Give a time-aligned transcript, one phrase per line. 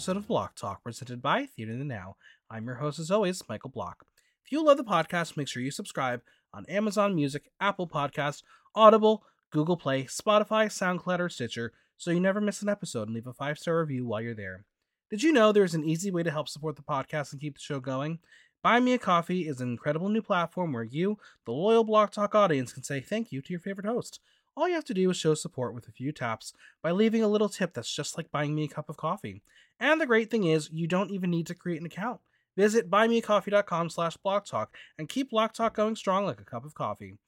[0.00, 2.16] episode of Block Talk presented by Theater in the Now.
[2.48, 4.06] I'm your host, as always, Michael Block.
[4.42, 6.22] If you love the podcast, make sure you subscribe
[6.54, 8.42] on Amazon Music, Apple Podcasts,
[8.74, 13.26] Audible, Google Play, Spotify, SoundCloud, or Stitcher so you never miss an episode and leave
[13.26, 14.64] a five star review while you're there.
[15.10, 17.60] Did you know there's an easy way to help support the podcast and keep the
[17.60, 18.20] show going?
[18.62, 22.34] Buy Me a Coffee is an incredible new platform where you, the loyal Block Talk
[22.34, 24.20] audience, can say thank you to your favorite host.
[24.56, 27.28] All you have to do is show support with a few taps by leaving a
[27.28, 29.42] little tip that's just like buying me a cup of coffee.
[29.78, 32.20] And the great thing is, you don't even need to create an account.
[32.56, 34.66] Visit buymeacoffee.com slash blocktalk
[34.98, 37.18] and keep Block Talk going strong like a cup of coffee.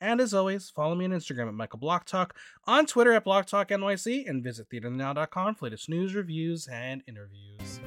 [0.00, 3.46] And as always, follow me on Instagram at Michael Block Talk, on Twitter at Block
[3.46, 7.80] Talk NYC, and visit theaternow.com for latest news, reviews, and interviews.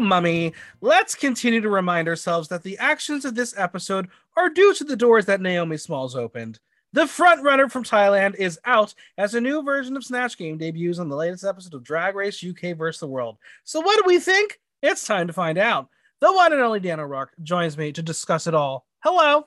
[0.00, 4.84] Mummy, let's continue to remind ourselves that the actions of this episode are due to
[4.84, 6.58] the doors that Naomi Smalls opened.
[6.92, 10.98] The front runner from Thailand is out as a new version of Snatch Game debuts
[10.98, 13.00] on the latest episode of Drag Race UK vs.
[13.00, 13.36] the World.
[13.64, 14.58] So, what do we think?
[14.82, 15.88] It's time to find out.
[16.20, 18.86] The one and only Dan O'Rourke joins me to discuss it all.
[19.04, 19.46] Hello.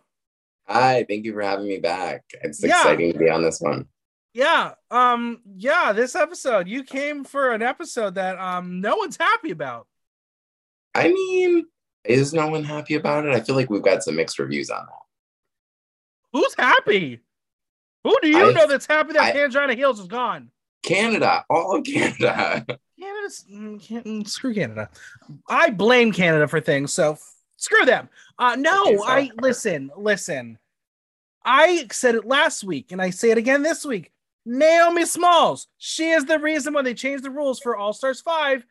[0.68, 2.24] Hi, thank you for having me back.
[2.44, 2.78] It's Yeah.
[2.82, 3.88] exciting to be on this one.
[4.34, 9.50] Yeah, um, yeah, this episode, you came for an episode that um no one's happy
[9.50, 9.88] about.
[10.96, 11.66] I mean,
[12.04, 13.34] is no one happy about it?
[13.36, 14.94] I feel like we've got some mixed reviews on that.
[16.34, 17.20] Who's happy?
[18.04, 20.52] Who do you I- know that's happy that I- Pangina Heels is gone?
[20.84, 22.66] Canada, all of Canada.
[23.00, 24.90] Canada's mm, can mm, screw Canada.
[25.50, 28.08] I blame Canada for things, so f- screw them.
[28.38, 30.58] Uh no, Okay, so- I listen, listen.
[31.44, 34.12] I said it last week and I say it again this week.
[34.46, 38.66] Naomi Smalls, she is the reason why they changed the rules for All Stars 5.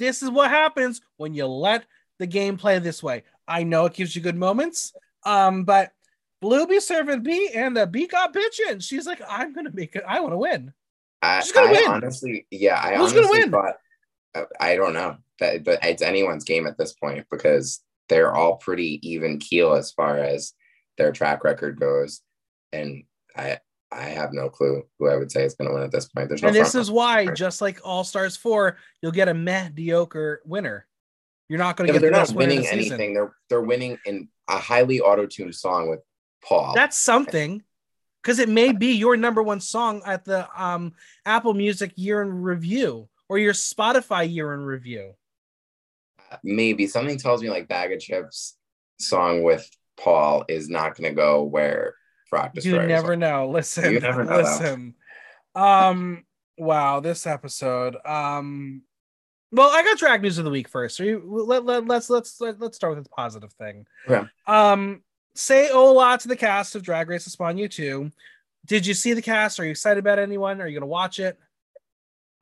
[0.00, 1.84] This is what happens when you let
[2.18, 3.22] the game play this way.
[3.46, 4.94] I know it gives you good moments,
[5.26, 5.92] um, but
[6.40, 8.82] Blu be serving B and the B got bitching.
[8.82, 10.72] She's like, I'm gonna make it, I want to win.
[11.20, 11.84] I, She's gonna I win.
[11.88, 13.50] honestly, yeah, I Who's honestly win?
[13.50, 13.74] thought,
[14.34, 18.56] uh, I don't know, that, but it's anyone's game at this point because they're all
[18.56, 20.54] pretty even keel as far as
[20.96, 22.22] their track record goes,
[22.72, 23.04] and
[23.36, 23.58] I,
[23.92, 26.28] I have no clue who I would say is going to win at this point.
[26.28, 30.40] There's no and this is why, just like All Stars 4, you'll get a mediocre
[30.44, 30.86] winner.
[31.48, 32.92] You're not going Yeah, to but get they're the not best winner of winning season.
[32.94, 33.14] anything.
[33.14, 36.00] They're they're winning in a highly auto-tuned song with
[36.44, 36.74] Paul.
[36.74, 37.64] That's something
[38.22, 40.92] because it may be your number one song at the um,
[41.26, 45.14] Apple Music year in review or your Spotify year in review.
[46.44, 48.52] maybe something tells me like Baga Chipz
[49.00, 51.94] song with Paul is not going to go where
[52.64, 53.48] You never know.
[53.48, 54.94] Listen, You never know, listen.
[55.54, 56.24] Um,
[56.56, 57.96] wow, this episode.
[58.04, 58.82] Um,
[59.52, 60.96] well, I got drag news of the week first.
[60.96, 63.86] So you let, let let's let's let, let's start with the positive thing.
[64.08, 64.26] Okay.
[64.46, 65.02] Um,
[65.34, 68.10] say hola to the cast of Drag Race España 2.
[68.66, 69.58] Did you see the cast?
[69.58, 70.60] Are you excited about anyone?
[70.60, 71.38] Are you gonna watch it?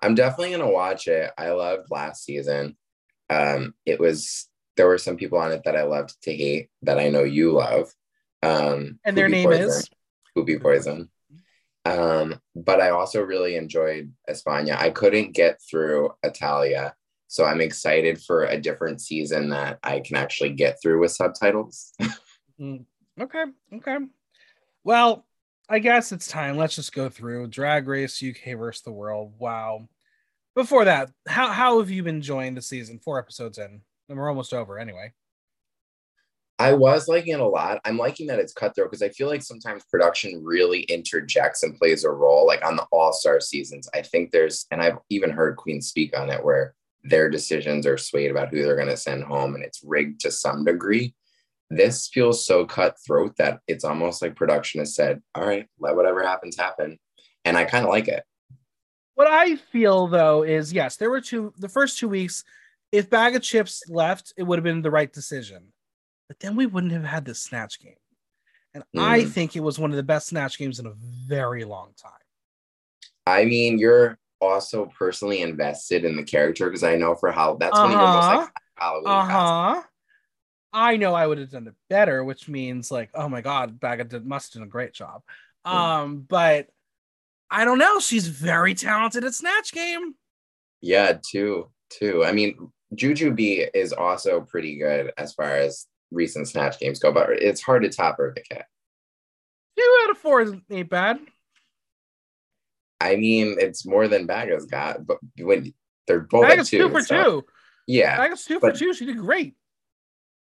[0.01, 1.31] I'm definitely going to watch it.
[1.37, 2.77] I loved last season.
[3.31, 6.99] Um, it was there were some people on it that I loved to hate that
[6.99, 7.93] I know you love.
[8.43, 9.69] Um, And their name Poisson.
[9.69, 9.91] is
[10.37, 11.11] Pupi Poisson.
[11.85, 14.77] Um, but I also really enjoyed España.
[14.77, 16.95] I couldn't get through Italia,
[17.29, 21.93] so I'm excited for a different season that I can actually get through with subtitles.
[22.61, 22.85] Mm,
[23.21, 23.45] Okay,
[23.75, 23.99] okay.
[24.83, 25.25] Well,
[25.69, 26.57] I guess it's time.
[26.57, 29.33] Let's just go through Drag Race UK versus the World.
[29.39, 29.89] Wow.
[30.57, 32.99] Before that, how how have you been enjoying the season?
[32.99, 35.13] Four episodes in, and we're almost over anyway.
[36.61, 37.81] I was liking it a lot.
[37.85, 42.03] I'm liking that it's cutthroat because I feel like sometimes production really interjects and plays
[42.03, 42.47] a role.
[42.47, 46.19] Like on the All Star seasons, I think there's, and I've even heard Queen speak
[46.19, 46.75] on it, where
[47.05, 50.33] their decisions are swayed about who they're going to send home, and it's rigged to
[50.33, 51.15] some degree.
[51.71, 56.25] This feels so cutthroat that it's almost like production has said, "All right, let whatever
[56.25, 56.99] happens happen,"
[57.45, 58.25] and I kind of like it.
[59.15, 62.43] What I feel though is yes, there were two the first two weeks.
[62.91, 65.73] If Baga Chipz left, it would have been the right decision.
[66.29, 67.95] But then we wouldn't have had this snatch game.
[68.75, 69.31] And I Mm.
[69.33, 72.13] think it was one of the best snatch games in a very long time.
[73.27, 77.73] I mean, you're also personally invested in the character because I know for how that's
[77.79, 78.37] one of your most Uh-huh.
[78.39, 79.07] like Halloween.
[79.09, 79.83] Uh costumes.
[79.83, 79.89] huh.
[80.71, 84.05] I know I would have done it better, which means like, oh my god, Baga
[84.05, 85.23] did must have done a great job.
[85.67, 85.73] Mm.
[85.73, 86.69] Um, but
[87.51, 88.01] I don't know.
[88.01, 90.15] She's very talented at Snatch Game.
[90.83, 92.23] Yeah, two, two.
[92.25, 97.31] I mean, Jujubee is also pretty good as far as recent snatch games go, but
[97.31, 98.67] it's hard to top her the cat.
[99.79, 101.21] Two out of four ain't bad.
[103.01, 105.73] I mean, it's more than Baga's got, but when
[106.07, 107.47] they're both Baga's two, two for so- two.
[107.87, 108.93] Yeah, Baga's two for two.
[108.93, 109.55] She did great.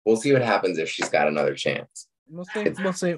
[0.06, 2.06] we'll see what happens if she's got another chance.
[2.28, 2.60] We'll see.
[2.60, 3.16] It's- We'll see.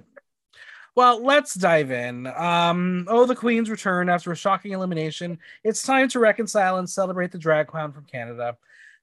[0.96, 2.26] Well, let's dive in.
[2.26, 5.38] Um, oh, the Queen's return after a shocking elimination.
[5.62, 8.56] It's time to reconcile and celebrate the drag clown from Canada.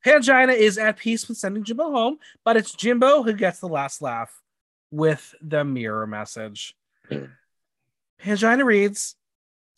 [0.05, 4.01] Pangina is at peace with sending Jimbo home, but it's Jimbo who gets the last
[4.01, 4.39] laugh
[4.91, 6.75] with the mirror message.
[8.21, 9.15] Pangina reads,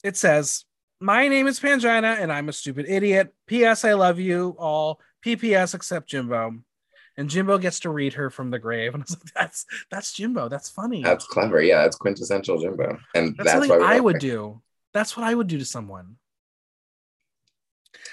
[0.03, 0.65] it says,
[0.99, 3.33] My name is Pangina and I'm a stupid idiot.
[3.47, 3.85] P.S.
[3.85, 4.99] I love you all.
[5.21, 5.73] P.P.S.
[5.73, 6.55] except Jimbo.
[7.15, 8.93] And Jimbo gets to read her from the grave.
[8.95, 10.49] And I was like, that's that's Jimbo.
[10.49, 11.03] That's funny.
[11.03, 11.61] That's clever.
[11.61, 14.19] Yeah, that's quintessential Jimbo, and That's, that's, something I would her.
[14.19, 14.61] do.
[14.93, 16.17] That's what I would do to someone.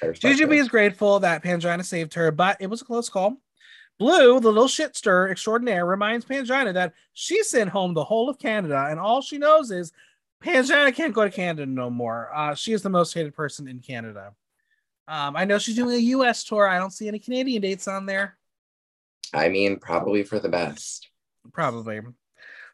[0.02, 3.36] Jujubee is grateful that Pangina saved her, but it was a close call.
[3.98, 8.38] Blu, the little shit stir extraordinaire, reminds Pangina that she sent home the whole of
[8.38, 9.92] Canada, and all she knows is
[10.42, 12.30] Pangina can't go to Canada no more.
[12.34, 14.34] Uh, she is the most hated person in Canada.
[15.06, 16.44] Um, I know she's doing a U.S.
[16.44, 16.68] tour.
[16.68, 18.36] I don't see any Canadian dates on there.
[19.32, 21.08] I mean, probably for the best.
[21.52, 22.00] Probably.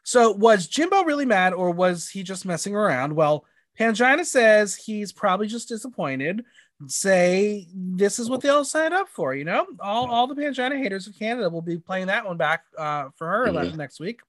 [0.03, 3.15] So was Jimbo really mad or was he just messing around?
[3.15, 3.45] Well,
[3.79, 6.43] Pangina says he's probably just disappointed.
[6.87, 9.65] Say this is what they all signed up for, you know?
[9.79, 13.27] All, all the Pangina haters of Canada will be playing that one back uh, for
[13.27, 13.75] her Mhm.
[13.75, 14.21] next week.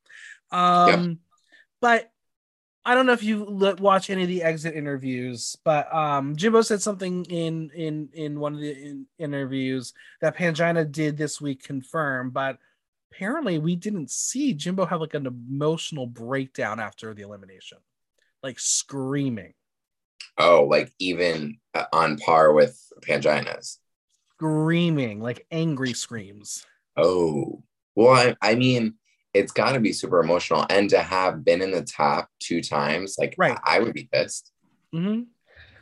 [0.51, 1.21] Um,
[1.81, 2.11] But
[2.85, 3.45] I don't know if you
[3.81, 8.55] watch any of the exit interviews, but um, Jimbo said something in in in one
[8.55, 12.59] of the in, interviews that Pangina did this week confirm, but
[13.13, 17.79] apparently we didn't see Jimbo have like an emotional breakdown after the elimination,
[18.43, 19.55] like screaming,
[20.39, 23.79] Oh, like even uh, on par with Pangina's.
[24.35, 26.67] screaming, like angry screams.
[26.97, 27.63] Oh,
[27.95, 28.95] well, I, I mean,
[29.35, 33.17] it's got to be super emotional, and to have been in the top two times,
[33.19, 33.59] like, Right.
[33.65, 34.53] I, I would be pissed.
[34.93, 35.23] hmm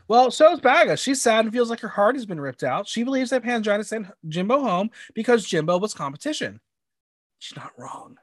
[0.08, 0.96] Well, so is Baga.
[0.96, 2.88] She's sad and feels like her heart has been ripped out.
[2.88, 6.60] She believes that Pangina sent Jimbo home because Jimbo was competition.
[7.38, 8.18] She's not wrong.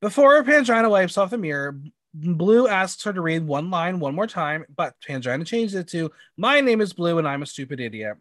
[0.00, 1.80] Before Pangina wipes off the mirror,
[2.20, 6.10] Blu asks her to read one line one more time, but Pangina changes it to
[6.36, 8.16] My name is Blu and I'm a stupid idiot.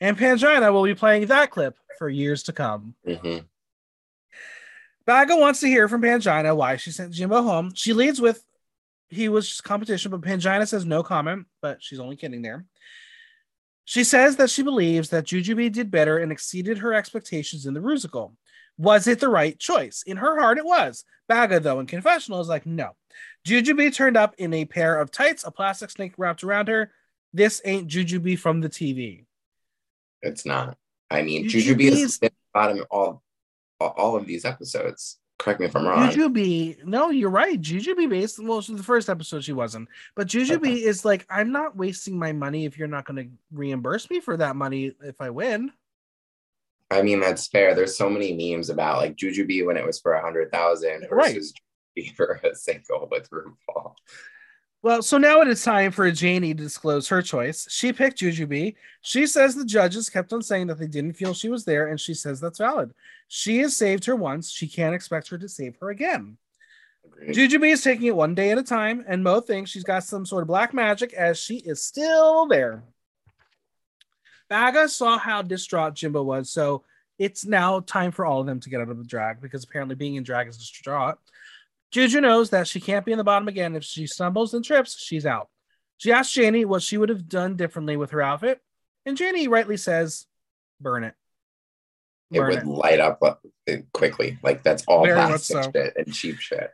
[0.00, 2.94] And Pangina will be playing that clip for years to come.
[3.06, 3.38] hmm
[5.04, 7.72] Baga wants to hear from Pangina why she sent Jimbo home.
[7.74, 8.44] She leads with
[9.08, 12.64] he was just competition, but Pangina says no comment, but she's only kidding there.
[13.84, 17.80] She says that she believes that Jujubee did better and exceeded her expectations in the
[17.80, 18.34] Rusical.
[18.78, 20.02] Was it the right choice?
[20.06, 21.04] In her heart, it was.
[21.28, 22.92] Baga, though, in confessional, is like, no.
[23.46, 26.92] Jujubee turned up in a pair of tights, a plastic snake wrapped around her.
[27.32, 29.24] This ain't Jujubee from the TV.
[30.22, 30.76] It's not.
[31.10, 33.22] I mean, Jujubee is- been bottom of all,
[33.80, 35.18] all of these episodes.
[35.38, 36.08] Correct me if I'm wrong.
[36.10, 37.60] Jujubee, no, you're right.
[37.60, 41.76] Jujubee based, well, so the first episode she wasn't, but Jujubee is like, I'm not
[41.76, 45.30] wasting my money if you're not going to reimburse me for that money if I
[45.30, 45.72] win.
[46.92, 47.74] I mean, that's fair.
[47.74, 51.32] There's so many memes about like Jujubee when it was for a hundred thousand Right.
[51.34, 51.54] versus
[51.96, 53.94] Jujubee for a single with RuPaul.
[54.82, 57.68] Well, so now it is time for Janey to disclose her choice.
[57.70, 58.74] She picked Jujubee.
[59.00, 62.00] She says the judges kept on saying that they didn't feel she was there, and
[62.00, 62.92] she says that's valid.
[63.28, 64.50] She has saved her once.
[64.50, 66.36] She can't expect her to save her again.
[67.04, 67.36] Agreed.
[67.36, 70.26] Jujubee is taking it one day at a time, and Mo thinks she's got some
[70.26, 72.82] sort of black magic as she is still there.
[74.48, 76.82] Baga saw how distraught Jimbo was, so
[77.18, 79.94] it's now time for all of them to get out of the drag because apparently
[79.94, 81.18] being in drag is distraught.
[81.92, 83.76] Juju knows that she can't be in the bottom again.
[83.76, 85.48] If she stumbles and trips, she's out.
[85.98, 88.60] She asks Janey what she would have done differently with her outfit,
[89.06, 90.26] and Janey rightly says,
[90.80, 91.14] "Burn it."
[92.32, 92.66] it would it.
[92.66, 93.34] light up uh,
[93.92, 94.38] quickly.
[94.42, 95.70] Like that's all Very plastic so.
[95.70, 96.70] shit and cheap shit.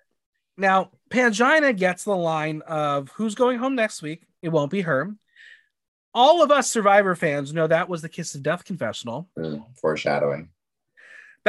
[0.56, 4.26] Now, Pangina gets the line of who's going home next week.
[4.42, 5.14] It won't be her.
[6.14, 9.28] All of us Survivor fans know that was the Kiss of Death confessional.
[9.38, 10.48] Mm, foreshadowing.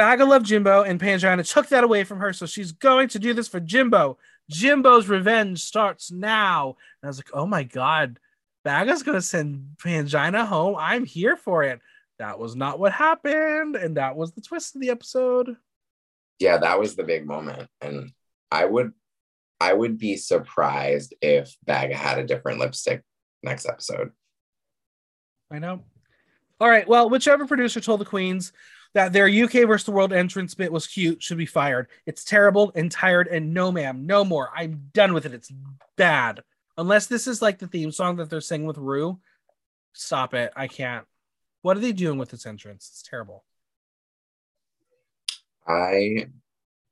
[0.00, 2.32] Baga loved Jimbo, and Pangina took that away from her.
[2.32, 4.16] So she's going to do this for Jimbo.
[4.48, 6.68] Jimbo's revenge starts now.
[6.68, 8.18] And I was like, oh my God,
[8.64, 10.74] Baga's going to send Pangina home.
[10.78, 11.80] I'm here for it.
[12.18, 13.76] That was not what happened.
[13.76, 15.54] And that was the twist of the episode.
[16.38, 18.10] Yeah, that was the big moment, and
[18.50, 18.92] I would,
[19.60, 23.02] I would be surprised if Baga had a different lipstick
[23.42, 24.12] next episode.
[25.50, 25.82] I know.
[26.58, 26.88] All right.
[26.88, 28.54] Well, whichever producer told the Queens
[28.94, 31.88] that their UK versus the world entrance bit was cute should be fired.
[32.06, 34.50] It's terrible and tired, and no, ma'am, no more.
[34.54, 35.34] I'm done with it.
[35.34, 35.52] It's
[35.96, 36.42] bad.
[36.76, 39.20] Unless this is like the theme song that they're singing with Ru.
[39.92, 40.52] Stop it.
[40.56, 41.04] I can't.
[41.62, 42.88] What are they doing with this entrance?
[42.90, 43.44] It's terrible.
[45.66, 46.28] I,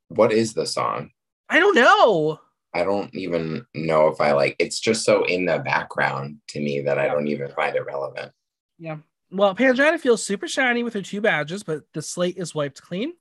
[0.09, 1.11] what is the song?
[1.49, 2.41] I don't know.
[2.75, 6.81] I don't even know if I like it's just so in the background to me
[6.83, 8.33] that I don't even find it relevant.
[8.79, 8.99] Yeah.
[9.31, 13.13] Well, Pangina feels super shiny with her two badges, but the slate is wiped clean.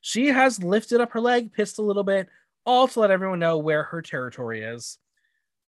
[0.00, 2.28] She has lifted up her leg, pissed a little bit,
[2.64, 4.98] all to let everyone know where her territory is.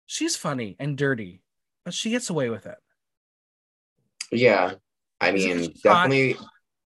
[0.06, 1.42] She's funny and dirty,
[1.84, 2.78] but she gets away with it.
[4.32, 4.74] Yeah.
[5.20, 5.74] I mean, hot?
[5.84, 6.38] definitely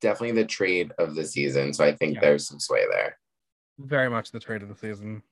[0.01, 1.73] definitely the trade of the season.
[1.75, 2.21] So I think Yeah.
[2.21, 3.19] there's some sway there.
[3.79, 5.23] Very much the trade of the season.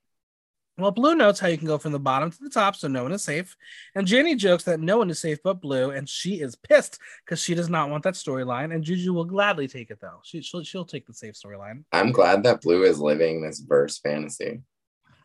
[0.79, 3.03] Well, Blu notes how you can go from the bottom to the top, so no
[3.03, 3.57] one is safe.
[3.95, 7.41] And Jenny jokes that no one is safe but Blu, and she is pissed because
[7.41, 8.73] she does not want that storyline.
[8.73, 10.19] And Juju will gladly take it though.
[10.23, 11.83] She, she'll she'll take the safe storyline.
[11.91, 14.61] I'm glad that Blu is living this verse fantasy.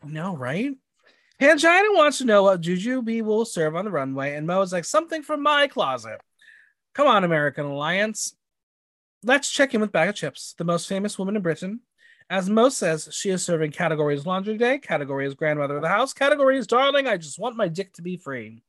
[0.03, 0.73] No, right?
[1.41, 4.85] Pangina wants to know what Jujubee will serve on the runway, and Mo is like
[4.85, 6.21] something from my closet.
[6.93, 8.35] Come on, American Alliance.
[9.23, 11.81] Let's check in with Baga Chipz, the most famous woman in Britain.
[12.29, 16.65] As Mo says, she is serving categories laundry day, categories grandmother of the house, categories
[16.65, 18.63] darling, I just want my dick to be free.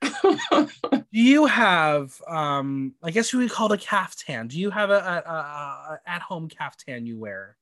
[0.02, 0.68] Do
[1.10, 4.46] you have, um, I guess you would call it a caftan?
[4.46, 7.56] Do you have a, a, a, a at home caftan you wear?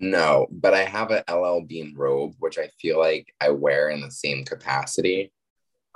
[0.00, 4.00] no, but I have a LL Bean robe, which I feel like I wear in
[4.00, 5.32] the same capacity.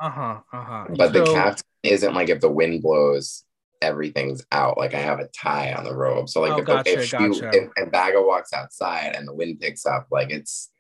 [0.01, 0.41] Uh huh.
[0.53, 0.85] Uh huh.
[0.97, 3.45] But the cap isn't like if the wind blows,
[3.83, 4.79] everything's out.
[4.79, 6.29] Like I have a tie on the robe.
[6.29, 7.51] So like Oh, if, gotcha, the, if you gotcha.
[7.57, 10.71] if, if Baga walks outside and the wind picks up, like it's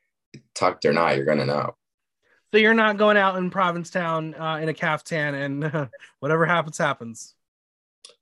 [0.54, 1.76] tucked or not, you're gonna know.
[2.52, 5.90] So you're not going out in Provincetown uh, in a caftan and
[6.20, 7.34] whatever happens, happens.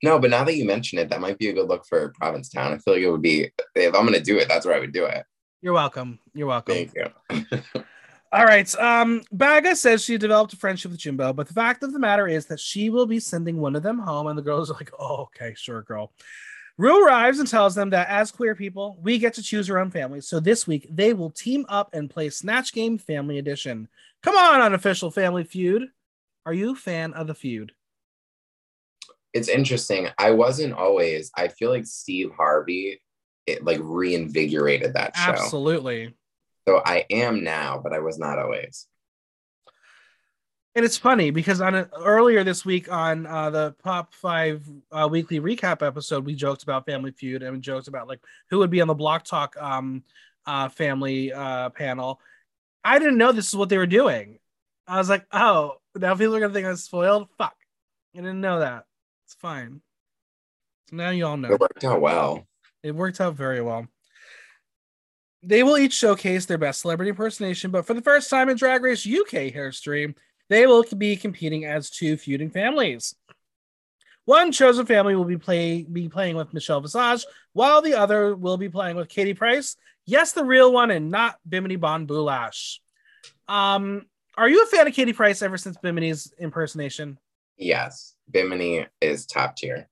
[0.02, 2.72] No, but now that you mention it, that might be a good look for Provincetown.
[2.72, 4.92] I feel like it would be if I'm gonna do it, that's where I would
[4.92, 5.24] do it.
[5.62, 6.18] You're welcome.
[6.34, 6.74] You're welcome.
[6.74, 7.82] Thank you.
[8.36, 8.78] All right.
[8.78, 12.28] Um, Baga says she developed a friendship with Jimbo, but the fact of the matter
[12.28, 14.90] is that she will be sending one of them home, and the girls are like,
[14.98, 16.12] "Oh, okay, sure, girl."
[16.76, 19.90] Ru arrives and tells them that as queer people, we get to choose our own
[19.90, 20.28] families.
[20.28, 23.88] So this week they will team up and play Snatch Game Family Edition.
[24.22, 25.88] Come on, unofficial Family Feud.
[26.44, 27.72] Are you a fan of the feud?
[29.32, 30.08] It's interesting.
[30.18, 31.30] I wasn't always.
[31.34, 33.00] I feel like Steve Harvey,
[33.46, 35.30] it like reinvigorated that show.
[35.30, 36.14] Absolutely.
[36.68, 38.86] So I am now, but I was not always.
[40.74, 45.08] And it's funny because on a, earlier this week on uh, the Pop Five uh,
[45.10, 48.20] weekly recap episode, we joked about Family Feud and we joked about like
[48.50, 50.02] who would be on the Block Talk um,
[50.44, 52.20] uh, family uh, panel.
[52.84, 54.38] I didn't know this is what they were doing.
[54.86, 57.28] I was like, oh, now people are gonna think I'm spoiled.
[57.38, 57.56] Fuck,
[58.14, 58.84] I didn't know that.
[59.24, 59.80] It's fine.
[60.90, 61.52] So now you all know.
[61.52, 62.46] It worked out well.
[62.82, 63.88] It worked out very well.
[65.46, 68.82] They will each showcase their best celebrity impersonation, but for the first time in Drag
[68.82, 70.14] Race UK history,
[70.48, 73.14] they will be competing as two feuding families.
[74.24, 78.56] One chosen family will be play be playing with Michelle Visage, while the other will
[78.56, 79.76] be playing with Katie Price.
[80.04, 82.78] Yes, the real one, and not Bimini Bon Boulash.
[83.46, 87.18] Um, are you a fan of Katie Price ever since Bimini's impersonation?
[87.56, 89.88] Yes, Bimini is top tier.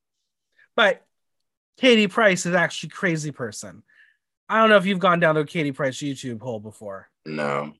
[0.75, 1.05] But
[1.79, 3.85] Katie Price is actually crazy person.
[4.49, 7.09] I don't know if you've gone down the Katie Price YouTube hole before.
[7.27, 7.73] No,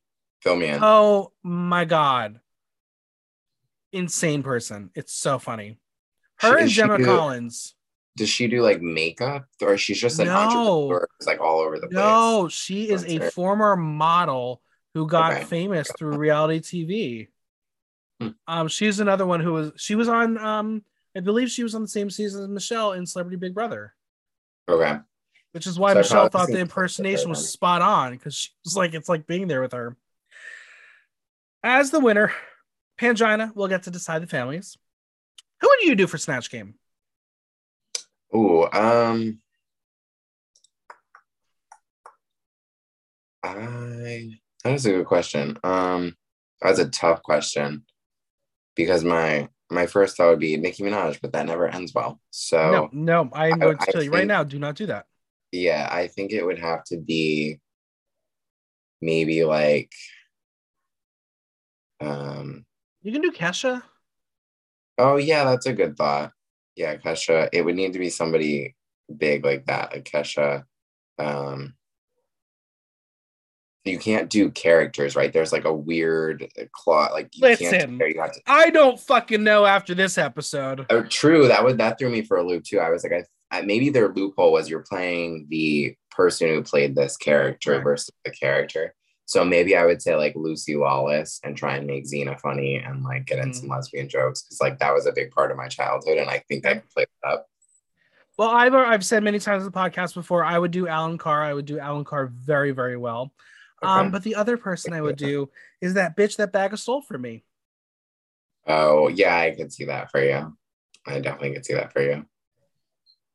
[0.43, 0.79] fill me in.
[0.83, 2.41] Oh my god.
[3.93, 4.91] Insane person.
[4.95, 5.79] It's so funny.
[6.41, 7.07] Her She- and Gemma good?
[7.07, 7.75] Collins.
[8.17, 10.37] Does she do like makeup, or she's just an No.
[10.37, 11.09] entrepreneur?
[11.19, 11.95] It's like all over the place.
[11.95, 13.31] No, she is a her.
[13.33, 14.63] former model
[14.95, 15.45] who got Okay.
[15.45, 17.29] famous through reality TV.
[18.21, 18.29] Hmm.
[18.47, 20.85] Um, she's another one who was she was on um
[21.17, 23.95] I believe she was on the same season as Michelle in Celebrity Big Brother.
[24.69, 24.99] Okay.
[25.55, 28.35] Which is why So Michelle thought the clips of her impersonation was spot on because
[28.35, 29.97] she was like, it's like being there with her.
[31.63, 32.33] As the winner,
[33.01, 34.77] Pangina will get to decide the families.
[35.61, 36.75] Who would you do for Snatch Game?
[38.33, 39.39] Oh, um,
[43.45, 44.31] I
[44.65, 45.57] that is a good question.
[45.63, 46.17] Um,
[46.61, 47.85] that's a tough question
[48.75, 52.21] because my my first thought would be Nicki Minaj, but that never ends well.
[52.31, 54.75] So no, no, I am I- going to I tell you right now, do not
[54.75, 55.07] do that.
[55.55, 57.61] Yeah, I think it would have to be
[59.01, 59.93] maybe like
[62.01, 62.65] um
[63.03, 63.83] You can do Kesha.
[64.99, 66.33] oh yeah, that's a good thought.
[66.77, 67.49] Yeah, Kesha.
[67.53, 68.75] It would need to be somebody
[69.17, 70.65] big like that, like Kesha.
[71.19, 71.75] Um
[73.85, 75.31] you can't do characters, right?
[75.33, 77.71] There's like a weird claw, like you Listen.
[77.71, 80.87] can't do, you to I don't fucking know after this episode.
[80.89, 81.49] Oh, true.
[81.49, 82.81] That would that threw me for a loop too.
[82.81, 83.25] I was like, I, I
[83.63, 87.83] maybe their loophole was you're playing the person who played this character Right.
[87.85, 88.95] versus the character.
[89.27, 93.03] So maybe I would say like Lucy Lawless and try and make Xena funny and
[93.03, 93.55] like get in Mhm.
[93.55, 96.39] some lesbian jokes because like that was a big part of my childhood and I
[96.49, 97.47] think I could play that up.
[98.37, 101.43] Well, I've I've said many times in the podcast before, I would do Alan Carr.
[101.43, 103.33] I would do Alan Carr very, very well.
[103.83, 107.03] Um, but the other person I would do is that bitch that bag of stole
[107.03, 107.45] for me.
[108.67, 110.57] Oh, yeah, I could see that for you.
[111.07, 112.25] I definitely could see that for you.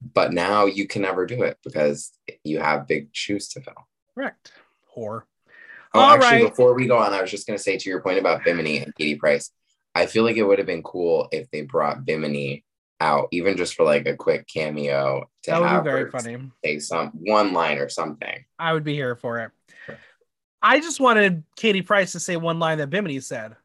[0.01, 2.11] But now you can never do it because
[2.43, 3.87] you have big shoes to fill.
[4.15, 4.51] Correct.
[4.95, 5.23] Whore.
[5.93, 6.49] Oh, All actually, right.
[6.49, 8.77] before we go on, I was just going to say to your point about Bimini
[8.79, 9.51] and Katie Price,
[9.95, 12.63] I feel like it would have been cool if they brought Bimini
[13.01, 16.51] out, even just for like a quick cameo to That would have be very funny.
[16.63, 18.45] say some one line or something.
[18.59, 19.51] I would be here for it.
[20.61, 23.55] I just wanted Katie Price to say one line that Bimini said.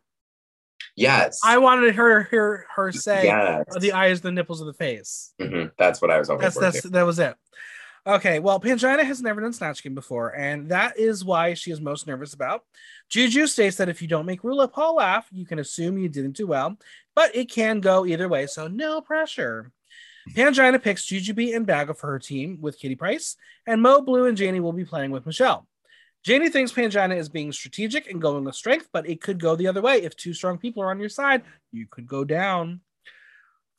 [0.97, 1.41] Yes.
[1.45, 3.65] I wanted her her her say yes.
[3.81, 5.33] the eyes, the nipples of the face.
[5.41, 5.73] Mhm.
[5.79, 6.61] That's what I was hoping That's for.
[6.61, 6.89] that's too.
[6.91, 7.35] that was it.
[8.07, 11.81] Okay, well, Pangina has never done Snatch Game before, and that is why she is
[11.81, 12.63] most nervous about.
[13.09, 16.37] Juju states that if you don't make Rula Paul laugh, you can assume you didn't
[16.37, 16.77] do well,
[17.15, 19.73] but it can go either way, so no pressure.
[20.37, 24.37] Pangina picks Jujubee and Bagel for her team with Kitty Price, and Mo, Blu, and
[24.37, 25.67] Janey will be playing with Michelle.
[26.25, 29.67] Janey thinks Pangina is being strategic and going with strength, but it could go the
[29.67, 30.03] other way.
[30.03, 32.81] If two strong people are on your side, you could go down.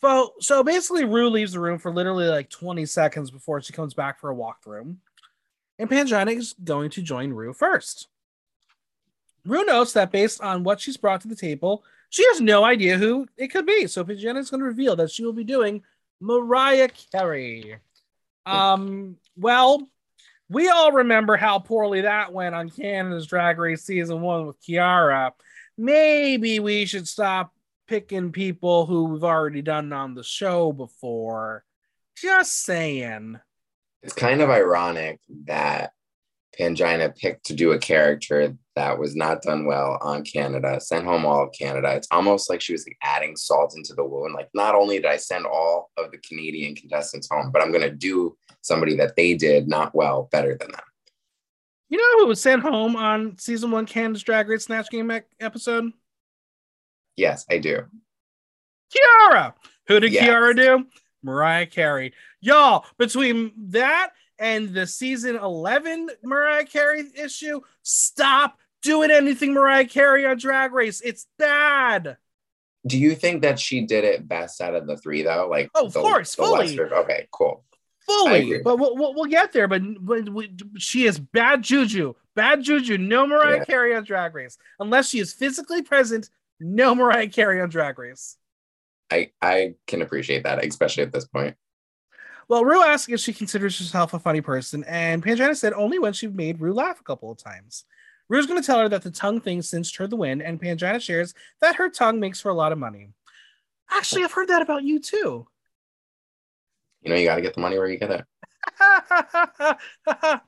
[0.02, 3.96] So, so basically, Ru leaves the room for literally like 20 seconds before she comes
[3.96, 4.96] back for a walkthrough.
[5.80, 8.08] And Pangina is going to join Ru first.
[9.46, 12.98] Ru notes that based on what she's brought to the table, she has no idea
[12.98, 13.88] who it could be.
[13.88, 15.82] So Pangina is going to reveal that she will be doing
[16.22, 17.78] Mariah Carey.
[18.46, 19.88] Um, well,
[20.50, 25.32] we all remember how poorly that went on Canada's Drag Race season one with Kiara.
[25.78, 27.52] Maybe we should stop
[27.88, 31.64] picking people who we've already done on the show before.
[32.18, 33.40] Just saying.
[34.04, 35.92] It's kind of ironic that
[36.58, 41.26] Pangina picked to do a character that was not done well on Canada, sent home
[41.26, 41.94] all of Canada.
[41.96, 44.34] It's almost like she was like adding salt into the wound.
[44.34, 47.82] Like, not only did I send all of the Canadian contestants home, but I'm going
[47.82, 50.82] to do somebody that they did not well better than them.
[51.88, 55.92] You know who was sent home on season one Canada's Drag Race Snatch Game episode?
[57.16, 57.84] Yes, I do.
[58.94, 59.54] Kiara.
[59.88, 60.28] Who did Yes.
[60.28, 60.88] Kiara do?
[61.22, 62.14] Mariah Carey.
[62.42, 70.26] Y'all, between that and the season 11 Mariah Carey issue, stop doing anything Mariah Carey
[70.26, 71.02] on Drag Race.
[71.02, 72.18] It's bad.
[72.88, 75.48] Do you think that she did it best out of the three, though?
[75.50, 76.68] Like, Oh, of the- course, the fully.
[76.70, 77.64] lesser- Okay, cool.
[78.06, 79.68] Fully, but we'll, we'll, we'll get there.
[79.68, 82.14] But, but we, she is bad juju.
[82.36, 82.98] Bad juju.
[82.98, 83.66] No Mariah Yeah.
[83.66, 84.58] Carey on Drag Race.
[84.80, 88.38] Unless she is physically present, no Mariah Carey on Drag Race.
[89.12, 91.56] I I can appreciate that, especially at this point.
[92.48, 96.14] Well, Ru asked if she considers herself a funny person, and Pangina said only when
[96.14, 97.86] she made Ru laugh a couple of times.
[98.30, 101.02] Ru's going to tell her that the tongue thing cinched her the win, and Pangina
[101.02, 103.10] shares that her tongue makes for a lot of money.
[103.90, 105.48] Actually, I've heard that about you too.
[107.06, 108.26] You know, you got to get the money where you get
[110.10, 110.42] it.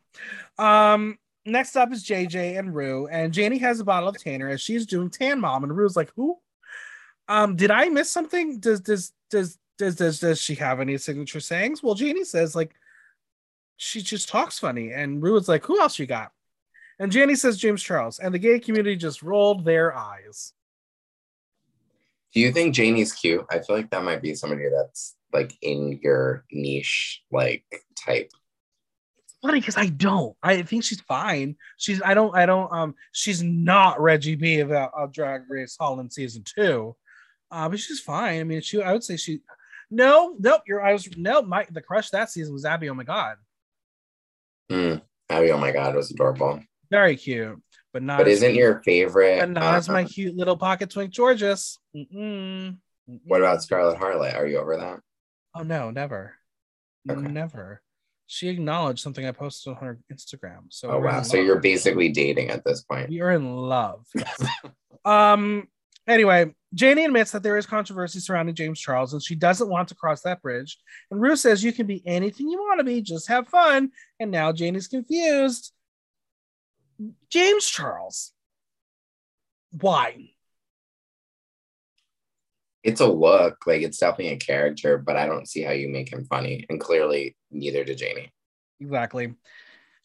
[0.58, 4.60] um, next up is JJ and Ru, and Janey has a bottle of Tanner as
[4.60, 6.38] she's doing Tan Mom, and Ru's like, "Who?
[7.28, 8.60] Um, did I miss something?
[8.60, 12.74] Does does does does does does she have any signature sayings?" Well, Janey says like
[13.78, 16.32] she just talks funny, and Ru is like, "Who else you got?"
[16.98, 20.54] And Janey says James Charles, and the gay community just rolled their eyes.
[22.34, 23.46] Do you think Janey's cute?
[23.52, 27.64] I feel like that might be somebody that's like in your niche, like
[28.06, 28.32] type.
[29.24, 30.36] It's funny because I don't.
[30.42, 31.56] I think she's fine.
[31.78, 35.78] She's I don't I don't um she's not Reggy B of uh, of Drag Race
[35.80, 36.96] Holland season two,
[37.52, 38.40] uh, but she's fine.
[38.40, 39.42] I mean, she I would say she.
[39.90, 40.62] No, nope.
[40.68, 41.42] You're I was no.
[41.42, 42.90] My the crush that season was Abby.
[42.90, 43.38] Oh my god,
[44.70, 44.96] Hmm.
[45.30, 46.62] Abby, oh my god, was adorable.
[46.90, 47.62] very cute,
[47.94, 48.18] but not.
[48.18, 49.40] But isn't your favorite?
[49.40, 51.78] but not as uh, my cute little pocket twink Georges.
[51.96, 52.78] Mm-mm.
[53.24, 54.36] What about Scarlett Harlot?
[54.36, 55.00] Are you over that?
[55.58, 56.36] Oh no, never,
[57.10, 57.20] Okay.
[57.22, 57.82] never.
[58.28, 60.66] She acknowledged something I posted on her Instagram.
[60.70, 61.22] So Oh wow.
[61.22, 63.10] So you're basically dating at this point.
[63.20, 64.06] Are in love.
[65.06, 65.68] um.
[66.08, 69.96] Anyway, Janey admits that there is controversy surrounding James Charles, and she doesn't want to
[69.96, 70.78] cross that bridge.
[71.12, 73.92] And Ru says you can be anything you want to be, just have fun.
[74.20, 75.74] And now Janey's confused.
[77.30, 78.32] James Charles.
[79.72, 80.30] Why?
[82.88, 86.12] It's a look, like it's definitely a character, but I don't see how you make
[86.12, 86.66] him funny.
[86.70, 88.32] And clearly neither did Janey.
[88.80, 89.34] Exactly.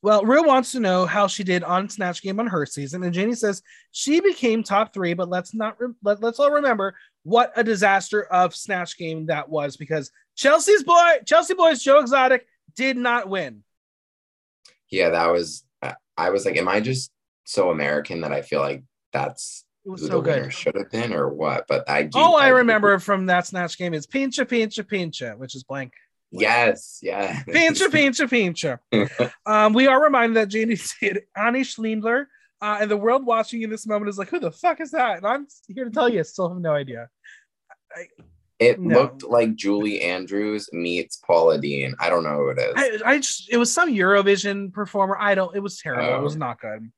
[0.02, 3.14] Well, Ru wants to know how she did on Snatch Game on her season, and
[3.14, 5.14] Janey says she became top three.
[5.14, 9.48] But let's not re- let, let's all remember what a disaster of Snatch Game that
[9.48, 13.62] was because Chelsea's boy, Chelsea boys, Joe Exotic did not win.
[14.90, 15.64] Yeah, that was
[16.16, 17.10] I was like, am I just
[17.44, 20.52] so American that I feel like that's It was so the winner good.
[20.52, 21.66] should have been or what?
[21.68, 25.36] But I do All I do- remember from that Snatch Game is Pincha Pincha Pincha,
[25.36, 25.92] which is blank.
[26.30, 27.42] Yes, yeah.
[27.48, 29.32] Pincha Pincha Pincha.
[29.46, 32.28] um, we are reminded that Janey did Anish Lindler
[32.60, 35.16] Uh, and the world watching in this moment is like, who the fuck is that?
[35.18, 37.08] And I'm here to tell you, I still have no idea.
[37.94, 38.06] I,
[38.60, 39.00] It No.
[39.00, 41.94] looked like Julie Andrews meets Paula Deen.
[41.98, 42.72] I don't know who it is.
[43.02, 45.16] I, I just it was some Eurovision performer.
[45.18, 45.54] I don't.
[45.56, 46.14] It was terrible.
[46.14, 46.38] It was Oh.
[46.38, 46.92] not good.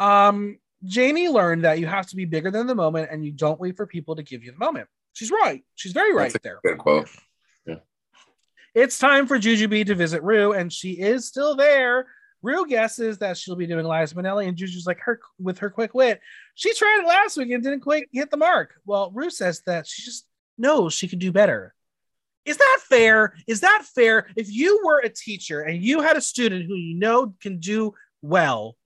[0.00, 3.60] Um, Janey learned that you have to be bigger than the moment, and you don't
[3.60, 4.88] wait for people to give you the moment.
[5.12, 5.64] She's right.
[5.74, 6.60] She's very right That's there.
[6.64, 7.08] Good quote.
[8.74, 12.06] It's time for Jujubee to visit Ru, and she is still there.
[12.42, 15.94] Ru guesses that she'll be doing Liza Minnelli, and Juju's like her with her quick
[15.94, 16.20] wit.
[16.56, 18.74] She tried it last week and didn't quite hit the mark.
[18.84, 20.26] Well, Rue says that she just
[20.58, 21.72] knows she could do better.
[22.44, 23.34] Is that fair?
[23.46, 24.26] Is that fair?
[24.36, 27.94] If you were a teacher and you had a student who you know can do
[28.22, 28.76] well,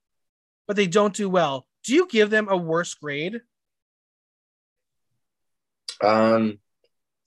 [0.66, 3.40] but they don't do well, do you give them a worse grade?
[6.02, 6.58] Um,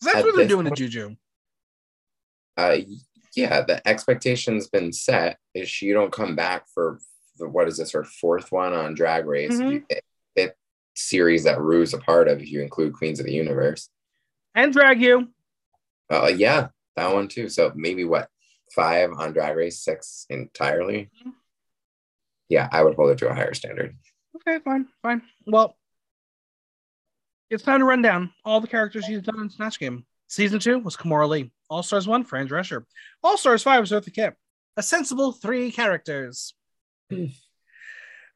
[0.02, 1.16] That's what they're doing to Juju.
[2.58, 2.78] uh,
[3.36, 5.40] yeah, the expectation's been set.
[5.56, 7.00] Is she you don't come back for
[7.40, 9.60] the, what is this her fourth one on Drag Race?
[9.60, 9.84] Mhm.
[9.90, 10.04] It,
[10.36, 10.58] it
[10.96, 13.90] series that Ru's a part of, if you include Queens of the Universe.
[14.54, 15.30] And drag you.
[16.08, 17.50] Uh, yeah, that one too.
[17.50, 18.30] So maybe what
[18.76, 21.10] five on Drag Race, six entirely.
[21.26, 21.32] Mhm.
[22.48, 23.98] Yeah, I would hold it to a higher standard.
[24.36, 25.22] Okay, fine, fine.
[25.46, 25.76] Well,
[27.50, 30.06] it's time to run down all the characters she's done in Snatch Game.
[30.28, 31.52] Season two was Kimora Lee.
[31.70, 32.86] All Stars one, Fran Drescher.
[33.24, 34.36] All Stars five was Eartha Kitt.
[34.78, 36.54] A sensible three characters.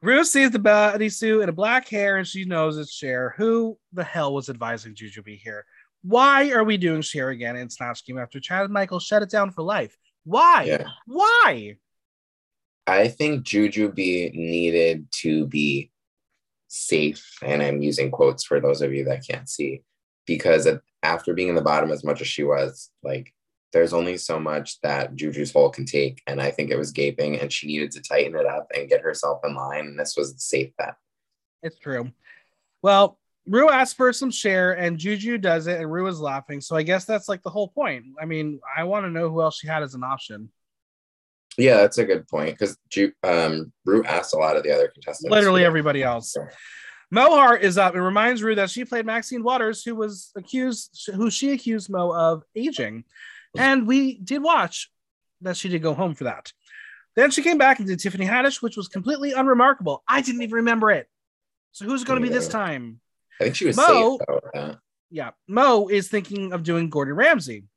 [0.02, 3.34] Ruth sees the bodysuit and a black hair, and she knows it's Cher.
[3.38, 5.66] Who the hell was advising Jujubee here?
[6.04, 9.52] Why are we doing Cher again in Snatch Game after Chad Michael shut it down
[9.52, 9.98] for life?
[10.26, 10.66] Why?
[10.68, 10.90] Yeah.
[11.08, 11.78] Why?
[12.88, 15.92] I think Jujubee needed to be
[16.68, 19.82] safe, and I'm using quotes for those of you that can't see,
[20.28, 20.68] because
[21.02, 23.34] after being in the bottom as much as she was, like
[23.74, 27.40] there's only so much that Juju's hole can take, and I think it was gaping,
[27.40, 30.34] and she needed to tighten it up and get herself in line, and this was
[30.34, 30.96] the safe bet.
[31.64, 32.12] It's true.
[32.82, 33.18] Well,
[33.48, 36.62] Ru asked for some Cher, and Juju does it, and Ru is laughing.
[36.62, 38.06] So I guess that's like the whole point.
[38.22, 40.50] I mean, I want to know who else she had as an option.
[41.58, 42.78] Yeah, that's a good point because
[43.24, 45.32] um, Ru asked a lot of the other contestants.
[45.32, 46.34] Literally everybody else.
[46.34, 46.52] Sure.
[47.12, 51.10] Mo Heart is up and reminds Ru that she played Maxine Waters, who was accused,
[51.14, 53.06] who she accused Mo of aging,
[53.58, 54.92] and we did watch
[55.42, 56.52] that she did go home for that.
[57.16, 60.04] Then she came back and did Tiffany Haddish, which was completely unremarkable.
[60.08, 61.08] I didn't even remember it.
[61.72, 63.00] So who's it going to be this time?
[63.40, 64.76] I think she was Mo- safe though.
[65.10, 67.64] yeah, Mo is thinking of doing Gordon Ramsay.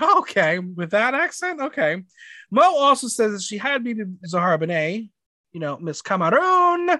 [0.00, 2.02] Okay, with that accent, okay.
[2.50, 5.10] Mo also says that she had Bebe Zahara Benet,
[5.52, 6.90] you know, Miss Cameroon.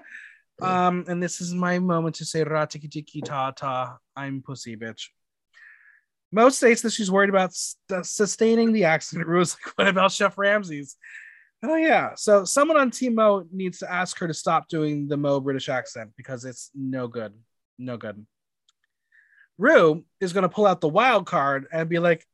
[0.61, 3.97] Um, and this is my moment to say ra tiki tiki ta ta.
[4.15, 5.07] I'm pussy bitch.
[6.31, 9.25] Mo states that she's worried about st- sustaining the accent.
[9.27, 10.97] Ru's like, what about Chef Ramsay's?
[11.63, 12.11] Oh yeah.
[12.15, 15.69] So someone on Team Mo needs to ask her to stop doing the Mo British
[15.69, 17.33] accent because it's no good.
[17.77, 18.25] No good.
[19.57, 22.25] Ru is going to pull out the wild card and be like,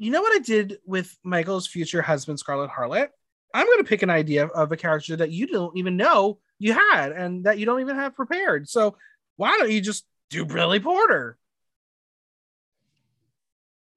[0.00, 3.08] you know what I did with Michael's future husband, Scarlett Harlot?
[3.52, 6.72] I'm going to pick an idea of a character that you don't even know you
[6.72, 8.66] had and that you don't even have prepared.
[8.66, 8.96] So
[9.36, 11.36] why don't you just do Billy Porter?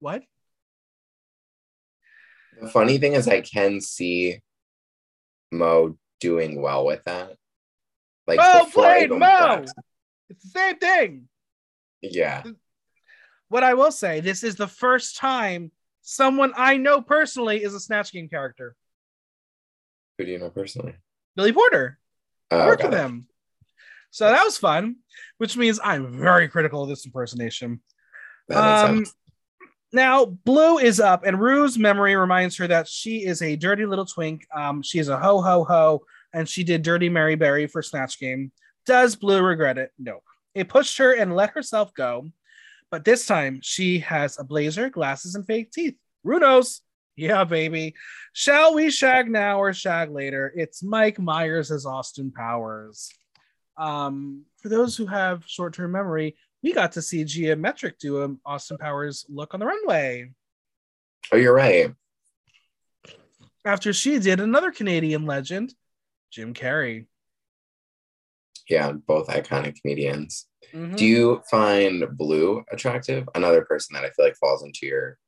[0.00, 0.24] What?
[2.60, 4.40] The funny thing is, I can see
[5.50, 7.32] Mo doing well with that.
[8.26, 9.64] Like Mo played Mo.
[10.28, 11.28] It's the same thing.
[12.02, 12.42] Yeah,
[13.48, 15.70] What I will say, this is the first time
[16.06, 18.76] someone I know personally is a Snatch Game character.
[20.18, 20.94] who do you know personally?
[21.34, 21.98] Billy Porter.
[22.50, 23.02] I Oh, worked got with it.
[23.02, 23.26] him.
[24.10, 24.96] So that was fun,
[25.38, 27.80] which means I'm very critical of this impersonation.
[28.54, 29.04] Um,
[29.92, 34.04] now Blu is up, and Ru's memory reminds her that she is a dirty little
[34.06, 34.46] twink.
[34.54, 38.20] Um, she is a ho ho ho, and she did Dirty Mary Berry for Snatch
[38.20, 38.52] Game.
[38.86, 39.90] Does Blu regret it?
[39.98, 40.20] No.
[40.54, 42.30] It pushed her and let herself go,
[42.90, 45.96] but this time she has a blazer, glasses, and fake teeth.
[46.24, 46.80] Runos.
[47.16, 47.94] Yeah, baby.
[48.32, 50.52] Shall we shag now or shag later?
[50.56, 53.08] It's Mike Myers as Austin Powers.
[53.76, 58.78] Um, for those who have short-term memory, we got to see Geometric do a Austin
[58.78, 60.30] Powers look on the runway
[61.32, 61.92] Oh, you're right.
[63.64, 65.74] after she did another Canadian legend,
[66.30, 67.06] Jim Carrey.
[68.68, 70.46] Yeah, both iconic comedians.
[70.72, 70.96] Mhm.
[70.96, 73.28] Do you find Blu attractive?
[73.34, 75.18] Another person that I feel like falls into your.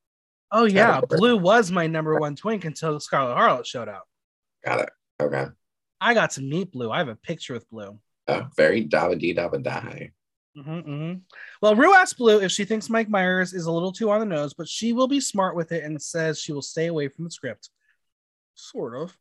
[0.52, 1.18] oh yeah, category?
[1.18, 4.06] Blu was my number one twink until Scarlett Harlot showed up.
[4.64, 4.90] Got it.
[5.20, 5.46] Okay.
[6.00, 6.90] I got to meet Blu.
[6.90, 7.98] I have a picture with Blu.
[8.28, 10.12] Oh, very dabba dee dabba die.
[10.56, 11.20] Mhm, mhm.
[11.60, 14.26] Well, Ru asked Blu if she thinks Mike Myers is a little too on the
[14.26, 17.24] nose, but she will be smart with it and says she will stay away from
[17.24, 17.68] the script.
[18.54, 19.16] Sort of.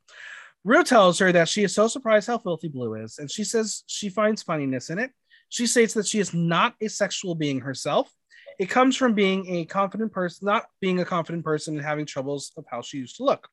[0.66, 3.84] Ru tells her that she is so surprised how filthy Blu is, and she says
[3.86, 5.12] she finds funniness in it.
[5.50, 8.12] She states that she is not a sexual being herself.
[8.58, 12.52] It comes from being a confident person, not being a confident person and having troubles
[12.58, 13.48] of how she used to look.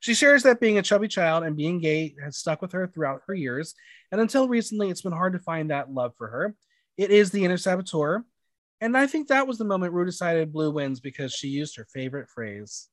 [0.00, 3.20] She shares that being a chubby child and being gay has stuck with her throughout
[3.26, 3.74] her years,
[4.10, 6.54] and until recently, it's been hard to find that love for her.
[6.96, 8.24] It is the inner saboteur,
[8.80, 11.86] and I think that was the moment Ru decided Blu wins because she used her
[11.92, 12.88] favorite phrase.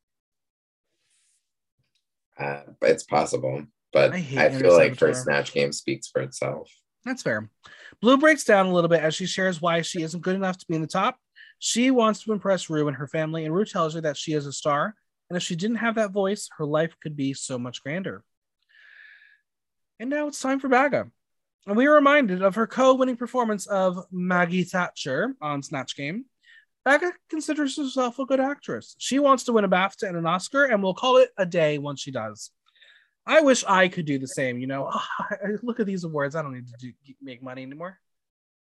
[2.38, 4.96] Uh, it's possible, but I I, feel like Interceptor.
[4.96, 6.70] First Snatch Game speaks for itself.
[7.04, 7.50] That's fair.
[8.02, 10.66] Blu breaks down a little bit as she shares why she isn't good enough to
[10.68, 11.18] be in the top.
[11.60, 14.46] She wants to impress Ru and her family, and Ru tells her that she is
[14.46, 14.96] a star,
[15.30, 18.24] and if she didn't have that voice, her life could be so much grander.
[20.00, 21.10] And now it's time for Baga.
[21.68, 26.26] And we are reminded of her co winning performance of Maggie Thatcher on Snatch Game.
[26.86, 28.96] Baga considers herself a good actress.
[29.00, 31.80] She wants to win a BAFTA and an Oscar, and we'll call it a day
[31.80, 32.52] once she does.
[33.26, 34.60] I wish I could do the same.
[34.60, 34.92] You know,
[35.64, 36.36] look at these awards.
[36.36, 38.00] I don't need to do, make money anymore.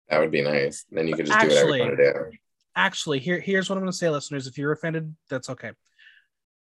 [0.09, 0.85] That would be nice.
[0.90, 2.37] Then you could just do Actually- whatever you want to do.
[2.77, 4.46] Actually, here, here's what I'm going to say, listeners.
[4.46, 5.73] If you're offended, that's okay.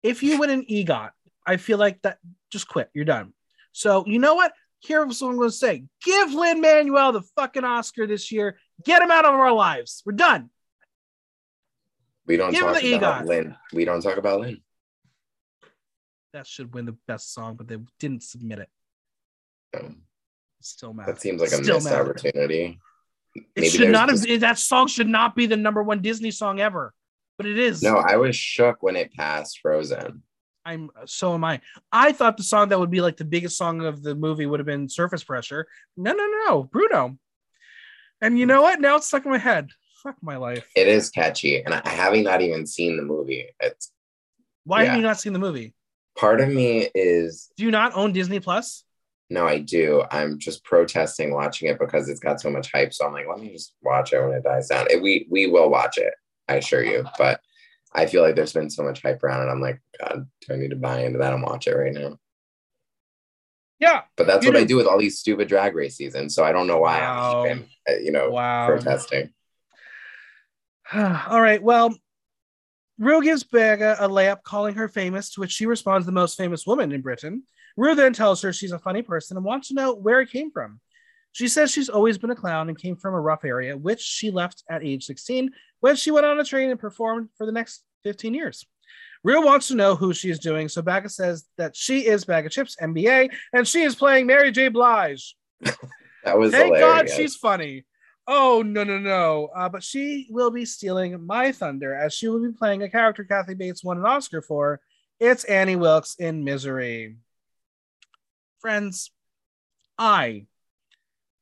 [0.02, 1.10] If you win an EGOT,
[1.46, 2.18] I feel like that
[2.50, 2.90] just quit.
[2.92, 3.32] You're done.
[3.72, 4.52] So you know what?
[4.80, 8.58] Here's what I'm going to say: Give Lin Manuel the fucking Oscar this year.
[8.84, 10.02] Get him out of our lives.
[10.04, 10.50] We're done.
[12.26, 13.26] We don't Give talk the about EGOT.
[13.26, 13.56] Lin.
[13.72, 14.60] We don't talk about Lin.
[16.32, 18.68] That should win the best song, but they didn't submit it.
[19.74, 19.94] No,
[20.60, 21.06] Still mad.
[21.08, 22.00] that seems like a Still missed mad.
[22.00, 22.80] opportunity.
[23.54, 24.22] It should not have.
[24.22, 26.94] just- That song should not be the number one Disney song ever,
[27.36, 27.82] but it is.
[27.82, 30.22] No, I was shook when it passed Frozen.
[30.64, 31.60] I'm so am I.
[31.92, 34.60] I thought the song that would be like the biggest song of the movie would
[34.60, 35.66] have been Surface Pressure.
[35.96, 37.18] No, no, no, Bruno.
[38.22, 38.80] And you know what?
[38.80, 39.68] Now it's stuck in my head.
[40.04, 40.68] Fuck my life.
[40.76, 43.46] It is catchy, and I having not even seen the movie.
[43.58, 43.90] It's
[44.64, 45.74] Why have you not seen the movie?
[46.16, 48.84] part of me is Do you not own Disney Plus?
[49.30, 50.04] no, I do.
[50.10, 52.92] I'm just protesting watching it because it's got so much hype.
[52.92, 54.86] So I'm like, let me just watch it when it dies down.
[54.90, 56.12] It, we we will watch it,
[56.46, 57.04] I assure you.
[57.16, 57.40] But
[57.94, 59.50] I feel like there's been so much hype around it.
[59.50, 62.18] I'm like, God, do I need to buy into that and watch it right now?
[63.80, 64.02] Yeah.
[64.16, 64.68] But that's what I do.
[64.68, 66.34] do with all these stupid drag race seasons.
[66.34, 67.42] So I don't know why Wow.
[67.44, 68.66] I'm even, uh, you know, Wow.
[68.66, 69.30] protesting.
[70.94, 71.62] All right.
[71.62, 71.94] Well,
[72.98, 76.66] Ru gives Baga a layup, calling her famous, to which she responds, the most famous
[76.66, 77.42] woman in Britain.
[77.76, 80.50] Ru then tells her she's a funny person and wants to know where it came
[80.50, 80.80] from.
[81.32, 84.30] She says she's always been a clown and came from a rough area, which she
[84.30, 87.82] left at age 16 when she went on a train and performed for the next
[88.04, 88.64] 15 years.
[89.24, 92.50] Ru wants to know who she is doing, so Baga says that she is Baga
[92.50, 94.68] Chipz MBA and she is playing Mary J.
[94.68, 95.34] Blige.
[96.24, 97.10] That was Thank hilarious.
[97.10, 97.84] God she's funny.
[98.26, 99.50] Oh no no no!
[99.54, 103.24] Uh, but she will be stealing my thunder as she will be playing a character
[103.24, 104.80] Kathy Bates won an Oscar for.
[105.20, 107.16] It's Annie Wilkes in Misery.
[108.60, 109.10] Friends,
[109.98, 110.46] I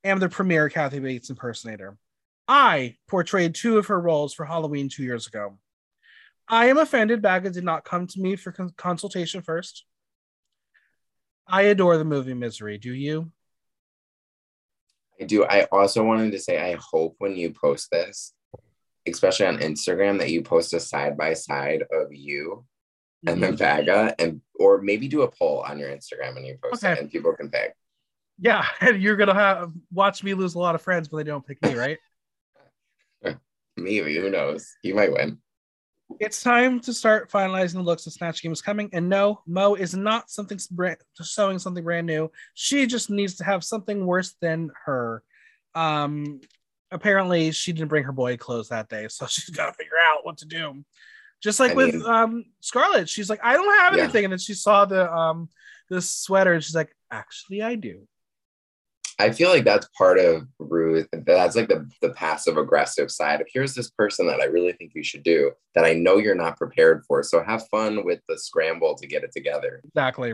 [0.03, 1.97] am the premier Kathy Bates impersonator.
[2.47, 5.57] I portrayed two of her roles for Halloween two years ago.
[6.49, 9.85] I am offended Baga did not come to me for con- consultation first.
[11.47, 12.77] I adore the movie Misery.
[12.77, 13.31] Do you?
[15.23, 15.45] I do.
[15.45, 18.33] I also wanted to say, I hope when you post this,
[19.07, 22.65] especially on Instagram, that you post a side by side of you
[23.25, 23.41] and Mm-hmm.
[23.41, 26.91] then Baga, and or maybe do a poll on your Instagram and you post Okay.
[26.91, 27.73] it, and people can pick.
[28.37, 31.47] Yeah, and you're gonna have watch me lose a lot of friends when they don't
[31.47, 31.99] pick me, right?
[33.77, 34.75] Maybe who knows?
[34.83, 35.39] You might win.
[36.19, 38.03] It's time to start finalizing the looks.
[38.05, 42.07] The Snatch Game is coming, and no, Mo is not something brand, showing something brand
[42.07, 42.29] new.
[42.53, 45.23] She just needs to have something worse than her.
[45.75, 46.41] Um,
[46.91, 50.25] apparently, she didn't bring her boy clothes that day, so she's got to figure out
[50.25, 50.83] what to do.
[51.41, 54.03] Just like I with mean- um Scarlett, she's like, I don't have Yeah.
[54.03, 55.49] anything, and then she saw the um
[55.89, 58.07] the sweater, and she's like, actually, I do.
[59.23, 61.07] I feel like that's part of Ruth.
[61.13, 64.91] That's like the, the passive aggressive side of here's this person that I really think
[64.93, 67.23] you should do that I know you're not prepared for.
[67.23, 69.81] So have fun with the scramble to get it together.
[69.85, 70.33] Exactly.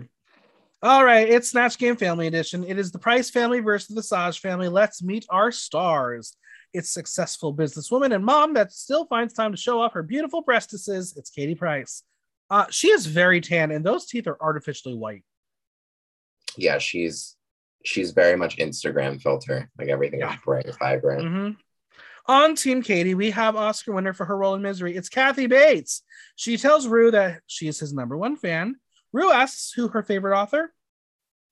[0.82, 2.64] All right, it's Snatch Game Family Edition.
[2.64, 4.70] It is the Price family versus the Visage family.
[4.70, 6.36] Let's meet our stars.
[6.74, 11.16] It's successful businesswoman and mom that still finds time to show off her beautiful breastises.
[11.16, 12.02] It's Katie Price.
[12.50, 15.24] Uh, she is very tan, and those teeth are artificially white.
[16.58, 17.36] Yeah, she's
[17.86, 19.70] she's very much Instagram filter.
[19.78, 20.38] Like everything Yeah.
[20.44, 21.22] bright, vibrant.
[21.24, 21.58] Mhm.
[22.28, 24.96] On Team Katie, we have Oscar winner for her role in Misery.
[24.96, 26.04] It's Kathy Bates.
[26.36, 28.76] She tells Ru that she is his number one fan.
[29.12, 30.72] Ru asks who her favorite author.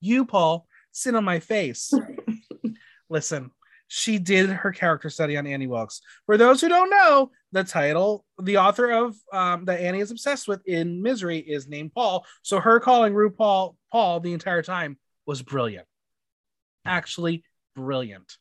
[0.00, 1.92] You, Paul, sit on my face.
[3.10, 3.50] Listen,
[3.88, 6.00] she did her character study on Annie Wilkes.
[6.26, 8.24] For those who don't know, the title.
[8.40, 12.24] The author of um, that Annie is obsessed with in Misery is named Paul.
[12.42, 15.87] So her calling RuPaul Paul the entire time was brilliant.
[16.88, 17.44] Actually,
[17.76, 18.36] brilliant.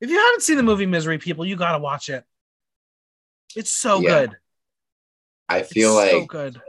[0.00, 2.24] If you haven't seen the movie Misery, people, you gotta watch it.
[3.56, 4.08] It's so Yeah.
[4.26, 4.36] good.
[5.48, 6.60] I feel it's so like good.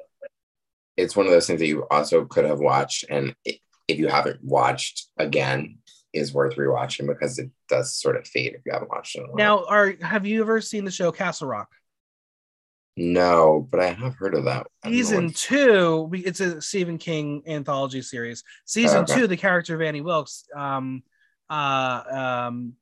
[0.97, 3.59] it's one of those things that you also could have watched, and if
[3.99, 5.79] you haven't watched again,
[6.13, 9.19] is worth rewatching because it does sort of fade if you haven't watched it.
[9.19, 9.37] in a while.
[9.37, 11.69] Now, are have you ever seen the show Castle Rock?
[12.97, 14.67] No, but I have heard of that.
[14.83, 18.43] I don't know Season two, it's a Stephen King anthology series.
[18.65, 19.15] Season Okay.
[19.15, 21.03] two, the character of Annie Wilkes um,
[21.49, 22.03] uh,
[22.49, 22.73] um,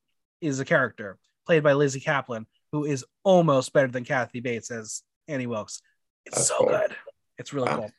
[0.41, 5.03] is a character played by Lizzy Caplan, who is almost better than Kathy Bates as
[5.27, 5.81] Annie Wilkes.
[6.25, 6.67] It's That's so cool.
[6.69, 6.95] good.
[7.37, 7.77] It's really Wow.
[7.77, 7.91] cool.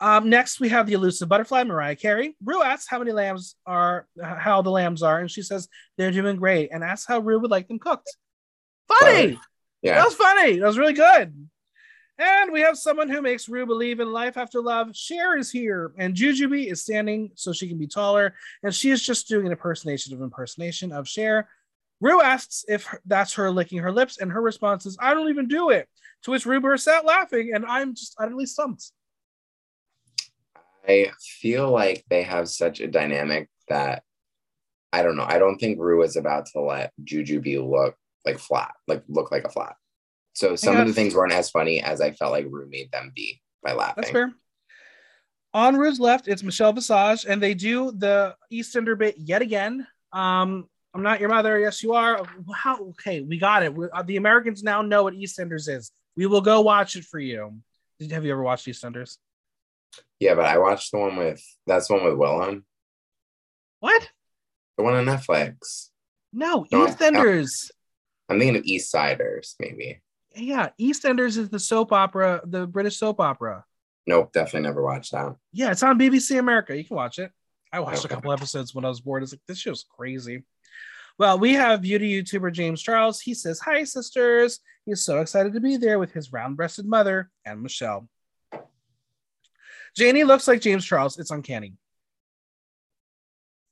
[0.00, 2.36] Um, next, we have the elusive butterfly, Mariah Carey.
[2.44, 6.36] Ru asks how many lambs are, how the lambs are, and she says they're doing
[6.36, 8.16] great, and asks how Ru would like them cooked.
[8.86, 9.30] Funny.
[9.32, 9.38] That
[9.82, 10.58] Yeah, was funny.
[10.58, 11.48] That was really good.
[12.20, 14.96] And we have someone who makes Ru believe in life after love.
[14.96, 19.04] Cher is here, and Jujubee is standing so she can be taller, and she is
[19.04, 21.48] just doing an impersonation of impersonation of Cher.
[22.00, 25.46] Ru asks if that's her licking her lips, and her response is, "I don't even
[25.46, 25.88] do it."
[26.22, 28.90] To which Ru bursts out laughing, and I'm just utterly stumped.
[30.88, 34.02] I feel like they have such a dynamic that
[34.92, 35.26] I don't know.
[35.26, 39.44] I don't think Ru is about to let Jujubee look like flat, like look like
[39.44, 39.76] a flat.
[40.34, 43.12] So some of the things weren't as funny as I felt like Ru made them
[43.14, 44.02] be by laughing.
[44.02, 44.32] That's fair.
[45.54, 49.86] On Ru's left, it's Michelle Visage, and they do the EastEnder bit yet again.
[50.12, 51.58] Um, I'm not your mother.
[51.58, 52.22] Yes, you are.
[52.54, 52.78] How?
[52.90, 53.74] Okay, we got it.
[53.74, 55.90] we uh, the Americans now know what EastEnders is.
[56.16, 57.60] We will go watch it for you.
[57.98, 59.16] Did, have you ever watched EastEnders?
[60.20, 62.64] Yeah, but I watched the one with that's the one with Willem,
[63.80, 64.08] What?
[64.76, 65.88] the one on Netflix.
[66.32, 67.70] No, No, EastEnders.
[68.28, 70.00] I'm thinking of East Siders, maybe.
[70.34, 73.64] Yeah, EastEnders is the soap opera, the British soap opera.
[74.06, 75.36] Nope, definitely never watched that.
[75.52, 76.76] Yeah, it's on BBC America.
[76.76, 77.30] You can watch it.
[77.72, 79.22] I watched a couple episodes when I was bored.
[79.22, 80.44] It's like, this show's crazy.
[81.18, 83.20] Well, we have beauty YouTuber James Charles.
[83.20, 84.60] He says, Hi, sisters.
[84.86, 88.08] He's so excited to be there with his round breasted mother and Michelle.
[89.96, 91.18] Janey looks like James Charles.
[91.18, 91.74] It's uncanny.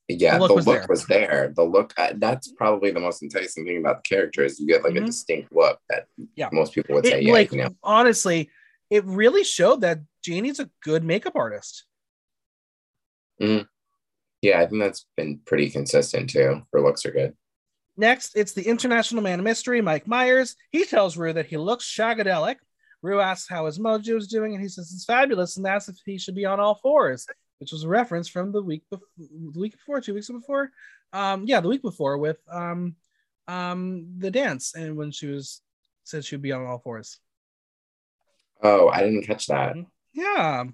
[0.09, 1.27] Yeah, The the look look, was was, there.
[1.29, 1.53] there.
[1.57, 4.85] The look uh, that's probably the most enticing thing about the character is you get
[4.85, 5.03] like Mhm.
[5.03, 6.49] a distinct look that Yeah.
[6.53, 7.71] most people would say, It, yeah, like, you know.
[7.83, 8.51] honestly,
[8.89, 11.85] it really showed that Janey's a good makeup artist.
[14.43, 16.63] Yeah, I think that's been pretty consistent too.
[16.73, 17.37] Her looks are good.
[17.97, 20.55] Next, it's the international man of mystery, Mike Myers.
[20.71, 22.57] He tells Ru that he looks shagadelic.
[23.03, 25.97] Ru asks how his mojo is doing, and he says it's fabulous, and asks if
[26.05, 27.27] he should be on all fours,
[27.59, 30.71] which was a reference from the week before, the week before, two weeks before.
[31.13, 32.97] Um, yeah, the week before with um,
[33.49, 35.63] um, the dance, and when she was
[36.05, 37.19] said she would be on all fours.
[38.63, 39.77] Oh, I didn't catch that.
[40.13, 40.65] Yeah.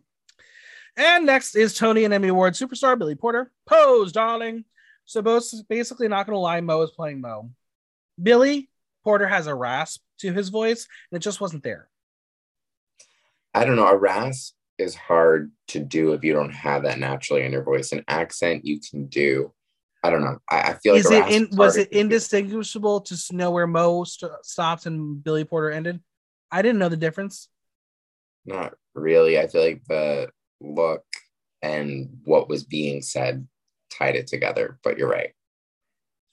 [0.97, 3.51] And next is Tony and Emmy Award superstar Billy Porter.
[3.67, 4.65] Pose, darling.
[5.05, 7.51] So both basically not gonna lie, Mo is playing Mo.
[8.23, 8.69] Billy
[9.05, 11.89] Porter has a rasp to his voice, and it just wasn't there.
[13.55, 13.89] I don't know.
[13.89, 17.93] A rasp is hard to do if you don't have that naturally in your voice.
[17.93, 19.53] An accent you can do.
[20.03, 20.39] I don't know.
[20.51, 21.99] I, I feel like Is a it in, was it do.
[22.01, 26.01] indistinguishable to know where Mo st- stopped and Billy Porter ended?
[26.51, 27.49] I didn't know the difference.
[28.45, 29.39] Not really.
[29.39, 31.05] I feel like the look
[31.63, 33.47] and what was being said
[33.91, 34.79] tied it together.
[34.83, 35.33] But you're right.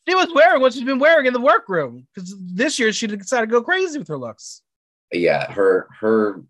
[0.07, 3.45] She was wearing what she's been wearing in the workroom because this year she decided
[3.45, 4.63] to go crazy with her looks.
[5.13, 6.41] yeah her her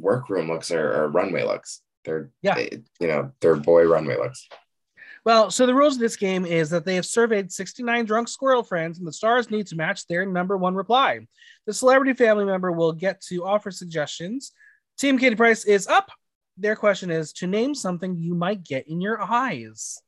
[0.00, 2.54] workroom looks or, are runway looks they're Yeah.
[2.54, 4.48] they- you know they're boy runway looks
[5.24, 8.62] Well, so the rules of this game is that they have surveyed 69 drunk squirrel
[8.62, 11.26] friends, and the stars need to match their number one reply.
[11.66, 14.52] The celebrity family member will get to offer suggestions.
[14.98, 16.12] Team Katie Price is up.
[16.56, 19.98] Their question is to name something you might get in your eyes.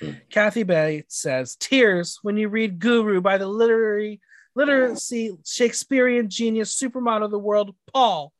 [0.00, 0.12] Hmm.
[0.30, 4.20] Kathy Bates says, Tears when you read Guru by the literary
[4.54, 8.32] literacy Shakespearean genius supermodel of the world, Paul.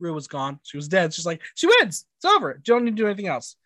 [0.00, 0.60] Ru was gone.
[0.62, 1.12] She was dead.
[1.14, 2.06] She's like, she wins.
[2.16, 2.54] It's over.
[2.56, 3.56] You don't need to do anything else.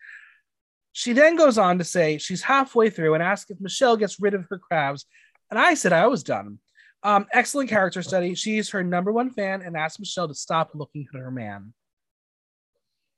[0.92, 4.34] She then goes on to say she's halfway through and asks if Michelle gets rid
[4.34, 5.06] of her crabs.
[5.50, 6.58] And I said I was done.
[7.02, 8.34] Um, excellent character study.
[8.34, 11.72] She's her number one fan and asked Michelle to stop looking at her man.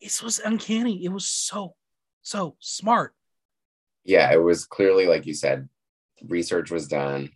[0.02, 1.04] This was uncanny.
[1.04, 1.74] It was so,
[2.22, 3.14] so smart.
[4.04, 5.68] yeah it was clearly like you said
[6.28, 7.30] research was done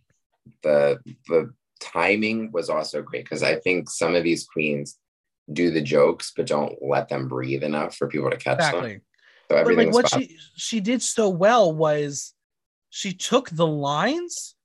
[0.63, 4.97] the the timing was also great because i think some of these queens
[5.51, 9.55] do the jokes but don't let them breathe enough for people to catch them so
[9.65, 12.33] But like what she she did so well was
[12.89, 14.55] she took the lines,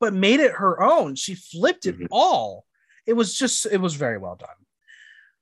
[0.00, 1.16] but made it her own.
[1.16, 2.06] She flipped it Mhm.
[2.10, 2.64] all.
[3.06, 4.48] It was just, it was very well done.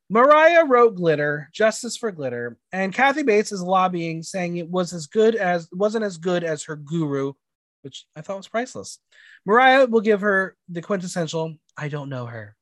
[0.08, 5.06] Mariah wrote Glitter, Justice for Glitter, and Kathy Bates is lobbying, saying it was as
[5.06, 7.34] good as wasn't as good as her guru,
[7.82, 8.98] which I thought was priceless.
[9.46, 12.56] Mariah will give her the quintessential, I don't know her.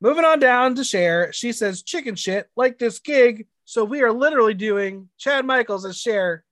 [0.00, 3.46] Moving on down to Cher, she says chicken shit like this gig.
[3.64, 6.44] So we are literally doing Chad Michaels as Cher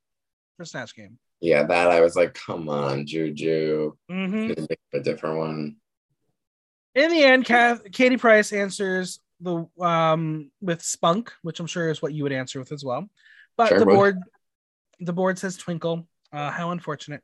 [0.56, 1.18] for Snatch Game.
[1.40, 3.92] Yeah, that I was like, come on, Juju.
[4.10, 4.48] Mhm.
[4.48, 5.76] Could've A different one.
[6.94, 12.00] In the end, Kath, Katie Price answers the um with spunk, which I'm sure is
[12.00, 13.08] what you would answer with as well.
[13.56, 13.94] But Sure the would.
[13.94, 14.18] board,
[15.00, 16.08] the board says twinkle.
[16.32, 17.22] Uh, how unfortunate.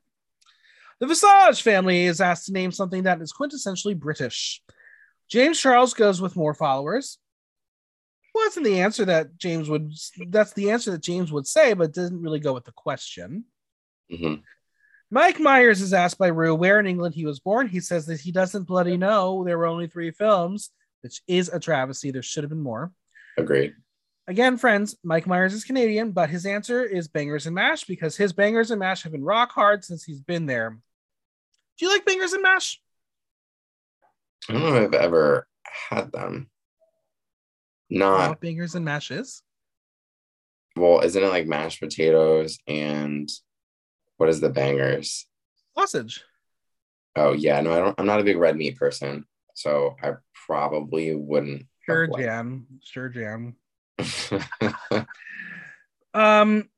[0.99, 4.61] The Visage family is asked to name something that is quintessentially British.
[5.31, 7.17] James Charles goes with more followers.
[8.35, 9.93] Wasn't the answer that James would?
[10.27, 13.45] That's the answer that James would say, but doesn't really go with the question.
[14.09, 14.35] hmm
[15.13, 17.67] Mike Myers is asked by Ru where in England he was born.
[17.67, 19.43] He says that he doesn't bloody know.
[19.43, 20.69] There were only three films,
[21.01, 22.11] which is a travesty.
[22.11, 22.93] There should have been more.
[23.37, 23.73] Agreed.
[24.27, 28.31] Again, friends, Mike Myers is Canadian, but his answer is Bangers and Mash because his
[28.31, 30.77] Bangers and Mash have been rock hard since he's been there.
[31.77, 32.79] Do you like Bangers and Mash?
[34.49, 35.47] I don't know if I've ever
[35.89, 36.49] had them.
[37.89, 39.41] Not Bangers and mashes.
[40.75, 43.29] well, isn't it like mashed potatoes and
[44.17, 45.25] what is the bangers?
[45.77, 46.23] Sausage.
[47.15, 50.13] Oh yeah, no, I don't I'm not a big red meat person, so I
[50.47, 51.65] probably wouldn't.
[51.85, 52.65] Sure, Jan.
[52.83, 53.11] Sure,
[53.99, 55.07] liked-
[56.13, 56.69] Um,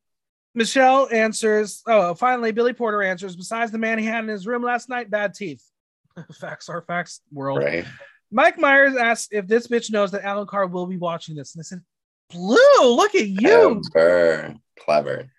[0.55, 1.81] Michelle answers.
[1.87, 3.35] Oh, finally, Billy Porter answers.
[3.35, 5.63] Besides the man he had in his room last night, bad teeth.
[6.39, 7.21] facts are facts.
[7.31, 7.59] World.
[7.59, 7.85] right.
[8.31, 11.61] Mike Myers asks if this bitch knows that Alan Carr will be watching this, and
[11.61, 11.81] I said,
[12.31, 14.55] "Blu, look at you." Clever.
[14.79, 15.29] Clever.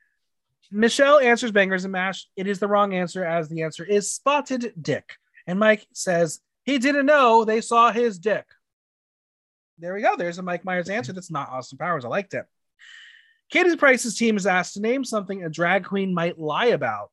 [0.70, 2.26] Michelle answers bangers and mash.
[2.36, 5.16] It is the wrong answer, as the answer is spotted dick.
[5.46, 8.46] And Mike says he didn't know they saw his dick.
[9.78, 10.16] There we go.
[10.16, 11.12] There's a Mike Myers answer.
[11.12, 12.04] That's not Austin Powers.
[12.04, 12.44] I liked it.
[13.50, 17.10] Katie Price's team is asked to name something a drag queen might lie about.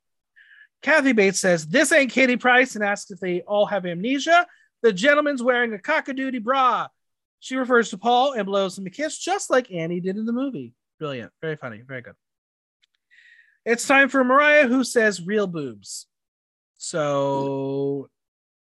[0.82, 4.48] Kathy Bates says, This ain't Katie Price, and asks if they all have amnesia.
[4.82, 6.88] The gentleman's wearing a cockadoodie bra.
[7.40, 10.34] She refers to Paul and blows him a kiss, just like Annie did in the
[10.34, 10.74] movie.
[11.00, 11.32] Brilliant.
[11.42, 11.82] Very funny.
[11.86, 12.16] Very good.
[13.66, 16.08] It's time for Mariah, who says real boobs.
[16.78, 18.10] So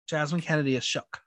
[0.08, 1.22] Jasmine Kennedy is shook.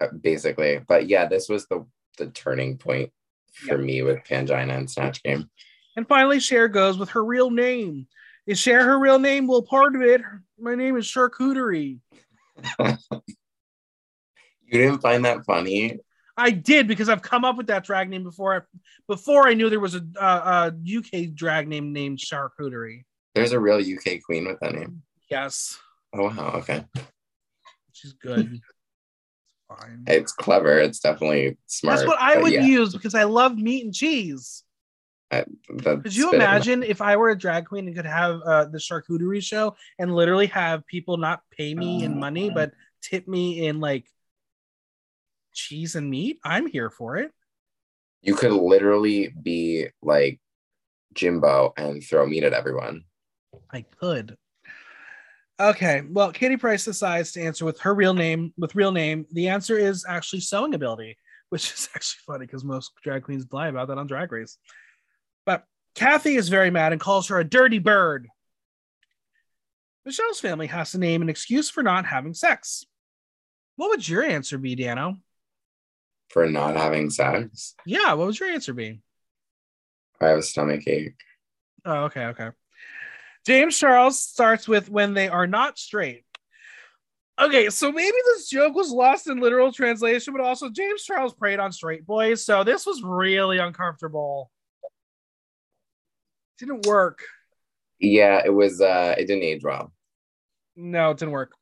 [0.00, 0.80] Uh, Basically.
[0.86, 1.84] But yeah, this was the
[2.18, 3.10] the turning point
[3.52, 5.50] for me with Pangina and Snatch Game.
[5.96, 8.06] And finally, Cher goes with her real name.
[8.46, 9.46] Is Cher her real name?
[9.46, 10.20] Well, part of it,
[10.58, 12.00] my name is Charcuterie.
[14.64, 15.98] You didn't find that funny?
[16.34, 18.56] I did because I've come up with that drag name before.
[18.56, 18.60] I,
[19.06, 23.04] before I knew there was a, uh, a UK drag name named Charcuterie.
[23.34, 25.02] There's a real UK queen with that name.
[25.28, 25.78] Yes,
[26.14, 26.84] Oh wow, okay.
[27.92, 28.60] she's good.
[29.68, 30.04] Fine.
[30.06, 30.78] It's clever.
[30.78, 31.98] It's definitely smart.
[31.98, 34.64] That's what I would yeah, use because I love meat and cheese.
[35.32, 38.78] That's Could you imagine if I were a drag queen and could have uh, the
[38.78, 42.72] charcuterie show and literally have people not pay me in money but
[43.02, 44.06] tip me in like
[45.54, 46.38] cheese and meat?
[46.44, 47.32] I'm here for it.
[48.20, 50.40] You could literally be like
[51.14, 53.04] Jimbo and throw meat at everyone.
[53.70, 54.36] I could.
[55.60, 58.52] Okay, well, Katie Price decides to answer with her real name.
[58.56, 61.16] With real name, the answer is actually sewing ability,
[61.50, 64.58] which is actually funny because most drag queens lie about that on Drag Race.
[65.44, 65.64] But
[65.94, 68.28] Kathy is very mad and calls her a dirty bird.
[70.04, 72.84] Michelle's family has to name an excuse for not having sex.
[73.76, 75.18] What would your answer be, Dano?
[76.32, 77.74] for not having sex.
[77.84, 79.00] Yeah, what would your answer be?
[80.20, 81.20] I have a stomach ache.
[81.84, 82.50] Oh, okay, okay.
[83.46, 86.24] James Charles starts with when they are not straight.
[87.40, 91.58] Okay, so maybe this joke was lost in literal translation, but also James Charles preyed
[91.58, 94.50] on straight boys, so this was really uncomfortable.
[96.58, 97.20] Didn't work.
[97.98, 98.80] Yeah, it was.
[98.80, 99.92] uh It didn't age well.
[100.76, 101.52] No, it didn't work.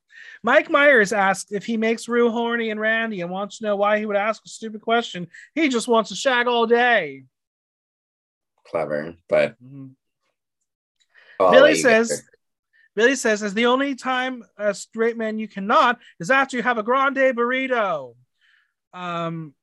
[0.43, 3.99] Mike Myers asked if he makes Ru horny and Randy and wants to know why
[3.99, 5.28] he would ask a stupid question.
[5.55, 7.24] He just wants to shag all day.
[8.66, 9.95] Clever, but Mhm.
[11.38, 12.22] Billy let you says,
[12.95, 16.78] Billy says, "Is the only time a straight man you cannot is after you have
[16.78, 18.14] a grande burrito.
[18.93, 19.55] Um.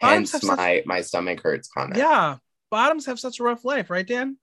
[0.00, 1.96] Hence have such- my my stomach hurts comment.
[1.98, 2.38] yeah,
[2.70, 4.38] bottoms have such a rough life, right, Dan?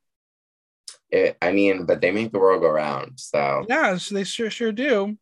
[1.14, 3.20] It, I mean, but they make the world go round.
[3.20, 5.16] So Yeah, they sure sure do.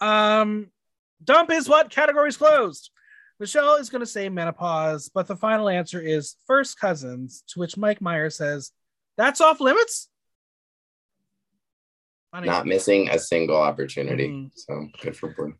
[0.00, 0.70] Um,
[1.22, 1.90] dump is what?
[1.90, 2.90] Categories closed.
[3.38, 7.44] Michelle is going to say menopause, but the final answer is first cousins.
[7.48, 8.72] To which Mike Myers says,
[9.18, 10.08] "That's off limits."
[12.30, 12.46] Funny.
[12.46, 14.28] not missing a single opportunity.
[14.28, 14.50] Mhm.
[14.54, 15.54] So good for Blu.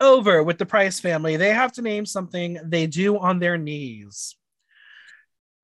[0.00, 1.36] over with the Price family.
[1.36, 4.36] They have to name something they do on their knees.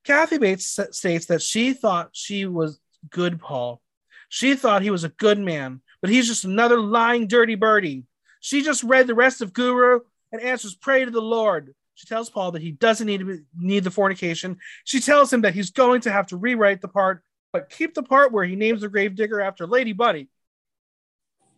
[0.05, 2.81] Kathy Bates states that she thought she was
[3.11, 3.81] good, Paul.
[4.29, 8.05] She thought he was a good man, but he's just another lying, dirty birdie.
[8.41, 10.01] She just read the rest of Guru
[10.33, 13.39] and answers, "Pray to the Lord." She tells Paul that he doesn't need to be,
[13.59, 14.59] need the fornication.
[14.85, 18.05] She tells him that he's going to have to rewrite the part, but keep the
[18.05, 20.29] part where he names the gravedigger after Lady Buddy.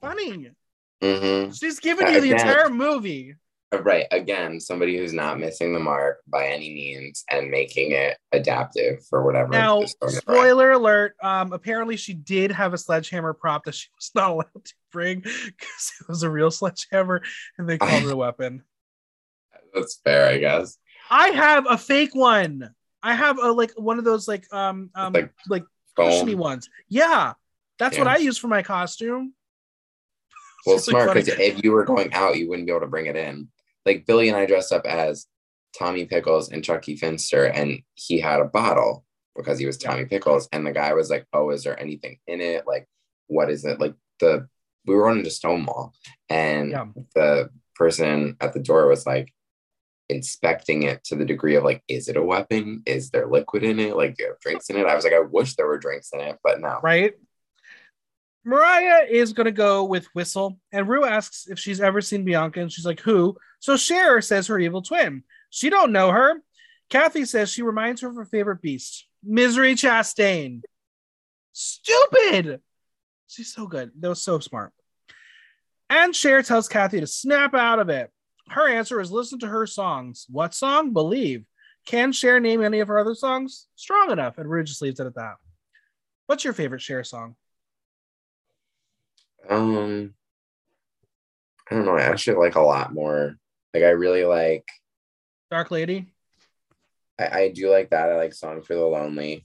[0.00, 0.50] Funny.
[1.02, 3.34] hmm She's giving you the entire movie.
[3.72, 4.06] Right.
[4.10, 9.24] Again, somebody who's not missing the mark by any means and making it adaptive for
[9.24, 9.50] whatever.
[9.50, 10.18] Now, the story is.
[10.18, 11.14] spoiler alert.
[11.22, 15.20] Um, apparently, she did have a sledgehammer prop that she was not allowed to bring
[15.20, 17.22] because it was a real sledgehammer,
[17.58, 18.64] and they called it a weapon.
[19.74, 20.76] That's fair, I guess.
[21.08, 22.74] I have a fake one.
[23.02, 25.64] I have a like one of those like um um Like like,
[25.96, 26.68] cushiony ones.
[26.88, 27.34] Yeah,
[27.78, 29.34] that's what I use for my costume.
[30.66, 33.06] Well, It's smart because if you were going out, you wouldn't be able to bring
[33.06, 33.48] it in.
[33.86, 35.26] Like Billy and I dressed up as
[35.78, 39.04] Tommy Pickles and Chucky Finster, and he had a bottle
[39.36, 42.40] because he was Tommy Pickles, and the guy was like, "Oh, is there anything in
[42.40, 42.66] it?
[42.66, 42.86] Like,
[43.28, 43.80] what is it?
[43.80, 44.48] Like the
[44.86, 45.94] we were running to Stonewall,
[46.28, 46.86] and Yeah.
[47.14, 49.32] the person at the door was like
[50.08, 52.82] inspecting it to the degree of like, is it a weapon?
[52.86, 53.96] Is there liquid in it?
[53.96, 54.86] Like, do you have drinks in it?
[54.86, 56.80] I was like, I wish there were drinks in it, but no.
[56.82, 57.14] right?
[58.44, 62.60] Mariah is going to go with Whistle, and Ru asks if she's ever seen Bianca,
[62.60, 65.24] and she's like, "Who?" So Cher says her evil twin.
[65.50, 66.42] She don't know her.
[66.88, 70.62] Kathy says she reminds her of her favorite beast, Misery Chastain.
[71.52, 72.60] Stupid.
[73.28, 73.92] She's so good.
[74.00, 74.72] That was so smart.
[75.88, 78.10] And Cher tells Kathy to snap out of it.
[78.48, 80.26] Her answer is listen to her songs.
[80.28, 80.92] What song?
[80.92, 81.44] Believe.
[81.86, 83.66] Can Cher name any of her other songs?
[83.76, 84.38] Strong enough.
[84.38, 85.34] And Ru just leaves it at that.
[86.26, 87.36] What's your favorite Cher song?
[89.48, 90.14] Um,
[91.70, 91.96] I don't know.
[91.96, 93.36] I actually like a lot more.
[93.74, 94.66] Like, I really like.
[95.50, 96.12] Dark Lady.
[97.18, 98.10] I, I do like that.
[98.10, 99.44] I like "Song for the Lonely."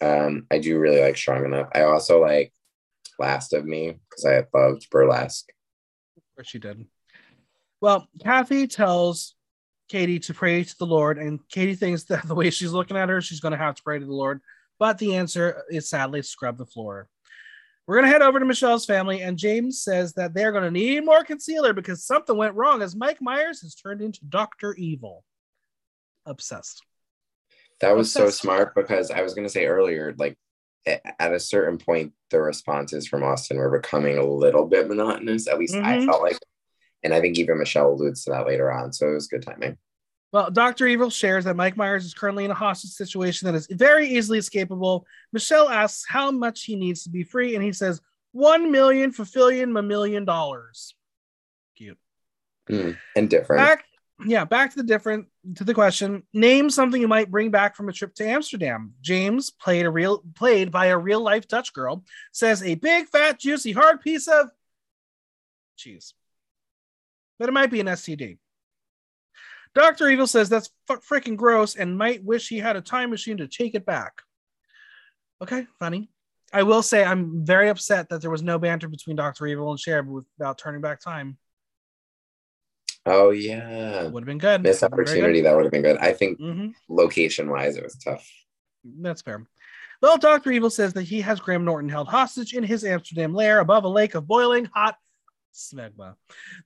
[0.00, 2.52] Um, I do really like "Strong Enough." I also like
[3.18, 5.48] "Last of Me" because I loved burlesque.
[6.36, 6.86] Or she did.
[7.80, 9.34] Well, Kathy tells
[9.88, 13.08] Katie to pray to the Lord, and Katie thinks that the way she's looking at
[13.08, 14.40] her, she's going to have to pray to the Lord.
[14.78, 17.08] But the answer is sadly scrub the floor.
[17.86, 20.70] We're going to head over to Michelle's family, and James says that they're going to
[20.70, 24.74] need more concealer because something went wrong as Mike Myers has turned into Dr.
[24.74, 25.22] Evil.
[26.24, 26.82] Obsessed.
[27.80, 30.36] That was so smart because I was going to say earlier, like
[30.86, 35.46] at a certain point, the responses from Austin were becoming a little bit monotonous.
[35.46, 36.06] At least I Mhm.
[36.06, 36.38] felt like,
[37.02, 38.92] and I think even Michelle alludes to that later on.
[38.92, 39.78] So it was good timing.
[40.32, 40.86] Well, Dr.
[40.86, 44.38] Evil shares that Mike Myers is currently in a hostage situation that is very easily
[44.38, 45.04] escapable.
[45.32, 48.00] Michelle asks how much he needs to be free, and he says,
[48.32, 50.94] one million fulfillion million dollars.
[51.76, 51.98] Cute.
[52.68, 53.60] Mm, and different.
[53.62, 53.84] Back,
[54.26, 56.22] yeah, back to the different to the question.
[56.34, 58.94] Name something you might bring back from a trip to Amsterdam.
[59.00, 63.38] James, played a real played by a real life Dutch girl, says a big fat
[63.38, 64.50] juicy hard piece of
[65.76, 66.12] cheese.
[67.38, 68.38] But it might be an STD.
[69.76, 70.08] Dr.
[70.08, 73.46] Evil says that's f- freaking gross and might wish he had a time machine to
[73.46, 74.22] take it back.
[75.42, 76.08] Okay, funny.
[76.50, 79.46] I will say I'm very upset that there was no banter between Dr.
[79.46, 81.36] Evil and Cher without turning back time.
[83.04, 84.62] oh yeah, Would have been good.
[84.62, 85.42] missed opportunity.
[85.42, 85.98] That would have been good.
[85.98, 88.26] I think hmm location wise, it was tough.
[88.82, 89.46] That's fair.
[90.00, 90.52] Well, Dr.
[90.52, 93.88] Evil says that he has Graham Norton held hostage in his Amsterdam lair above a
[93.88, 94.96] lake of boiling hot
[95.56, 96.14] smegma.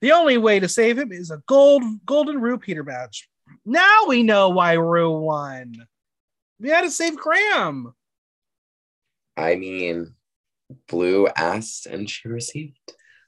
[0.01, 3.29] The only way to save him is a gold golden Ru Peter badge.
[3.65, 5.87] Now we know why Ru won.
[6.59, 7.93] We had to save Graham.
[9.35, 10.13] I mean,
[10.87, 12.77] Blu asked and she received.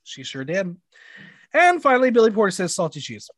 [0.04, 0.76] She sure did.
[1.54, 3.30] And finally, Billy Porter says salty cheese.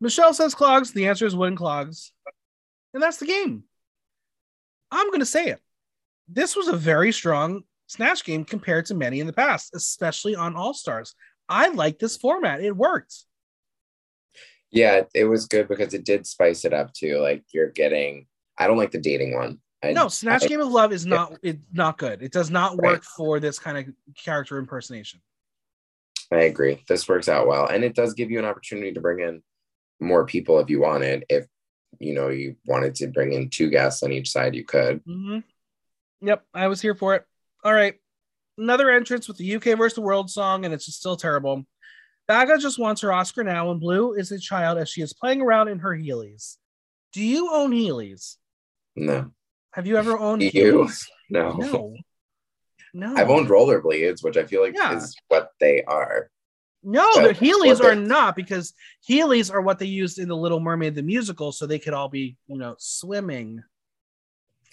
[0.00, 0.92] Michelle says clogs.
[0.92, 2.12] The answer is wooden clogs.
[2.94, 3.64] And that's the game.
[4.90, 5.60] I'm going to say it.
[6.28, 10.56] This was a very strong Snatch game compared to many in the past, especially on
[10.56, 11.14] All Stars.
[11.48, 12.62] I like this format.
[12.62, 13.14] It worked.
[14.70, 17.18] Yeah, it was good because it did spice it up too.
[17.18, 18.26] Like you're getting.
[18.58, 19.60] I don't like the dating one.
[19.82, 22.22] I, No, Snatch I- Game of Love is not it, not good.
[22.22, 22.92] It does not Right.
[22.94, 25.20] work for this kind of character impersonation.
[26.30, 26.84] I agree.
[26.88, 29.42] This works out well, and it does give you an opportunity to bring in
[30.00, 31.24] more people if you wanted.
[31.30, 31.46] If
[31.98, 35.00] you know you wanted to bring in two guests on each side, you could.
[35.06, 35.38] hmm
[36.20, 37.24] Yep, I was here for it.
[37.64, 37.94] All right,
[38.58, 41.64] another entrance with the UK versus the World song, and it's just still terrible.
[42.28, 45.40] Gaga just wants her Oscar now, and Blu is a child as she is playing
[45.40, 46.56] around in her Heelys.
[47.12, 48.36] Do you own Heelys?
[48.96, 49.30] No,
[49.72, 50.50] Have you ever owned You?
[50.50, 51.06] Heelys?
[51.30, 51.52] no.
[51.52, 51.96] No.
[52.94, 54.96] No, I've owned rollerblades, which I feel like Yeah.
[54.96, 56.30] is what they are.
[56.82, 58.72] no, the Heelys are not because
[59.08, 62.08] Heelys are what they used in the Little Mermaid the musical, so they could all
[62.08, 63.62] be, you know, swimming.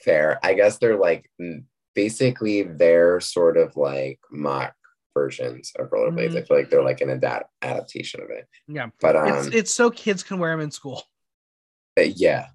[0.01, 0.39] Fair.
[0.41, 1.29] I guess they're like
[1.95, 4.75] basically they're sort of like mock
[5.13, 6.33] versions of rollerblades.
[6.33, 6.37] Mhm.
[6.37, 8.47] I feel like they're like an adapt adaptation of it.
[8.67, 11.01] Yeah, But um, it's it's so kids can wear them in school.
[11.95, 12.47] but yeah.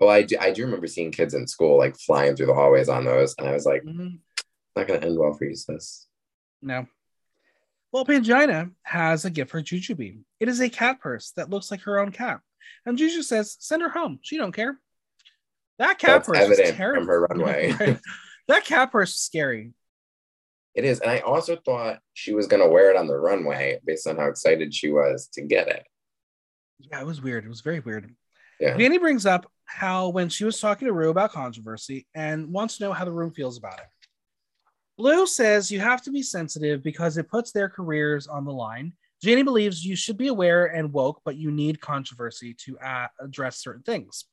[0.00, 2.88] Well, I do, I do remember seeing kids in school like flying through the hallways
[2.90, 4.18] on those, and I was like, Mhm.
[4.74, 6.06] not gonna end well for you, sis.
[6.62, 6.86] No.
[7.92, 10.20] Well, Pangina has a gift for Jujubee.
[10.40, 12.40] It is a cat purse that looks like her own cat.
[12.84, 14.18] And Juju says, send her home.
[14.22, 14.78] She don't care.
[15.78, 17.02] That cat That's purse evident is terrible.
[17.02, 17.98] from her runway.
[18.48, 19.72] That cat purse is scary.
[20.74, 24.06] It is, and I also thought she was gonna wear it on the runway based
[24.06, 25.86] on how excited she was to get it.
[26.78, 27.44] Yeah, it was weird.
[27.44, 28.14] It was very weird.
[28.60, 28.76] Yeah.
[28.76, 32.84] Danny brings up how when she was talking to Ru about controversy and wants to
[32.84, 33.86] know how the room feels about it.
[34.96, 38.92] Blu says you have to be sensitive because it puts their careers on the line.
[39.22, 43.58] Janey believes you should be aware and woke, but you need controversy to uh, address
[43.58, 44.26] certain things.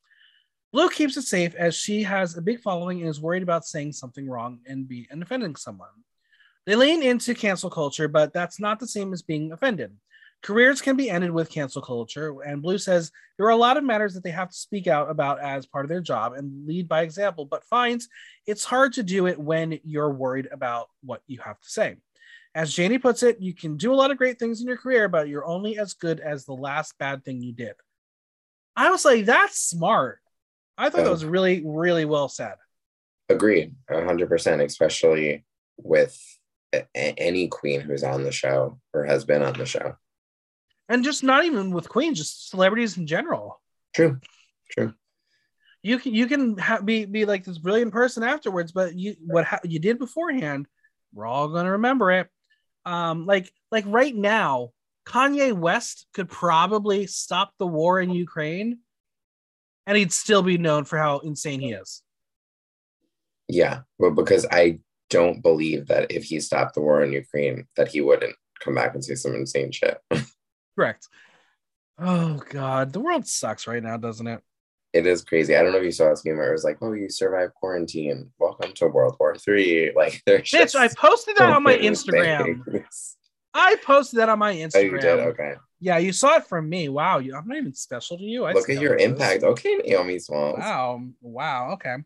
[0.73, 3.93] Blu keeps it safe as she has a big following and is worried about saying
[3.93, 5.89] something wrong and be and offending someone.
[6.65, 9.95] They lean into cancel culture, but that's not the same as being offended.
[10.41, 13.83] Careers can be ended with cancel culture, and Blu says there are a lot of
[13.83, 16.87] matters that they have to speak out about as part of their job and lead
[16.87, 18.09] by example, but finds
[18.47, 21.97] it's hard to do it when you're worried about what you have to say.
[22.55, 25.07] As Janey puts it, you can do a lot of great things in your career,
[25.07, 27.75] but you're only as good as the last bad thing you did.
[28.75, 30.19] I was like, that's smart.
[30.77, 32.55] I thought that was really, really well said.
[33.29, 35.45] Agreed, hundred percent, especially
[35.77, 36.19] with
[36.73, 39.95] a- a- any queen who's on the show or has been on the show.
[40.89, 43.61] And just not even with queens, just celebrities in general.
[43.93, 44.19] True,
[44.71, 44.93] true.
[45.81, 49.45] you can you can ha- be be like this brilliant person afterwards, but you what
[49.45, 50.67] ha- you did beforehand,
[51.13, 52.27] we're all gonna remember it.
[52.85, 54.71] Um, like like right now,
[55.05, 58.79] Kanye West could probably stop the war in Ukraine,
[59.85, 62.01] and he'd still be known for how insane he is.
[63.47, 64.79] Yeah, but because I
[65.09, 68.93] don't believe that if he stopped the war in Ukraine, that he wouldn't come back
[68.95, 69.97] and say some insane shit.
[70.77, 71.07] Correct.
[71.99, 74.41] Oh God, the world sucks right now, doesn't it?
[74.93, 75.55] It is crazy.
[75.55, 77.53] I don't know if you saw this meme where it was like, "Oh, you survived
[77.55, 78.31] quarantine.
[78.39, 79.91] Welcome to World War Three.
[79.95, 82.63] Like, there's Bitch, I posted that on my Instagram.
[82.65, 83.17] things.
[83.53, 84.83] I posted that on my Oh, Instagram.
[84.91, 85.19] you did.
[85.19, 85.53] Okay.
[85.83, 86.87] Yeah, you saw it from me.
[86.87, 88.45] Wow, you, I'm not even special to you.
[88.45, 89.43] I Look at your impact.
[89.43, 90.57] Okay, Naomi Smalls.
[90.57, 91.03] Wow.
[91.19, 91.71] Wow.
[91.73, 91.97] Okay.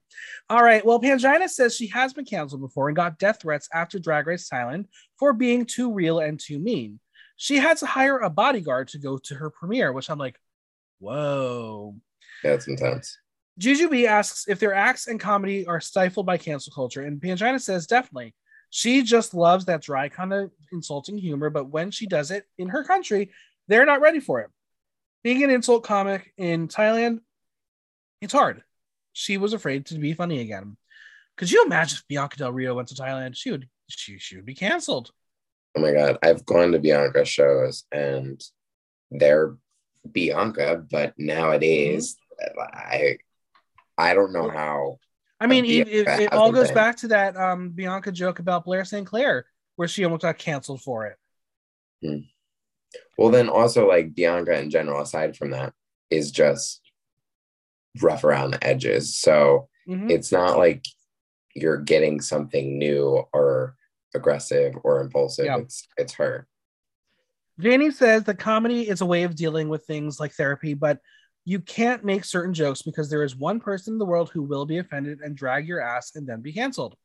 [0.49, 0.83] All right.
[0.83, 4.49] Well, Pangina says she has been canceled before and got death threats after Drag Race
[4.49, 4.85] Thailand
[5.19, 6.99] for being too real and too mean.
[7.35, 10.39] She had to hire a bodyguard to go to her premiere, which I'm like,
[10.97, 11.95] whoa.
[12.43, 13.15] Yeah, it's intense.
[13.59, 17.85] Jujubee asks if their acts and comedy are stifled by cancel culture, and Pangina says
[17.85, 18.33] definitely.
[18.71, 22.69] She just loves that dry kind of insulting humor, but when she does it in
[22.69, 23.31] her country,
[23.67, 24.49] they're not ready for it.
[25.23, 27.19] Being an insult comic in Thailand,
[28.21, 28.63] it's hard.
[29.13, 30.77] She was afraid to be funny again.
[31.37, 33.35] Could you imagine if Bianca Del Rio went to Thailand?
[33.35, 35.11] She would she, she would be canceled.
[35.75, 38.41] Oh my god, I've gone to Bianca shows and
[39.11, 39.55] they're
[40.11, 42.59] Bianca, but nowadays Mm-hmm.
[42.61, 43.17] I
[43.97, 44.99] I don't know how.
[45.39, 46.75] I mean, it, it, it all goes been.
[46.75, 49.05] back to that um, Bianca joke about Blair St.
[49.05, 49.45] Clair,
[49.75, 51.17] where she almost got canceled for it.
[53.17, 55.73] Well, then also like Bianca in general, aside from that,
[56.09, 56.81] is just
[58.01, 59.17] rough around the edges.
[59.17, 60.11] So Mhm.
[60.11, 60.85] it's not like
[61.55, 63.75] you're getting something new or
[64.13, 65.45] aggressive or impulsive.
[65.45, 65.57] Yeah.
[65.57, 66.47] It's it's her.
[67.59, 70.99] Janey says that comedy is a way of dealing with things like therapy, but
[71.43, 74.65] you can't make certain jokes because there is one person in the world who will
[74.65, 76.95] be offended and drag your ass and then be canceled.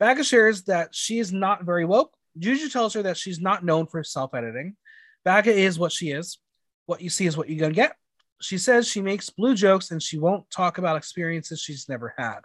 [0.00, 2.12] Becca shares that she is not very woke.
[2.38, 4.76] Juju tells her that she's not known for self editing.
[5.24, 6.38] Becca is what she is.
[6.86, 7.96] What you see is what you're going to get.
[8.40, 12.40] She says she makes blue jokes and she won't talk about experiences she's never had,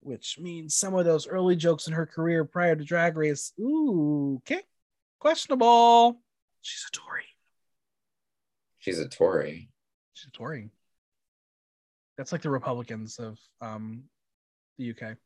[0.00, 4.40] which means some of those early jokes in her career prior to Drag Race, ooh,
[4.42, 4.62] okay,
[5.20, 6.20] questionable.
[6.62, 7.24] She's a Tory.
[8.78, 9.68] She's a Tory.
[10.14, 10.70] She's a Tory.
[12.16, 14.04] That's like the Republicans of um,
[14.78, 15.16] the UK.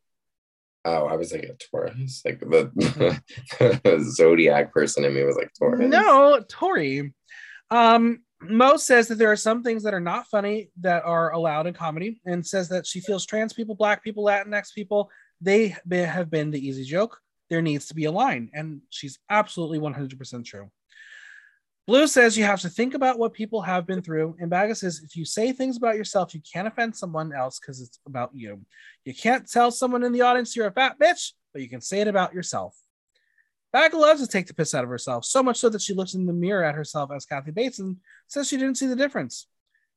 [0.89, 2.23] Oh, I was like a Taurus.
[2.25, 5.91] Like the, zodiac person in me was like Taurus.
[5.91, 7.13] No, Tory.
[7.71, 11.67] Um, Mo says that there are some things that are not funny that are allowed
[11.67, 15.11] in comedy, and says that she feels trans people, black people, Latinx people,
[15.41, 17.19] they have been the easy joke.
[17.51, 20.71] There needs to be a line, and she's absolutely 100% true.
[21.89, 25.01] Blu says you have to think about what people have been through, and Baga says
[25.03, 28.61] if you say things about yourself, you can't offend someone else because it's about you.
[29.07, 32.03] You can't tell someone in the audience you're a fat bitch, but you can say
[32.03, 32.77] it about yourself.
[33.73, 36.13] Becca loves to take the piss out of herself, so much so that she looks
[36.13, 39.47] in the mirror at herself as Kathy Bates and says she didn't see the difference.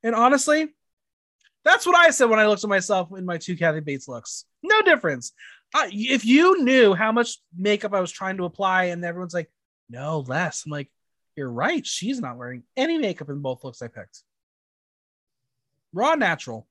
[0.02, 0.70] And honestly,
[1.66, 4.46] that's what I said when I looked at myself in my two Kathy Bates looks.
[4.64, 5.34] No difference.
[5.74, 9.52] Uh, if you knew how much makeup I was trying to apply, and everyone's like,
[9.90, 10.64] no, less.
[10.66, 10.90] I'm like,
[11.42, 11.84] you're right.
[11.88, 14.22] She's not wearing any makeup in both looks I picked.
[15.92, 16.68] Raw natural.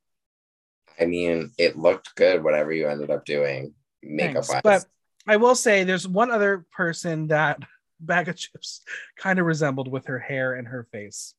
[1.01, 4.61] I mean, it looked good, whatever you ended up doing, makeup wise.
[4.63, 4.85] But
[5.27, 7.59] I will say there's one other person that
[8.01, 8.83] Baga Chipz
[9.17, 11.35] kind of resembled with her hair and her face.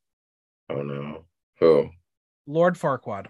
[0.70, 1.24] Oh no.
[1.62, 1.90] Who?
[2.46, 3.28] Lord Farquaad.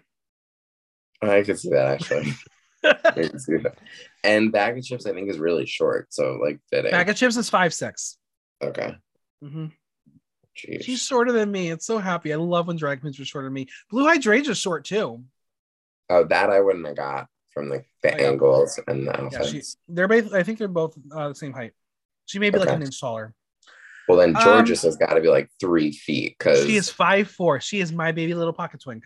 [1.22, 2.34] I could see that actually.
[2.84, 3.78] I can see that.
[4.24, 6.12] And Baga Chipz, I think, is really short.
[6.12, 6.89] So like fitting.
[6.89, 8.18] Baga Chipz is five six.
[8.64, 8.95] Okay.
[9.43, 9.68] Mm-hmm.
[10.58, 10.84] Jeez.
[10.84, 11.72] She's shorter than me.
[11.72, 12.34] It's so happy.
[12.34, 13.68] I love when drag queens are shorter than me.
[13.89, 15.24] Blu Hydrangea short too.
[16.10, 18.28] Oh, that I wouldn't have got from the, the Oh, yeah.
[18.30, 20.34] angles and the Yeah, she, they're both.
[20.34, 21.72] I think they're both uh, the same height.
[22.26, 23.34] She may be like an inch taller.
[24.08, 27.60] well, then um, has got to be like three feet because She is five four.
[27.62, 29.04] She is my baby little pocket twink.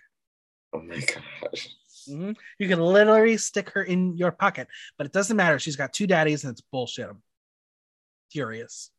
[0.74, 1.70] Oh my gosh.
[2.10, 2.36] Mhm.
[2.60, 4.68] You can literally stick her in your pocket,
[4.98, 5.58] but it doesn't matter.
[5.58, 7.10] She's got two daddies, and it's bullshit.
[7.10, 7.22] I'm
[8.32, 8.92] furious.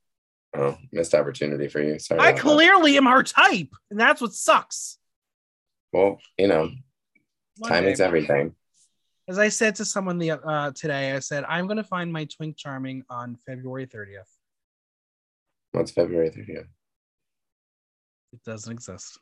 [0.54, 1.98] Oh, missed opportunity for you.
[1.98, 2.20] Sorry.
[2.20, 2.42] I about that.
[2.42, 4.98] clearly am her type, and that's what sucks.
[5.92, 6.70] Well, you know,
[7.58, 8.04] One timing's day.
[8.04, 8.54] everything.
[9.28, 12.24] As I said to someone the uh, today, I said I'm going to find my
[12.26, 14.30] twink charming on February 30th.
[15.72, 16.66] What's February 30th?
[18.32, 19.18] It doesn't exist.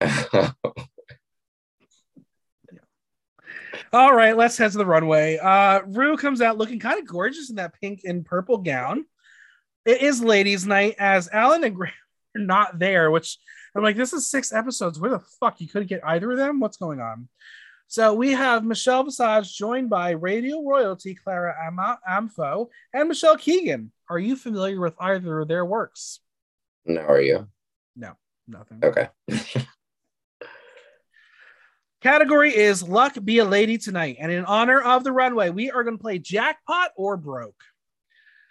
[3.92, 5.38] All right, let's head to the runway.
[5.38, 9.04] Uh, Ru comes out looking kind of gorgeous in that pink and purple gown.
[9.88, 11.94] It is ladies' night as Alan and Graham
[12.36, 13.38] are not there, which
[13.74, 15.00] I'm like, this is six episodes.
[15.00, 16.60] Where the fuck you couldn't get either of them?
[16.60, 17.26] What's going on?
[17.86, 23.90] So we have Michelle Visage joined by radio royalty Clara Am- Amfo and Michelle Keegan.
[24.10, 26.20] Are you familiar with either of their works?
[26.84, 27.48] no, are you?
[27.96, 28.12] No,
[28.46, 28.80] nothing.
[28.84, 29.08] Okay.
[32.02, 34.18] Category is Luck Be a Lady Tonight.
[34.20, 37.56] And in honor of the runway, we are going to play Jackpot or Broke.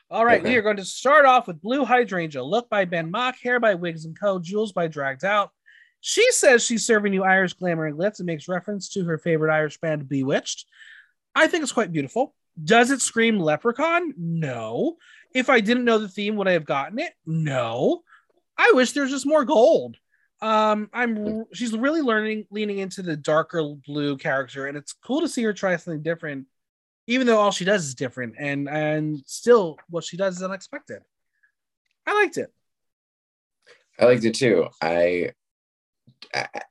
[0.10, 0.52] All right, Okay.
[0.52, 2.42] we are going to start off with Blu Hydrangea.
[2.42, 5.52] Look by Ben Mock, hair by Wigs and Co., Jewels by Dragged Out.
[6.00, 9.54] She says she's serving you Irish glamour and glitz and makes reference to her favorite
[9.54, 10.66] Irish band, B*Witched.
[11.36, 12.34] I think it's quite beautiful.
[12.64, 14.14] Does it scream leprechaun?
[14.18, 14.96] No.
[15.34, 17.14] If I didn't know the theme, would I have gotten it?
[17.26, 18.04] No.
[18.58, 19.98] I wish there's just more gold.
[20.42, 25.28] Um, I'm she's really learning leaning into the darker blue character, and it's cool to
[25.28, 26.46] see her try something different,
[27.08, 31.02] even though all she does is different, and and still what she does is unexpected.
[32.06, 32.54] I liked it.
[34.00, 34.68] I liked it too.
[34.82, 35.32] I,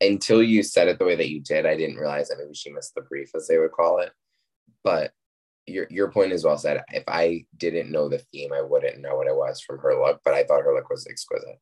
[0.01, 2.71] until you said it the way that you did, I didn't realize that maybe she
[2.71, 4.13] missed the brief, as they would call it.
[4.85, 5.13] But
[5.67, 6.83] your your point is well said.
[6.93, 10.21] If I didn't know the theme, I wouldn't know what it was from her look.
[10.25, 11.59] But I thought her look was exquisite.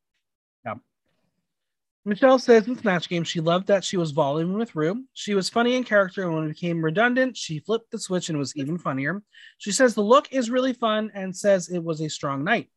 [2.07, 5.03] Michelle says in Snatch Game she loved that she was volume with Ru.
[5.13, 8.37] She was funny in character, and when it became redundant, she flipped the switch and
[8.37, 9.23] was even funnier.
[9.57, 12.69] She says the look is really fun and says it was a strong night.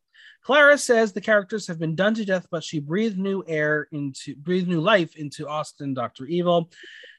[0.42, 4.34] Clara says the characters have been done to death, but she breathed new air into
[4.36, 6.24] breathed new life into Austin Dr.
[6.24, 6.70] Evil.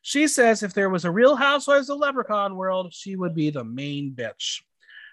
[0.01, 3.63] She says if there was a real Housewives of Leprechaun world, she would be the
[3.63, 4.61] main bitch.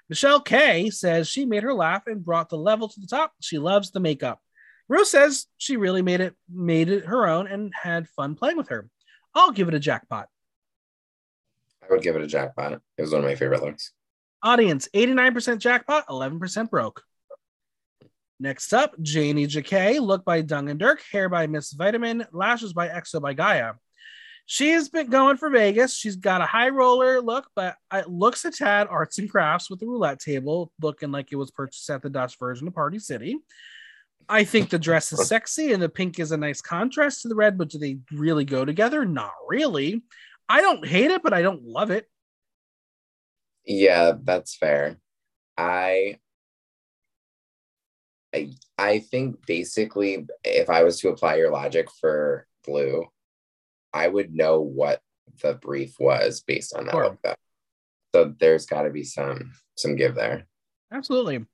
[0.08, 3.34] Michelle K says she made her laugh and brought the level to the top.
[3.40, 4.40] She loves the makeup.
[4.88, 8.68] Rue says she really made it made it her own and had fun playing with
[8.68, 8.88] her.
[9.34, 10.28] I'll give it a jackpot.
[11.82, 12.72] I would give it a jackpot.
[12.72, 13.92] It was one of my favorite looks.
[14.42, 17.02] Audience 89% jackpot, 11% broke.
[18.38, 22.88] Next up, Janey Jacké, look by Dung and Dirk, hair by Miss Vitamin, lashes by
[22.88, 23.74] Exo by Gaia.
[24.44, 25.96] She's been going for Vegas.
[25.96, 29.80] She's got a high roller look, but it looks a tad arts and crafts with
[29.80, 33.38] the roulette table, looking like it was purchased at the Dutch version of Party City.
[34.28, 37.34] I think the dress is sexy and the pink is a nice contrast to the
[37.34, 39.04] red, but do they really go together?
[39.04, 40.02] Not really.
[40.48, 42.08] I don't hate it, but I don't love it.
[43.64, 44.96] Yeah, that's fair.
[45.56, 46.18] I
[48.34, 53.06] I, I think basically if I was to apply your logic for Blu,
[53.92, 55.00] I would know what
[55.42, 57.18] the brief was based on that Sure.
[58.14, 60.46] So there's gotta be some some give there.
[60.92, 61.44] Absolutely.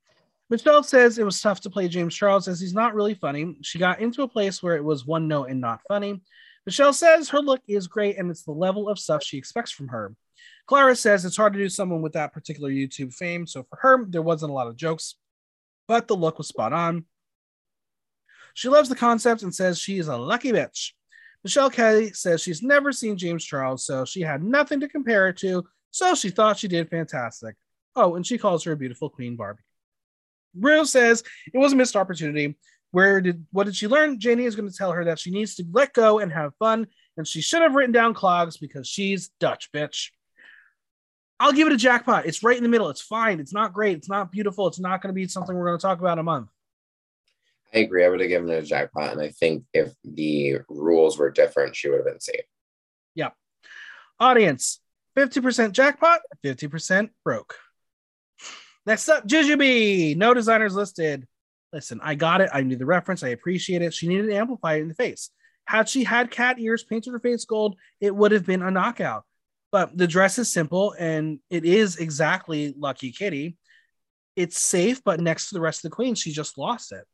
[0.53, 3.55] Michelle says it was tough to play James Charles as he's not really funny.
[3.63, 6.21] She got into a place where it was one note and not funny.
[6.67, 9.87] Michelle says her look is great and it's the level of stuff she expects from
[9.87, 10.13] her.
[10.67, 13.47] Clara says it's hard to do someone with that particular YouTube fame.
[13.47, 15.15] So for her, there wasn't a lot of jokes,
[15.87, 17.05] but the look was spot on.
[18.53, 20.91] She loves the concept and says she is a lucky bitch.
[21.43, 25.37] Michelle Kelly says she's never seen James Charles, so she had nothing to compare it
[25.37, 27.55] to, so she thought she did fantastic.
[27.95, 29.63] Oh, and she calls her a beautiful queen Barbie.
[30.59, 31.23] Ru says
[31.53, 32.55] it was a missed opportunity.
[32.91, 34.19] Where did what did she learn?
[34.19, 36.87] Janey is going to tell her that she needs to let go and have fun,
[37.17, 40.09] and she should have written down clogs because she's Dutch, bitch.
[41.39, 42.25] I'll give it a jackpot.
[42.25, 42.89] It's right in the middle.
[42.89, 43.39] It's fine.
[43.39, 43.97] It's not great.
[43.97, 44.67] It's not beautiful.
[44.67, 46.49] It's not going to be something we're going to talk about in a month.
[47.73, 48.05] I agree.
[48.05, 51.75] I would have given it a jackpot, and I think if the rules were different,
[51.75, 52.45] she would have been safe.
[53.15, 53.31] Yeah.
[54.19, 54.79] Audience,
[55.17, 57.55] 50% jackpot, 50% broke.
[58.85, 60.15] Next up, Jujubee.
[60.17, 61.25] No designers listed.
[61.71, 62.49] Listen, I got it.
[62.53, 63.23] I knew the reference.
[63.23, 63.93] I appreciate it.
[63.93, 65.29] She needed to amplify it in the face.
[65.65, 69.23] Had she had cat ears painted her face gold, it would have been a knockout.
[69.71, 73.57] But the dress is simple and it is exactly Lucky Kitty.
[74.35, 77.05] It's safe, but next to the rest of the queen, she just lost it.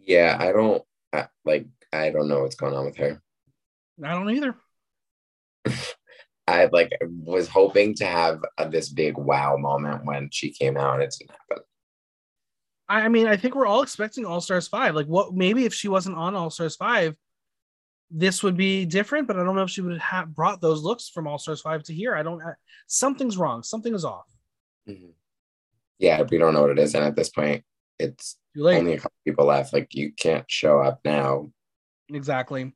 [0.00, 1.66] Yeah, I don't I, like.
[1.92, 3.20] I don't know what's going on with her.
[4.02, 4.54] I don't either.
[6.48, 6.92] I like
[7.24, 11.14] was hoping to have a, this big wow moment when she came out, and it
[11.18, 11.64] didn't happen.
[12.88, 14.94] I mean, I think we're all expecting All Stars five.
[14.94, 15.34] Like, what?
[15.34, 17.14] Maybe if she wasn't on All Stars five,
[18.10, 19.28] this would be different.
[19.28, 21.82] But I don't know if she would have brought those looks from All Stars five
[21.84, 22.16] to here.
[22.16, 22.40] I don't.
[22.86, 23.62] Something's wrong.
[23.62, 24.26] Something is off.
[24.88, 25.10] Mm-hmm.
[25.98, 27.64] Yeah, we don't know what it is, and at this point,
[27.98, 29.72] it's only a couple people left.
[29.72, 31.50] Like, you can't show up now.
[32.08, 32.72] Exactly.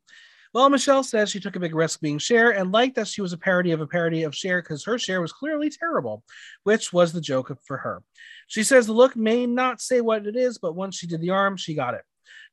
[0.55, 3.33] Well, Michelle says she took a big risk being Cher and liked that she was
[3.33, 6.25] a parody of a parody of Cher because her Cher was clearly terrible,
[6.65, 8.03] which was the joke for her.
[8.49, 11.31] She says the look may not say what it is, but once she did the
[11.31, 12.03] arm, she got it.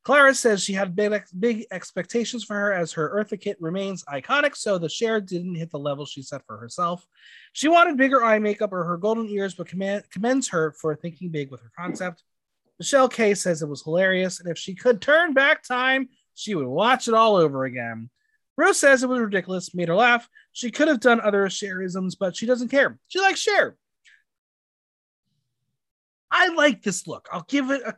[0.02, 4.56] Clara says she had big, big expectations for her as her Eartha Kitt remains iconic,
[4.56, 7.06] so the Cher didn't hit the level she set for herself.
[7.52, 11.50] She wanted bigger eye makeup or her golden ears, but commends her for thinking big
[11.50, 12.22] with her concept.
[12.78, 16.08] Michelle K says it was hilarious, and if she could turn back time,
[16.40, 18.08] she would watch it all over again.
[18.56, 20.28] Rose says it was ridiculous, made her laugh.
[20.52, 22.98] She could have done other Cherisms, but she doesn't care.
[23.08, 23.76] She likes Cher.
[26.30, 27.28] I like this look.
[27.32, 27.96] I'll give it a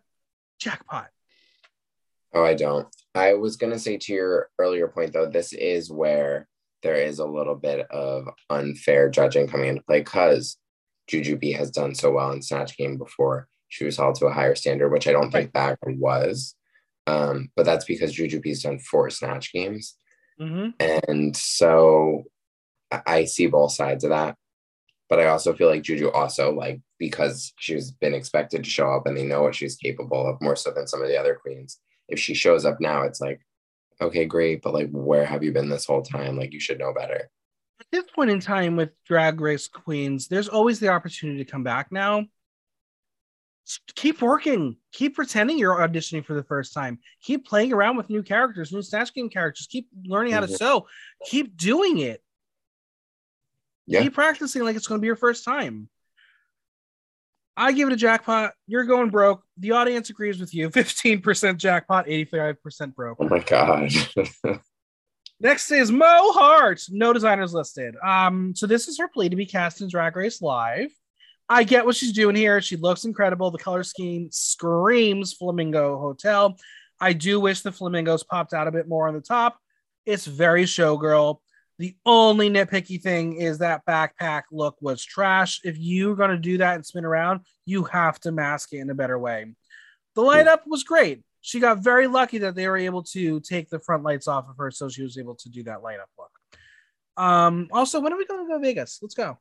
[0.59, 1.09] jackpot.
[2.35, 2.89] Oh, I don't.
[3.15, 6.49] I was going to say to your earlier point, though, this is where
[6.83, 10.57] there is a little bit of unfair judging coming into play because
[11.11, 13.49] Jujubee has done so well in Snatch Game before.
[13.69, 16.55] She was held to a higher standard, which I don't think that was.
[17.07, 19.97] Um, but that's because Jujubee's done four Snatch Games.
[20.41, 20.71] Mm-hmm.
[21.07, 22.25] And so
[23.07, 24.37] I see both sides of that.
[25.09, 29.07] But I also feel like Juju also, like, because she's been expected to show up
[29.07, 31.79] and they know what she's capable of more so than some of the other queens.
[32.09, 33.41] If she shows up now, it's like,
[34.01, 36.39] okay, great, but like, where have you been this whole time?
[36.39, 37.29] Like, you should know better.
[37.81, 41.65] At this point in time with Drag Race Queens, there's always the opportunity to come
[41.65, 42.25] back now.
[43.95, 44.77] Keep working.
[44.93, 46.99] Keep pretending you're auditioning for the first time.
[47.23, 49.67] Keep playing around with new characters, new Snatch Game characters.
[49.71, 50.57] Keep learning how to mm-hmm.
[50.57, 50.87] sew.
[51.27, 52.23] Keep doing it.
[53.87, 54.03] Yeah.
[54.03, 55.89] Keep practicing like it's going to be your first time.
[57.57, 58.53] I give it a jackpot.
[58.67, 59.43] You're going broke.
[59.59, 60.71] The audience agrees with you.
[60.71, 63.19] 15% jackpot, 85% broke.
[63.21, 63.91] Oh my God.
[65.41, 66.83] Next is Mo Heart.
[66.91, 67.97] No designers listed.
[67.97, 70.93] Um, so this is her plea to be cast in Drag Race Live.
[71.49, 72.61] I get what she's doing here.
[72.61, 73.51] She looks incredible.
[73.51, 76.57] The color scheme screams Flamingo Hotel.
[77.01, 79.59] I do wish the flamingos popped out a bit more on the top.
[80.07, 81.39] It's very showgirl.
[81.79, 85.61] The only nitpicky thing is that backpack look was trash.
[85.65, 88.91] If you're going to do that and spin around, you have to mask it in
[88.91, 89.53] a better way.
[90.15, 91.23] The light up was great.
[91.41, 94.57] She got very lucky that they were able to take the front lights off of
[94.59, 96.31] her, so she was able to do that light up look.
[97.17, 99.01] Um, also, when are we going to go to Vegas?
[99.03, 99.39] Let's go.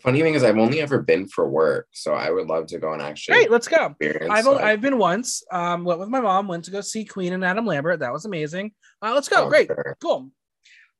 [0.00, 2.92] Funny thing is, I've only ever been for work, so I would love to go
[2.92, 3.36] and actually.
[3.36, 3.94] Great, let's go.
[4.30, 5.42] I've only, I've been once.
[5.50, 6.48] Um, went with my mom.
[6.48, 8.00] Went to go see Queen and Adam Lambert.
[8.00, 8.72] That was amazing.
[9.02, 9.44] Uh, let's go.
[9.44, 9.96] Oh, Great, sure.
[10.00, 10.30] cool.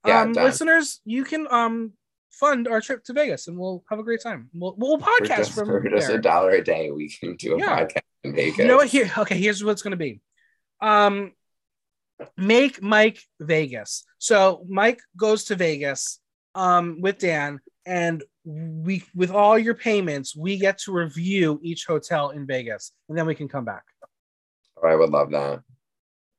[0.06, 1.92] Yeah, um, listeners, you can um
[2.30, 4.50] fund our trip to Vegas, and we'll have a great time.
[4.54, 6.18] We'll we'll podcast for just, from for just there.
[6.18, 6.90] a dollar a day.
[6.90, 7.84] We can do a yeah.
[7.84, 8.58] podcast in Vegas.
[8.58, 8.88] You know what?
[8.88, 9.38] Here, okay.
[9.38, 10.20] Here's what's going to be.
[10.80, 11.32] Um,
[12.36, 14.04] make Mike Vegas.
[14.18, 16.20] So Mike goes to Vegas
[16.54, 22.30] um with Dan, and we with all your payments, we get to review each hotel
[22.30, 23.84] in Vegas, and then we can come back.
[24.82, 25.62] Oh, I would love that.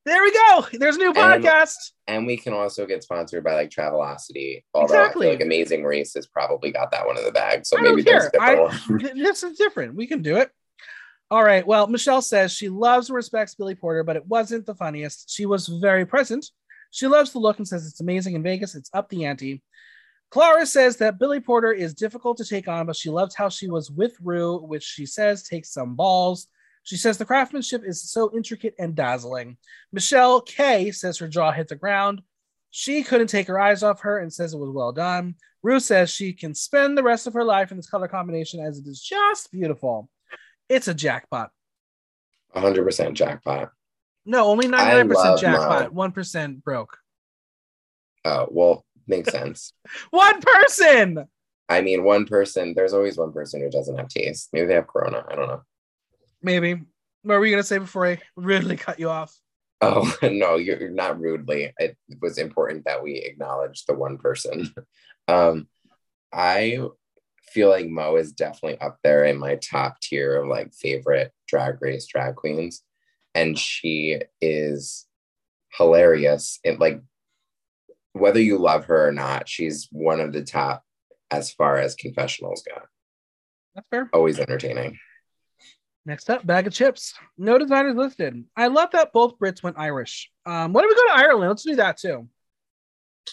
[0.04, 0.66] There we go.
[0.72, 1.92] There's a new podcast.
[2.06, 4.62] And, and we can also get sponsored by like Travelocity.
[4.72, 5.26] Although exactly.
[5.26, 7.66] I feel like Amazing Race has probably got that one in the bag.
[7.66, 8.34] So I maybe different
[9.14, 9.96] this is different.
[9.96, 10.50] We can do it.
[11.30, 11.66] All right.
[11.66, 15.30] Well, Michelle says she loves and respects Billy Porter, but it wasn't the funniest.
[15.30, 16.46] She was very present.
[16.90, 18.74] She loves the look and says it's amazing in Vegas.
[18.74, 19.62] It's up the ante.
[20.30, 23.70] Clara says that Billy Porter is difficult to take on, but she loved how she
[23.70, 26.48] was with Ru, which she says takes some balls.
[26.82, 29.56] She says the craftsmanship is so intricate and dazzling.
[29.92, 32.22] Michelle K says her jaw hit the ground.
[32.70, 35.36] She couldn't take her eyes off her and says it was well done.
[35.62, 38.78] Ru says she can spend the rest of her life in this color combination as
[38.78, 40.08] it is just beautiful.
[40.68, 41.50] It's a jackpot.
[42.54, 43.70] 100% jackpot.
[44.24, 46.98] No, only 99% love jackpot, 1% broke.
[48.24, 49.72] Oh, well, makes sense.
[50.10, 51.28] One person!
[51.68, 54.48] I mean, one person, there's always one person who doesn't have taste.
[54.54, 55.22] Maybe they have corona.
[55.30, 55.62] I don't know.
[56.42, 56.74] Maybe.
[57.22, 59.38] What were you going to say before I rudely cut you off?
[59.80, 61.72] Oh, no, you're not rudely.
[61.78, 64.72] It was important that we acknowledge the one person.
[65.30, 65.68] Um,
[66.32, 66.78] I
[67.52, 71.82] feel like Mo is definitely up there in my top tier of like favorite drag
[71.82, 72.82] race drag queens.
[73.34, 75.06] And she is
[75.74, 76.60] hilarious.
[76.64, 77.02] It like,
[78.18, 80.84] whether you love her or not, she's one of the top
[81.30, 82.80] as far as confessionals go.
[83.74, 84.10] That's fair.
[84.12, 84.98] Always entertaining.
[86.06, 87.12] Next up, Baga Chipz.
[87.36, 88.44] No designers listed.
[88.56, 90.30] I love that both Brits went Irish.
[90.46, 91.50] Um, when do we go to Ireland?
[91.50, 92.28] Let's do that too.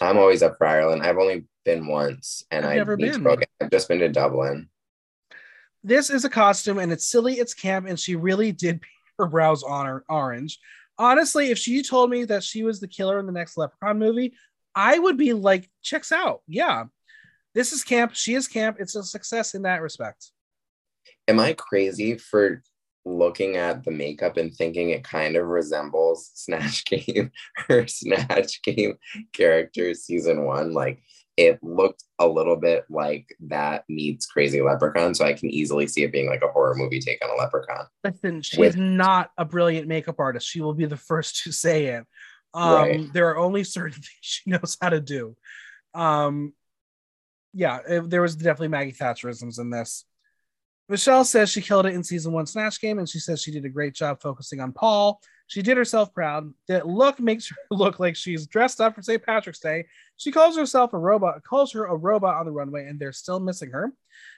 [0.01, 1.01] I'm always up for Ireland.
[1.01, 3.25] I've only been once, and I've I never been.
[3.61, 4.69] I've just been to Dublin.
[5.83, 9.27] This is a costume and it's silly, it's camp, and she really did paint her
[9.27, 10.59] brows on her orange.
[10.97, 14.33] Honestly, if she told me that she was the killer in the next Leprechaun movie,
[14.75, 16.41] I would be like, checks out.
[16.47, 16.85] Yeah.
[17.53, 18.13] This is camp.
[18.15, 18.77] She is camp.
[18.79, 20.31] It's a success in that respect.
[21.27, 22.61] Am I crazy for
[23.05, 27.31] looking at the makeup and thinking it kind of resembles Snatch Game,
[27.67, 28.95] her Snatch Game
[29.31, 30.73] character season one?
[30.73, 31.01] Like
[31.37, 36.03] it looked a little bit like that meets Crazy Leprechaun, so I can easily see
[36.03, 37.85] it being like a horror movie take on a leprechaun.
[38.03, 40.47] Listen, she's With- not a brilliant makeup artist.
[40.47, 42.05] She will be the first to say it.
[42.55, 43.13] Um, Right.
[43.13, 45.35] There are only certain things she knows how to do.
[45.93, 46.53] Um,
[47.53, 50.05] yeah, it- there was definitely Maggie Thatcherisms in this.
[50.87, 53.65] Michelle says she killed it in season one Snatch Game, and she says she did
[53.65, 55.19] a great job focusing on Paul.
[55.47, 56.53] She did herself proud.
[56.67, 59.23] That look makes her look like she's dressed up for St.
[59.23, 59.85] Patrick's Day.
[60.17, 63.39] She calls herself a robot, calls her a robot on the runway, and they're still
[63.39, 63.91] missing her.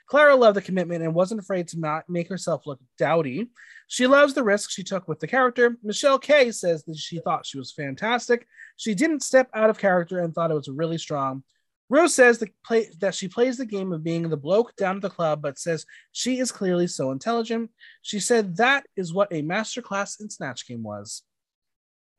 [0.06, 3.50] Clara loved the commitment and wasn't afraid to not make herself look dowdy.
[3.86, 5.76] She loves the risk she took with the character.
[5.82, 8.46] Michelle Kay says that she thought she was fantastic.
[8.76, 11.44] She didn't step out of character and thought it was really strong.
[11.90, 15.02] Rose says that, play, that she plays the game of being the bloke down at
[15.02, 17.70] the club, but says she is clearly so intelligent.
[18.02, 21.22] She said that is what a masterclass in Snatch Game was.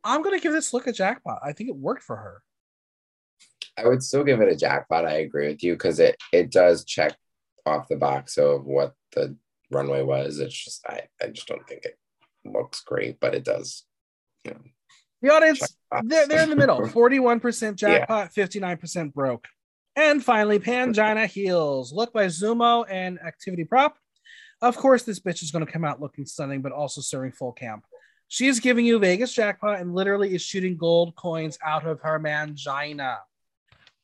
[0.04, 1.40] I'm going to give this look a jackpot.
[1.44, 2.42] I think it worked for her.
[3.78, 5.06] I would still give it a jackpot.
[5.06, 7.16] I agree with you because it it does check
[7.66, 9.36] off the box of what the
[9.72, 10.40] runway was.
[10.40, 11.98] It's just I I just don't think it
[12.44, 13.86] looks great, but it does.
[14.44, 14.60] You know,
[15.22, 16.06] The audience, check the box.
[16.10, 19.48] they're, they're in the middle 41% jackpot, 59% broke.
[19.96, 23.98] And finally, Pangina Heels, look by Zumo and Activity Prop.
[24.62, 27.52] Of course, this bitch is going to come out looking stunning, but also serving full
[27.52, 27.84] camp.
[28.28, 32.20] She is giving you Vegas jackpot and literally is shooting gold coins out of her
[32.20, 33.18] mangina.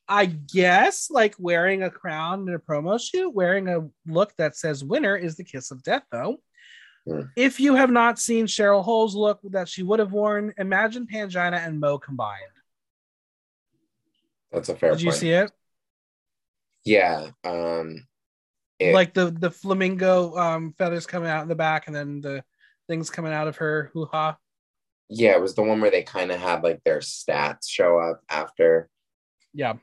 [0.08, 4.84] I guess like wearing a crown in a promo shoot, wearing a look that says
[4.84, 6.38] winner is the kiss of death, though.
[7.36, 11.64] If you have not seen Cheryl Hole's look that she would have worn, imagine Pangina
[11.64, 12.42] and Mo combined.
[14.50, 15.52] That's a fair Did you see it?
[16.86, 17.28] Yeah.
[17.44, 18.06] Um
[18.78, 22.42] it- Like the the flamingo um, feathers coming out in the back, and then the
[22.88, 24.36] things coming out of her hoo ha.
[25.08, 28.20] yeah, it was the one where they kind of had like their stats show up
[28.30, 28.88] after.
[29.54, 29.74] Yeah.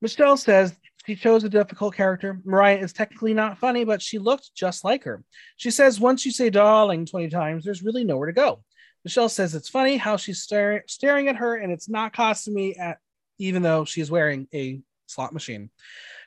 [0.00, 0.74] Michelle says
[1.06, 2.40] she chose a difficult character.
[2.44, 5.22] Mariah is technically not funny, but she looked just like her.
[5.56, 8.62] She says once you say darling 20 times, there's really nowhere to go.
[9.04, 12.74] Michelle says it's funny how she's staring staring at her and it's not costing me
[12.74, 12.98] at
[13.38, 15.70] even though she's wearing a slot machine.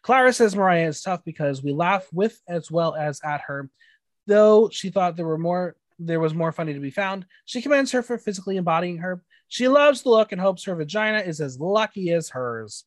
[0.01, 3.69] Clara says Mariah is tough because we laugh with as well as at her.
[4.27, 7.25] Though she thought there were more there was more funny to be found.
[7.43, 9.21] She commends her for physically embodying her.
[9.49, 12.85] She loves the look and hopes her vagina is as lucky as hers.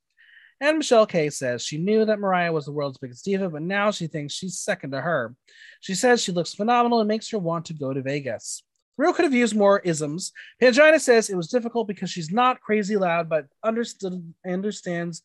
[0.62, 3.90] And Michelle Kay says she knew that Mariah was the world's biggest diva, but now
[3.90, 5.34] she thinks she's second to her.
[5.80, 8.62] She says she looks phenomenal and makes her want to go to Vegas.
[8.99, 10.32] Real could have used more isms.
[10.61, 15.22] Pangina says it was difficult because she's not crazy loud, but understood understands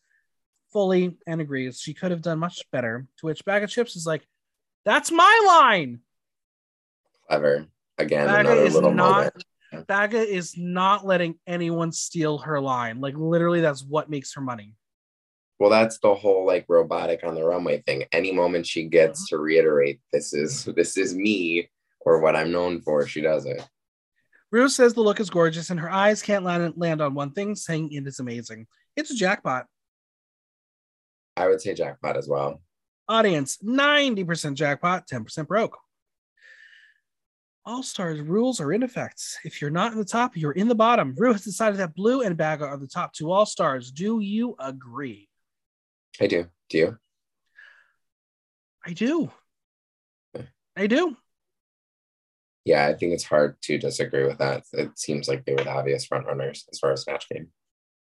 [0.72, 3.06] fully and agrees she could have done much better.
[3.18, 4.26] To which Baga Chipz is like,
[4.84, 6.00] "That's my line."
[7.28, 7.66] Clever.
[7.98, 9.86] Again, Baga another is little not- moment.
[9.86, 13.00] Baga is not letting anyone steal her line.
[13.00, 14.74] Like literally, that's what makes her money.
[15.58, 18.04] Well, that's the whole like robotic on the runway thing.
[18.12, 19.36] Any moment she gets uh-huh.
[19.36, 21.68] to reiterate this is this is me
[22.00, 23.66] or what I'm known for, she does it.
[24.50, 27.54] Ru says the look is gorgeous and her eyes can't land, land on one thing,
[27.54, 28.66] saying it is amazing.
[28.96, 29.66] It's a jackpot.
[31.36, 32.60] I would say jackpot as well.
[33.08, 35.78] Audience 90% jackpot, 10% broke.
[37.64, 39.22] All Stars rules are in effect.
[39.44, 41.14] If you're not in the top, you're in the bottom.
[41.18, 43.90] Ru has decided that Blu and Baga are the top two All Stars.
[43.90, 45.28] Do you agree?
[46.18, 46.46] I do.
[46.70, 46.98] Do you?
[48.86, 49.30] I do.
[50.76, 51.16] I do.
[52.68, 54.62] Yeah, I think it's hard to disagree with that.
[54.74, 57.48] It seems like they were the obvious front runners as far as Snatch Game.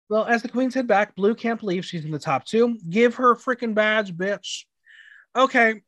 [0.07, 2.77] Well, as the Queens head back, Blu can't believe she's in the top two.
[2.87, 4.65] Give her a freaking badge, bitch.
[5.35, 5.81] Okay.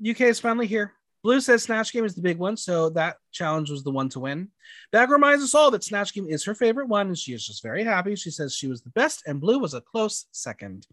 [0.00, 0.94] UK is finally here.
[1.22, 4.20] Blu says Snatch Game is the big one, so that challenge was the one to
[4.20, 4.48] win.
[4.90, 7.62] Bag reminds us all that Snatch Game is her favorite one, and she is just
[7.62, 8.16] very happy.
[8.16, 10.86] She says she was the best, and Blu was a close second.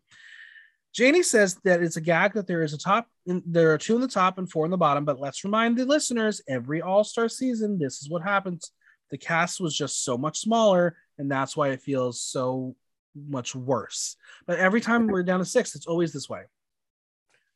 [0.93, 4.01] Janey says that it's a gag that there is a top, there are two in
[4.01, 5.05] the top and four in the bottom.
[5.05, 8.71] But let's remind the listeners: every All Star season, this is what happens.
[9.09, 12.75] The cast was just so much smaller, and that's why it feels so
[13.15, 14.15] much worse.
[14.45, 16.43] But every time we're down to six, it's always this way.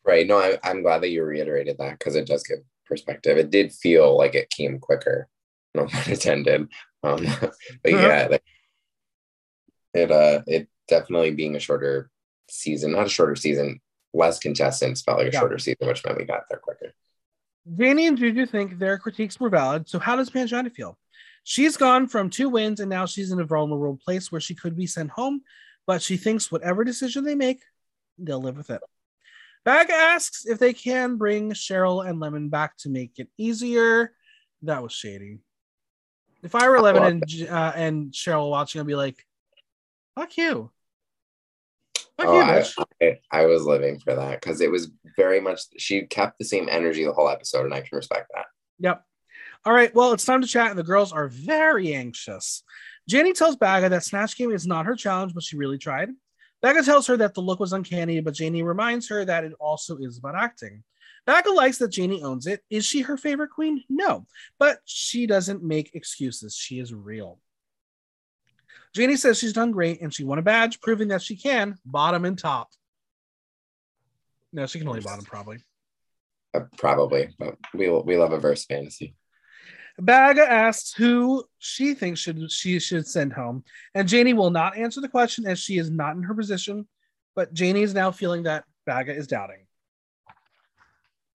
[0.05, 0.27] Right.
[0.27, 3.37] No, I, I'm glad that you reiterated that because it does give perspective.
[3.37, 5.27] It did feel like it came quicker,
[5.73, 6.61] no pun intended.
[7.03, 7.23] Um,
[7.83, 8.07] but uh-huh.
[8.07, 8.43] yeah, like,
[9.93, 12.09] it uh, it definitely being a shorter
[12.49, 13.79] season, not a shorter season,
[14.13, 15.39] less contestants felt like a yeah.
[15.39, 16.93] shorter season, which meant we got there quicker.
[17.77, 19.89] Danny and Juju think their critiques were valid.
[19.89, 20.97] So how does Pangina feel?
[21.43, 24.75] She's gone from two wins and now she's in a vulnerable place where she could
[24.75, 25.41] be sent home,
[25.85, 27.61] but she thinks whatever decision they make,
[28.17, 28.81] they'll live with it.
[29.63, 34.13] Bag asks if they can bring Cheryl and Lemon back to make it easier.
[34.61, 35.39] That was shady.
[36.43, 39.25] If I were Lemon and uh, and Cheryl watching, I'd be like,
[40.13, 40.71] "Fuck you."
[42.17, 42.63] Oh, I,
[43.01, 45.61] I, I was living for that because it was very much.
[45.77, 48.45] She kept the same energy the whole episode, and I can respect that.
[48.79, 49.03] Yep.
[49.65, 49.93] All right.
[49.93, 52.63] Well, it's time to chat, and the girls are very anxious.
[53.07, 56.09] Jenny tells Baga that Snatch Game is not her challenge, but she really tried.
[56.61, 59.97] Baga tells her that the look was uncanny, but Janey reminds her that it also
[59.97, 60.83] is about acting.
[61.25, 62.61] Baga likes that Janey owns it.
[62.69, 63.83] Is she her favorite queen?
[63.89, 64.25] No,
[64.59, 66.55] but she doesn't make excuses.
[66.55, 67.39] She is real.
[68.95, 72.23] Janey says she's done great and she won a badge, proving that she can bottom
[72.23, 72.69] and top.
[74.53, 75.57] No, she can only bottom probably.
[76.53, 79.15] Uh, probably, but we we love a verse fantasy.
[79.99, 85.01] Baga asks who she thinks should she should send home, and Janey will not answer
[85.01, 86.87] the question as she is not in her position.
[87.35, 89.64] But Janey is now feeling that Baga is doubting.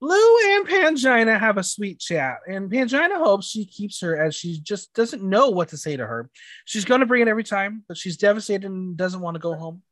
[0.01, 4.59] Blu and Pangina have a sweet chat, and Pangina hopes she keeps her as she
[4.61, 6.31] just doesn't know what to say to her.
[6.65, 9.55] She's going to bring it every time, but she's devastated and doesn't want to go
[9.55, 9.83] home.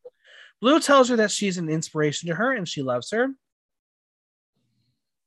[0.60, 3.28] Blu tells her that she's an inspiration to her and she loves her.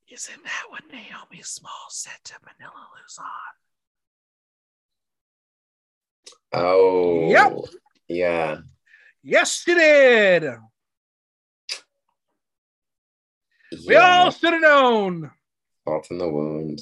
[0.09, 3.25] Isn't that what Naomi Small said to Manila Luzon?
[6.53, 7.53] Oh, yep.
[8.09, 8.57] Yeah.
[9.23, 10.43] Yes, she did.
[13.71, 13.79] Yeah.
[13.87, 15.31] We all should have known.
[15.85, 16.81] Fault in the wound.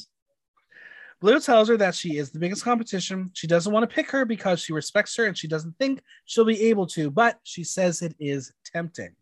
[1.22, 3.32] Blu tells her that she is the biggest competition.
[3.34, 6.46] She doesn't want to pick her because she respects her and she doesn't think she'll
[6.46, 9.16] be able to, but she says it is tempting.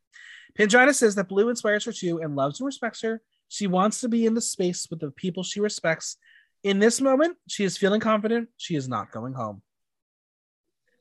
[0.58, 3.22] Pangina says that Blu inspires her too and loves and respects her.
[3.48, 6.18] She wants to be in the space with the people she respects.
[6.64, 8.50] In this moment, she is feeling confident.
[8.58, 9.62] She is not going home.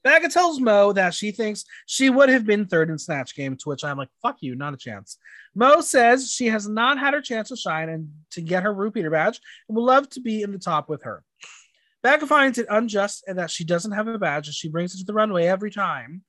[0.06, 3.68] Baga tells Mo that she thinks she would have been third in Snatch Game, to
[3.68, 5.18] which I'm like, fuck you, not a chance.
[5.52, 9.10] Mo says she has not had her chance to shine and to get her repeater
[9.10, 11.24] badge and would love to be in the top with her.
[12.04, 14.98] Baga finds it unjust and that she doesn't have a badge and she brings it
[14.98, 16.22] to the runway every time.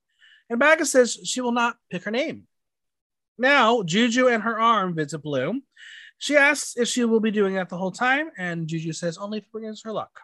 [0.49, 2.47] And Baga says she will not pick her name.
[3.37, 5.61] Now, Juju and her arm visit Blu.
[6.17, 9.37] She asks if she will be doing that the whole time, and Juju says only
[9.37, 10.19] if it brings her luck.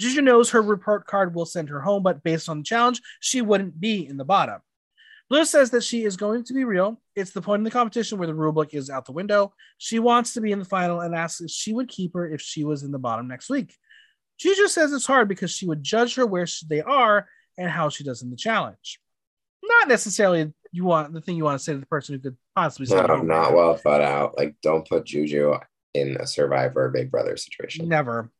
[0.00, 3.42] Juju knows her report card will send her home, but based on the challenge, she
[3.42, 4.60] wouldn't be in the bottom.
[5.30, 7.00] Blu says that she is going to be real.
[7.16, 9.54] It's the point in the competition where the rulebook is out the window.
[9.78, 12.40] She wants to be in the final and asks if she would keep her if
[12.40, 13.74] she was in the bottom next week.
[14.38, 18.04] Juju says it's hard because she would judge her where they are and how she
[18.04, 19.00] does in the challenge.
[19.62, 22.36] Not necessarily you want the thing you want to say to the person who could
[22.54, 24.36] possibly say no, not well thought out.
[24.36, 25.54] Like, don't put Juju
[25.94, 27.88] in a Survivor Big Brother situation.
[27.88, 28.30] Never.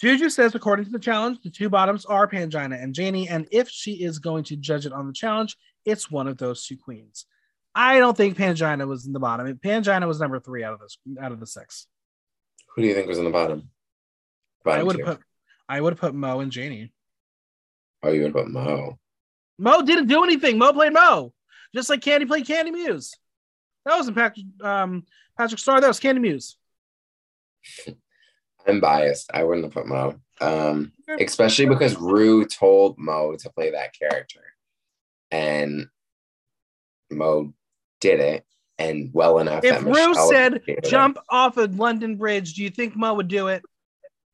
[0.00, 3.68] Juju says, according to the challenge, the two bottoms are Pangina and Janey, and if
[3.68, 5.56] she is going to judge it on the challenge,
[5.86, 7.26] it's one of those two queens.
[7.74, 9.46] I don't think Pangina was in the bottom.
[9.58, 11.86] Pangina was number three out of this out of the six.
[12.74, 13.70] Who do you think was in the bottom?
[14.64, 15.20] bottom I would have put
[15.68, 16.92] I would have put Mo and Janey.
[18.02, 18.98] Oh, you would put Mo.
[19.58, 20.58] Mo didn't do anything.
[20.58, 21.32] Mo played Mo,
[21.74, 23.14] just like Candy played Kandy Muse.
[23.84, 25.04] That wasn't Patrick um,
[25.38, 25.80] Patrick Star.
[25.80, 26.56] That was Kandy Muse.
[28.66, 29.30] I'm biased.
[29.32, 34.42] I wouldn't have put Mo, um, especially because Ru told Mo to play that character,
[35.30, 35.88] and
[37.10, 37.52] Mo
[38.00, 38.44] did it,
[38.78, 39.64] and well enough.
[39.64, 43.62] If Ru said jump off a London Bridge, do you think Mo would do it?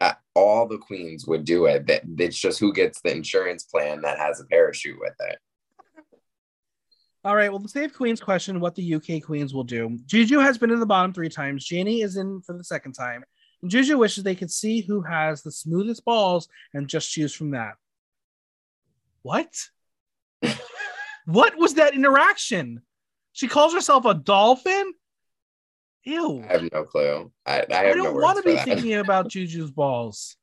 [0.03, 1.87] uh, all the queens would do it.
[1.87, 5.39] That it's just who gets the insurance plan that has a parachute with it.
[7.25, 7.51] All right.
[7.51, 9.97] Well, the Save Queens question what the UK Queens will do.
[10.07, 11.65] Juju has been in the bottom three times.
[11.65, 13.23] Janey is in for the second time.
[13.67, 17.75] Juju wishes they could see who has the smoothest balls and just choose from that.
[19.23, 19.55] What?
[21.27, 22.83] what was that interaction?
[23.33, 24.93] She calls herself a dolphin?
[26.05, 26.45] Ew.
[26.49, 27.31] I have no clue.
[27.47, 28.65] I, I, I don't no want to be that.
[28.65, 30.37] thinking about Juju's balls.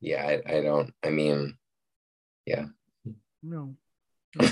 [0.00, 0.92] Yeah, I, I don't.
[1.04, 1.56] I mean,
[2.46, 2.66] yeah.
[3.42, 3.76] No.
[4.40, 4.48] No.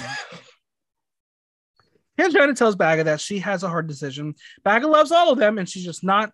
[2.21, 4.35] Pangina tells Baga that she has a hard decision.
[4.63, 6.33] Baga loves all of them, and she's just not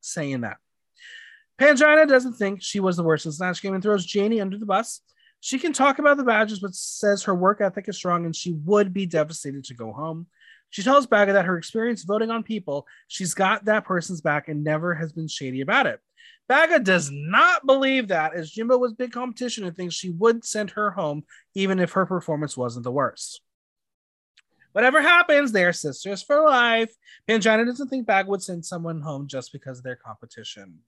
[0.00, 0.56] saying that.
[1.60, 4.66] Pangina doesn't think she was the worst in Snatch Game and throws Janey under the
[4.66, 5.00] bus.
[5.40, 8.52] She can talk about the badges, but says her work ethic is strong and she
[8.52, 10.26] would be devastated to go home.
[10.70, 14.64] She tells Baga that her experience voting on people, she's got that person's back and
[14.64, 16.00] never has been shady about it.
[16.48, 20.72] Baga does not believe that, as Jimbo was big competition and thinks she would send
[20.72, 21.22] her home
[21.54, 23.40] even if her performance wasn't the worst.
[24.78, 26.94] Whatever happens, they're sisters for life.
[27.28, 30.78] Pangina doesn't think Bag would send someone home just because of their competition.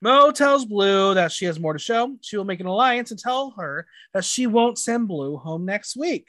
[0.00, 2.16] Mo tells Blu that she has more to show.
[2.22, 5.94] She will make an alliance and tell her that she won't send Blu home next
[5.94, 6.28] week.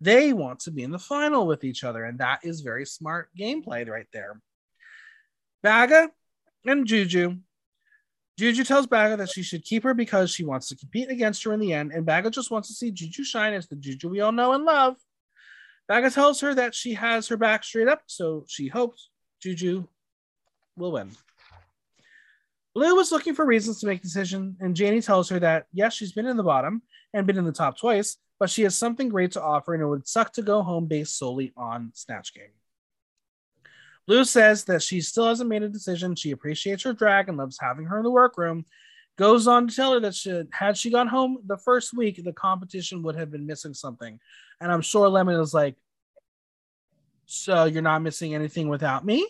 [0.00, 3.28] They want to be in the final with each other, and that is very smart
[3.38, 4.40] gameplay right there.
[5.62, 6.10] Baga
[6.66, 7.36] and Juju.
[8.40, 11.52] Juju tells Baga that she should keep her because she wants to compete against her
[11.52, 14.20] in the end, and Baga just wants to see Juju shine as the Juju we
[14.20, 14.96] all know and love.
[15.88, 19.10] Baga tells her that she has her back straight up, so she hopes
[19.42, 19.86] Juju
[20.76, 21.10] will win.
[22.74, 25.94] Blu was looking for reasons to make a decision, and Janey tells her that yes,
[25.94, 26.82] she's been in the bottom
[27.12, 29.86] and been in the top twice, but she has something great to offer, and it
[29.86, 32.52] would suck to go home based solely on Snatch Game.
[34.06, 36.14] Blu says that she still hasn't made a decision.
[36.14, 38.64] She appreciates her drag and loves having her in the workroom.
[39.18, 42.32] Goes on to tell her that she, had she gone home the first week, the
[42.32, 44.18] competition would have been missing something.
[44.60, 45.76] And I'm sure Lemon is like,
[47.26, 49.26] So you're not missing anything without me?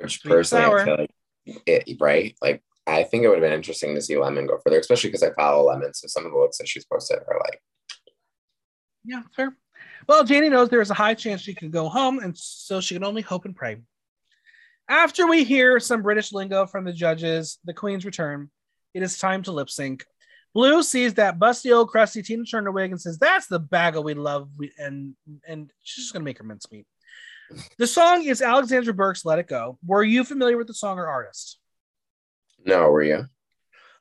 [0.00, 0.80] Which personally.
[0.80, 1.10] I feel like,
[1.66, 2.36] it, right?
[2.42, 5.22] Like, I think it would have been interesting to see Lemon go further, especially because
[5.22, 5.94] I follow Lemon.
[5.94, 7.60] So some of the looks that she's posted are like,
[9.04, 9.56] Yeah, fair.
[10.06, 12.94] Well, Janey knows there is a high chance she could go home, and so she
[12.94, 13.78] can only hope and pray.
[14.88, 18.50] After we hear some British lingo from the judges, the Queen's return,
[18.94, 20.06] it is time to lip sync.
[20.54, 24.14] Blu sees that busty old crusty Tina Turner wig and says, "That's the bagel we
[24.14, 25.14] love," we, and
[25.46, 26.86] and she's just gonna make her mincemeat.
[27.76, 31.06] The song is Alexandra Burke's "Let It Go." Were you familiar with the song or
[31.06, 31.58] artist?
[32.64, 33.18] no, were you?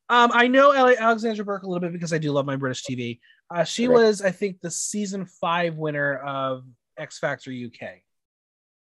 [0.10, 3.20] Um, I know Alexandra Burke a little bit because I do love my British TV.
[3.54, 3.94] Uh, she Okay.
[3.94, 6.64] was, I think, the season five winner of
[6.98, 8.04] X Factor UK.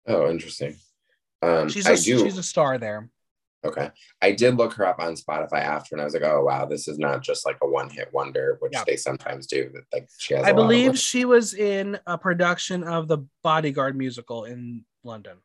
[0.07, 0.77] Oh, interesting.
[1.41, 2.19] Um, She's I a, do.
[2.19, 3.09] she's a star there.
[3.64, 3.91] Okay.
[4.22, 6.88] I did look her up on Spotify after, and I was like, oh, wow, this
[6.88, 8.84] is not just like a one hit wonder, which Yeah.
[8.85, 9.69] they sometimes do.
[9.73, 13.07] That Like, she has I a lot of believe she was in a production of
[13.07, 15.38] the Bodyguard musical in London.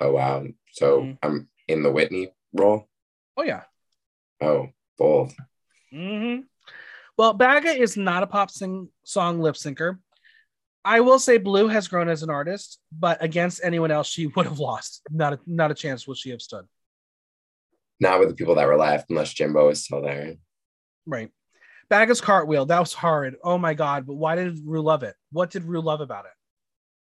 [0.00, 0.44] Oh, wow.
[0.72, 1.18] So Mhm.
[1.22, 2.88] I'm in the Whitney role.
[3.36, 3.64] Oh yeah.
[4.40, 5.32] Oh, bold.
[5.90, 6.40] hmm
[7.16, 9.98] Well, Baga is not a pop sing song lip syncer.
[10.86, 14.46] I will say Blu has grown as an artist, but against anyone else, she would
[14.46, 15.02] have lost.
[15.10, 16.64] Not a, not a chance would she have stood.
[17.98, 20.34] Not with the people that were left, unless Jimbo is still there.
[21.04, 21.30] Right.
[21.88, 23.36] Baga's cartwheel, that was hard.
[23.42, 24.06] Oh my god!
[24.06, 25.14] But why did Ru love it?
[25.30, 26.32] What did Ru love about it?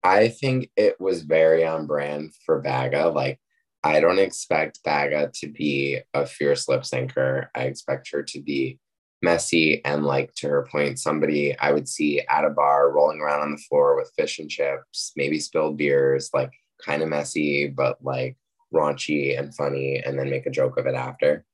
[0.03, 3.07] I think it was very on brand for Baga.
[3.07, 3.39] Like,
[3.81, 7.47] I don't expect Baga to be a fierce lip syncer.
[7.55, 8.79] I expect her to be
[9.23, 13.41] messy and, like, to her point, somebody I would see at a bar rolling around
[13.41, 16.51] on the floor with fish and chips, maybe spilled beers, like,
[16.83, 18.35] kind of messy, but like
[18.73, 21.45] raunchy and funny, and then make a joke of it after.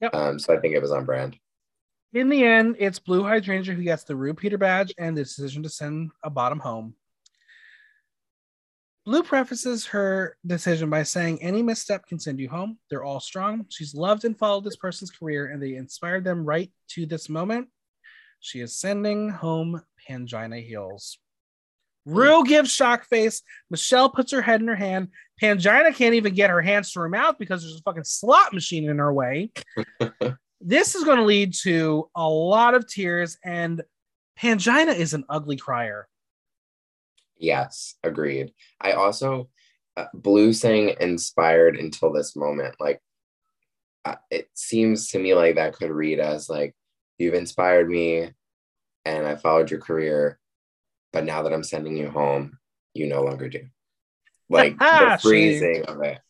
[0.00, 0.14] Yep.
[0.14, 1.36] Um, so I think it was on brand.
[2.12, 5.68] In the end, it's Blu Hydrangea who gets the RuPeter badge and the decision to
[5.68, 6.94] send a bottom home.
[9.06, 12.76] Blu prefaces her decision by saying any misstep can send you home.
[12.90, 13.64] They're all strong.
[13.68, 17.68] She's loved and followed this person's career, and they inspired them right to this moment.
[18.40, 21.18] She is sending home Pangina Heels.
[22.04, 23.42] Ru gives shock face.
[23.70, 25.08] Michelle puts her head in her hand.
[25.40, 28.90] Pangina can't even get her hands to her mouth because there's a fucking slot machine
[28.90, 29.52] in her way.
[30.60, 33.82] this is going to lead to a lot of tears, and
[34.36, 36.08] Pangina is an ugly crier.
[37.38, 38.52] Yes, agreed.
[38.80, 39.48] I also
[39.96, 42.76] uh, Blu saying inspired until this moment.
[42.80, 43.00] Like
[44.04, 46.74] uh, it seems to me like that could read as like
[47.18, 48.30] you've inspired me
[49.04, 50.38] and I followed your career,
[51.12, 52.58] but now that I'm sending you home,
[52.94, 53.60] you no longer do.
[54.48, 56.20] Like the phrasing of it.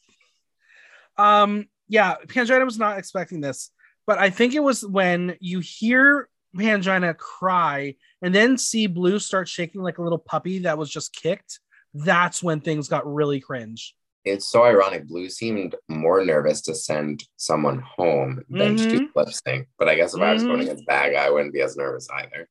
[1.19, 3.71] Um, yeah, Pangina was not expecting this,
[4.07, 9.49] but I think it was when you hear Pangina cry and then see Blu start
[9.49, 11.61] shaking like a little puppy that was just kicked.
[11.95, 13.95] That's when things got really cringe.
[14.25, 15.07] It's so ironic.
[15.07, 18.91] Blu seemed more nervous to send someone home than to Mhm.
[18.99, 19.69] do lip sync.
[19.79, 20.63] But I guess if I was going Mhm.
[20.63, 22.49] against Bag, I wouldn't be as nervous either.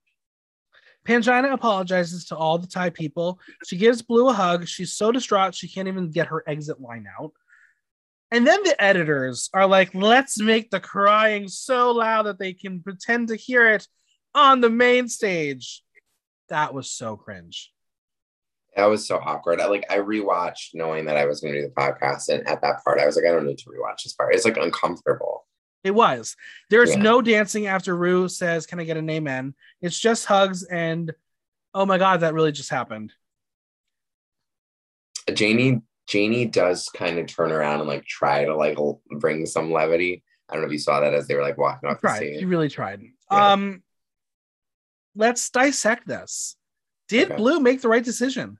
[1.05, 3.39] Pangina apologizes to all the Thai people.
[3.65, 4.67] She gives Blue a hug.
[4.67, 7.33] She's so distraught she can't even get her exit line out.
[8.35, 12.81] And then the editors are like, let's make the crying so loud that they can
[12.81, 13.87] pretend to hear it
[14.33, 15.81] on the main stage.
[16.49, 17.71] That was so cringe.
[18.75, 19.61] That was so awkward.
[19.61, 22.61] I like I rewatched knowing that I was going to do the podcast, and at
[22.61, 24.35] that part, I was like, I don't need to rewatch this part.
[24.35, 25.47] It's like uncomfortable.
[25.85, 26.35] It was.
[26.69, 27.01] There's Yeah.
[27.03, 29.53] no dancing after Ru says, Can I get an amen?
[29.81, 31.13] It's just hugs and
[31.73, 33.13] oh my god, that really just happened.
[35.33, 39.71] Janey Janey does kind of turn around and like try to like l- bring some
[39.71, 40.23] levity.
[40.49, 42.21] I don't know if you saw that as they were like walking off the Tried.
[42.23, 42.45] He stage.
[42.45, 43.01] really tried.
[43.31, 43.51] Yeah.
[43.53, 43.83] Um
[45.15, 46.55] let's dissect this.
[47.07, 47.35] Did Okay.
[47.37, 48.57] Blu make the right decision?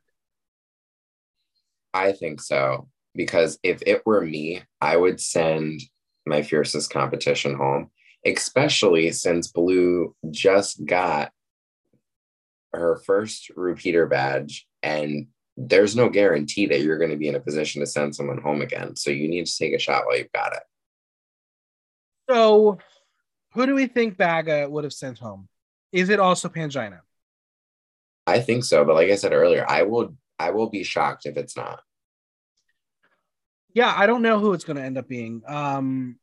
[1.93, 5.81] I think so because if it were me, I would send
[6.25, 7.91] my fiercest competition home,
[8.25, 11.31] especially since Blu just got
[12.73, 17.39] her first repeater badge and there's no guarantee that you're going to be in a
[17.39, 18.95] position to send someone home again.
[18.95, 20.63] So you need to take a shot while you've got it.
[22.29, 22.79] So
[23.53, 25.47] who do we think Baga would have sent home?
[25.91, 26.99] Is it also Pangina?
[28.27, 31.37] I think so, but like I said earlier, I will I will be shocked if
[31.37, 31.79] it's not.
[33.73, 35.41] Yeah, I don't know who it's going to end up being.
[35.47, 36.17] Um,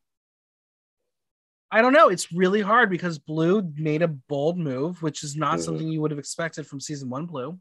[1.71, 2.09] I don't know.
[2.09, 5.65] It's really hard because Blu made a bold move, which is not Mhm.
[5.65, 7.25] something you would have expected from season one.
[7.27, 7.59] Blu,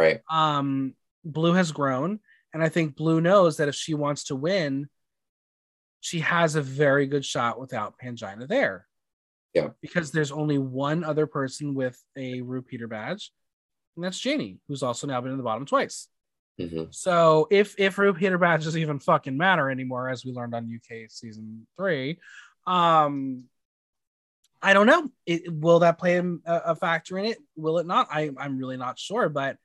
[0.00, 0.20] Right.
[0.30, 0.94] um,
[1.24, 2.20] Blu has grown,
[2.54, 4.88] and I think Blu knows that if she wants to win,
[6.00, 8.86] she has a very good shot without Pangina there.
[9.52, 9.70] Yeah.
[9.82, 13.32] because there's only one other person with a RuPeter badge,
[13.96, 16.08] and that's Janey, who's also now been in the bottom twice.
[16.58, 21.10] hmm So if if RuPeter badges even fucking matter anymore, as we learned on UK
[21.10, 22.20] season three,
[22.66, 23.44] um,
[24.62, 25.10] I don't know.
[25.26, 27.38] It, will that play a, a factor in it?
[27.56, 28.08] Will it not?
[28.10, 29.28] I I'm really not sure.
[29.28, 29.56] But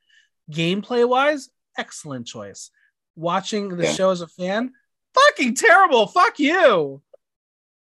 [0.51, 2.71] gameplay wise, excellent choice.
[3.15, 3.93] Watching the Yeah.
[3.93, 4.73] show as a fan,
[5.13, 6.07] fucking terrible.
[6.07, 7.01] Fuck you.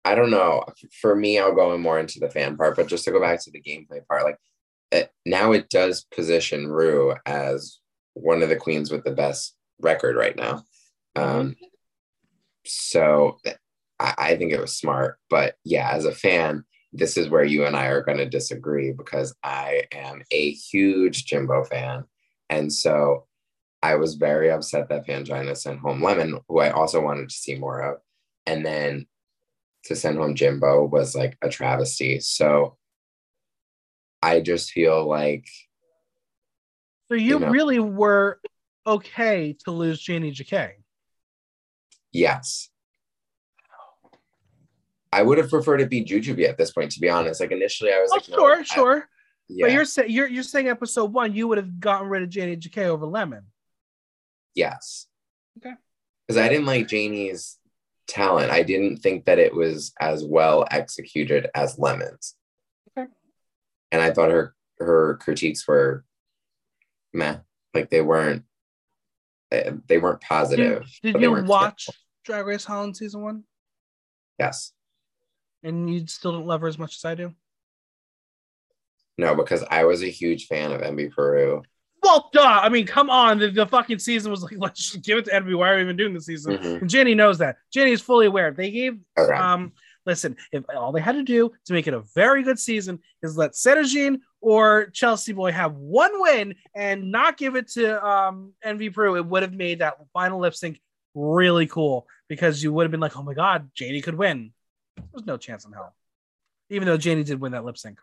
[0.04, 0.64] I don't know.
[1.00, 3.42] For me, I'll go in more into the fan part, but just to go back
[3.42, 4.38] to the gameplay part, like
[4.92, 7.78] it, now it does position Rue as
[8.14, 10.62] one of the queens with the best record right now.
[11.16, 11.56] Um,
[12.64, 13.38] so
[13.98, 17.64] I, I think it was smart, but yeah, as a fan, this is where you
[17.66, 22.04] and I are going to disagree because I am a huge Jimbo fan,
[22.50, 23.26] and so
[23.82, 27.54] I was very upset that Pangina sent home Lemon, who I also wanted to see
[27.56, 27.98] more of,
[28.46, 29.06] and then
[29.84, 32.18] to send home Jimbo was like a travesty.
[32.20, 32.76] So
[34.22, 35.46] I just feel like
[37.08, 37.50] So you, You know.
[37.50, 38.40] really were
[38.86, 40.72] okay to lose Janey Jacké.
[42.12, 42.70] yes.
[45.12, 47.40] I would have preferred it be Jujubee at this point, to be honest.
[47.40, 49.08] Like initially, I was Oh, like, no, sure, I- sure.
[49.48, 52.28] Yeah, But you're saying you're you're saying episode one, you would have gotten rid of
[52.28, 53.44] Janey Jacké over Lemon.
[54.54, 55.06] yes.
[55.58, 55.74] Okay.
[56.26, 57.56] Because I didn't like Janey's
[58.08, 58.50] talent.
[58.50, 62.34] I didn't think that it was as well executed as Lemon's.
[62.98, 63.08] Okay.
[63.92, 66.04] And I thought her her critiques were
[67.14, 67.38] meh.
[67.72, 68.42] Like they weren't
[69.52, 70.84] eh, they weren't positive.
[71.02, 71.88] Did, did you watch
[72.24, 73.44] Drag Race Holland season one?
[74.38, 74.72] Yes.
[75.62, 77.32] And you still don't love her as much as I do?
[79.18, 81.62] No, because I was a huge fan of Envy Peru.
[82.02, 82.60] Well, duh.
[82.62, 83.38] I mean, come on.
[83.38, 85.54] The, the fucking season was like, let's just give it to Envy.
[85.54, 86.58] Why are we even doing the season?
[86.58, 86.80] Mhm.
[86.82, 87.56] And Jenny knows that.
[87.72, 88.50] Jenny is fully aware.
[88.52, 88.98] They gave
[89.40, 89.72] um
[90.04, 93.36] listen, if all they had to do to make it a very good season is
[93.36, 98.90] let Sederginne or Chelsea Boy have one win and not give it to um Envy
[98.90, 100.80] Peru, it would have made that final lip sync
[101.14, 104.52] really cool because you would have been like, oh my god, Janey could win.
[105.12, 105.94] There's no chance in hell.
[106.70, 107.98] Even though Janey did win that lip sync.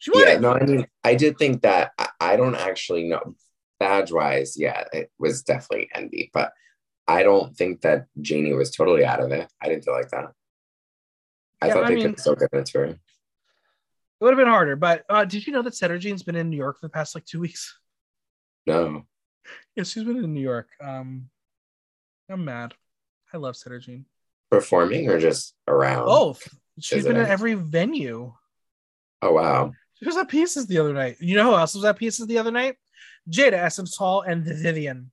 [0.00, 0.40] She won yeah, it.
[0.40, 3.36] no, I mean, I did think that I, I don't actually know
[3.78, 4.56] badge wise.
[4.58, 6.52] Yeah, it was definitely envy, but
[7.06, 9.48] I don't think that Janey was totally out of it.
[9.62, 10.32] I didn't feel like that.
[11.62, 12.84] I Yeah, thought I they mean- could still give it to her.
[12.86, 12.98] It
[14.24, 16.78] would have been harder, but uh, did you know that Sederginne's been in New York
[16.78, 17.78] for the past like two weeks?
[18.66, 19.06] No,
[19.76, 20.68] Yeah, she's been in New York.
[20.82, 21.30] Um,
[22.28, 22.74] I'm mad.
[23.32, 24.04] I love Sederginne.
[24.50, 26.04] performing or just around.
[26.06, 26.46] Both.
[26.80, 27.20] She's been it?
[27.20, 28.32] in every venue.
[29.22, 29.72] oh wow.
[30.00, 31.16] She was at Pieces the other night.
[31.20, 32.76] You know who else was at Pieces the other night?
[33.30, 35.10] Jada Essence Hall and Vivienne.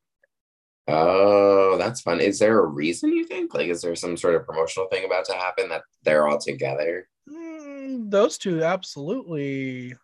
[0.88, 2.22] Oh, that's fun.
[2.22, 3.54] Is there a reason you think?
[3.54, 7.10] Like, is there some sort of promotional thing about to happen that they're all together?
[7.30, 9.96] Mm, those two, absolutely.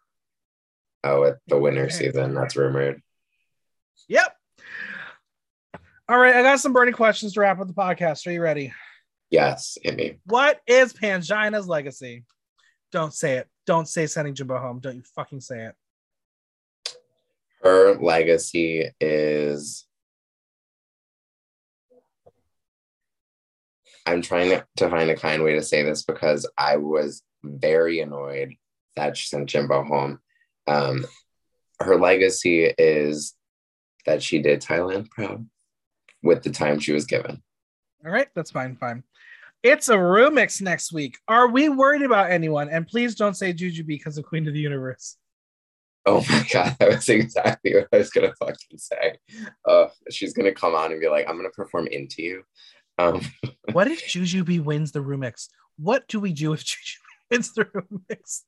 [1.05, 1.93] Oh, at the winter Okay.
[1.93, 3.01] season, that's rumored.
[4.09, 4.35] Yep.
[6.09, 8.27] All right, I got some burning questions to wrap up the podcast.
[8.27, 8.73] Are you ready?
[9.29, 10.19] Yes, hit me.
[10.25, 12.25] What is Pangina's legacy?
[12.91, 13.47] Don't say it.
[13.65, 14.79] Don't say sending Jimbo home.
[14.79, 15.75] Don't you fucking say it.
[17.61, 19.85] Her legacy is.
[24.05, 28.55] I'm trying to- find a kind way to say this because I was very annoyed
[28.97, 30.19] that she sent Jimbo home.
[30.67, 31.05] Um,
[31.79, 33.33] her legacy is
[34.05, 35.47] that she did Thailand proud
[36.21, 37.41] with the time she was given.
[38.05, 38.75] All right, that's fine.
[38.75, 39.03] Fine.
[39.63, 41.17] It's a remix next week.
[41.27, 42.69] Are we worried about anyone?
[42.69, 45.15] And please don't say Juju because of Queen of the Universe.
[46.05, 49.17] Oh my god, that was exactly what I was gonna fucking say.
[49.65, 52.43] Uh, she's gonna come on and be like, "I'm gonna perform into you."
[52.99, 53.21] Um,
[53.71, 55.47] What if Juju Jujubee wins the remix?
[55.77, 58.41] What do we do if Jujubee wins the remix?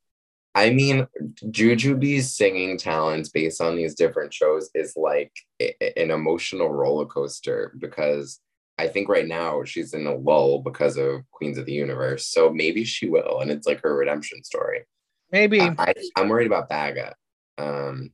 [0.54, 1.08] I mean,
[1.46, 8.40] Jujubee's singing talents based on these different shows is like an emotional roller coaster because
[8.78, 12.28] I think right now she's in a lull because of Queens of the Universe.
[12.28, 14.86] So maybe she will, and it's like her redemption story.
[15.32, 15.62] Maybe.
[15.62, 17.16] I, I'm worried about Baga,
[17.58, 18.12] um,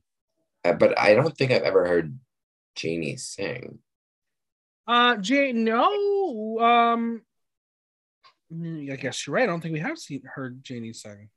[0.62, 2.18] but I don't think I've ever heard
[2.74, 3.80] Janey sing.
[4.86, 6.58] Uh, Jane, no.
[6.58, 7.22] Um,
[8.52, 9.44] mm, I guess you're right.
[9.44, 11.28] I don't think we have seen heard Janey sing.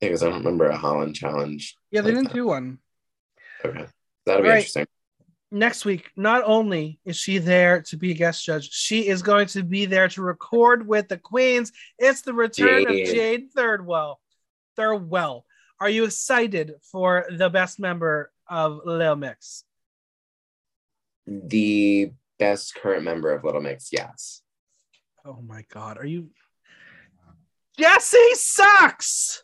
[0.00, 1.76] Because I don't remember a Holland challenge.
[1.90, 2.34] Yeah, they like didn't that.
[2.34, 2.78] do one.
[3.64, 3.86] Okay,
[4.26, 4.56] that'll be Right.
[4.56, 4.86] interesting.
[5.50, 9.46] Next week, not only is she there to be a guest judge, she is going
[9.48, 11.70] to be there to record with the queens.
[11.98, 13.08] It's the return Jade.
[13.08, 14.16] of Jade Thirdwell.
[14.76, 15.42] Thirlwell.
[15.80, 19.64] Are you excited for the best member of Lil Mix?
[21.26, 24.42] The best current member of Little Mix, yes.
[25.24, 26.30] Oh my god, are you
[27.78, 29.42] Jesy sucks!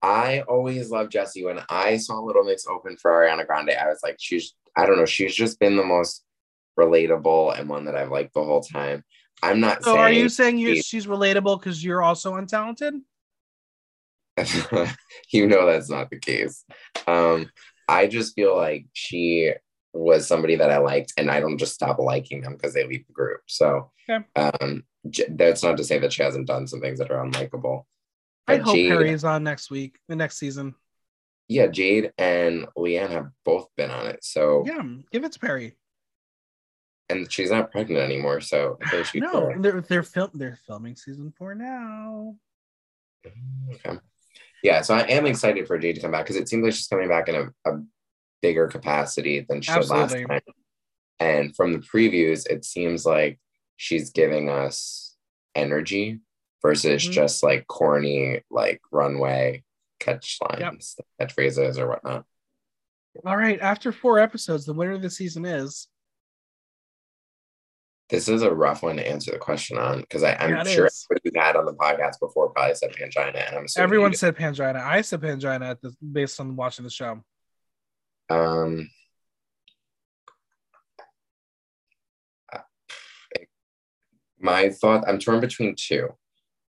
[0.00, 1.44] I always loved Jesy.
[1.44, 4.96] When I saw Little Mix open for Ariana Grande, I was like, she's, I don't
[4.96, 6.24] know, she's just been the most
[6.78, 9.04] relatable and one that I've liked the whole time.
[9.42, 13.00] I'm not So are you saying you, she's relatable because you're also untalented?
[15.30, 16.64] you know that's not the case.
[17.06, 17.50] Um,
[17.88, 19.52] I just feel like she
[19.92, 23.06] was somebody that I liked, and I don't just stop liking them because they leave
[23.06, 23.40] the group.
[23.46, 24.24] So Okay.
[24.36, 27.84] um, J- that's not to say that she hasn't done some things that are unlikable.
[28.48, 30.74] I hope Jade- is on next week, the next season.
[31.48, 34.24] Yeah, Jade and Leigh-Anne have both been on it.
[34.24, 35.74] So Yeah, give it to Perrie.
[37.08, 40.96] and she's not pregnant anymore, so I think she's No, they're they're film they're filming
[40.96, 42.36] season four now.
[43.74, 43.98] Okay.
[44.62, 46.86] Yeah, so I am excited for Jade to come back because it seems like she's
[46.86, 47.82] coming back in a, a
[48.40, 50.40] bigger capacity than she did last time.
[51.20, 53.38] And from the previews, it seems like
[53.76, 55.16] she's giving us
[55.54, 56.20] energy
[56.62, 57.10] versus Mhm.
[57.12, 59.64] just like corny, like runway
[60.02, 62.24] catch lines, catchphrases, or whatnot.
[63.24, 65.88] All right, after four episodes, the winner of the season is
[68.10, 71.06] This is a rough one to answer the question on because I'm Yeah, sure is.
[71.10, 74.82] everybody had on the podcast before probably said Pangina, and I'm assuming everyone said Pangina.
[74.82, 77.22] I said Pangina at the based on watching the show.
[78.30, 78.88] Um,
[84.38, 86.08] my thought i'm torn between two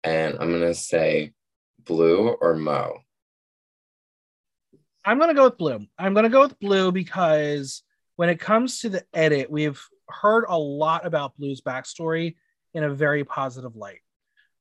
[0.05, 1.33] and i'm gonna say
[1.85, 2.99] Blu or mo
[5.07, 5.87] I'm gonna go with Blu.
[5.99, 7.83] I'm gonna go with Blu because
[8.17, 12.37] when it comes to the edit, we've heard a lot about Blu's backstory
[12.75, 14.01] in a very positive light.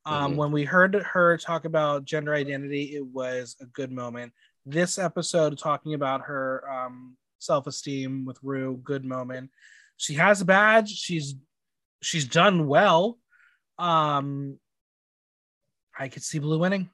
[0.06, 0.36] Um, Mhm.
[0.38, 4.34] When we heard her talk about gender identity, it was a good moment.
[4.66, 9.50] This episode talking about her um, self-esteem with Ru, good moment.
[9.98, 10.90] She has a badge.
[10.90, 11.36] She's
[12.02, 13.18] she's done well.
[13.80, 14.60] Um,
[15.98, 16.92] I could see Blue winning.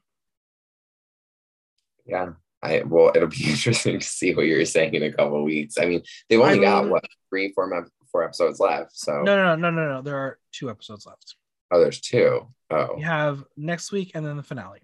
[2.05, 5.77] yeah i well it'll be interesting to see what you're saying in a couple weeks
[5.79, 9.55] i mean they've only I got mean- what three four, episodes left so No, no,
[9.55, 10.01] no, no, no, no.
[10.01, 11.35] There are two episodes left.
[11.71, 12.47] oh there's two.
[12.69, 14.81] Oh, We have next week and then the finale.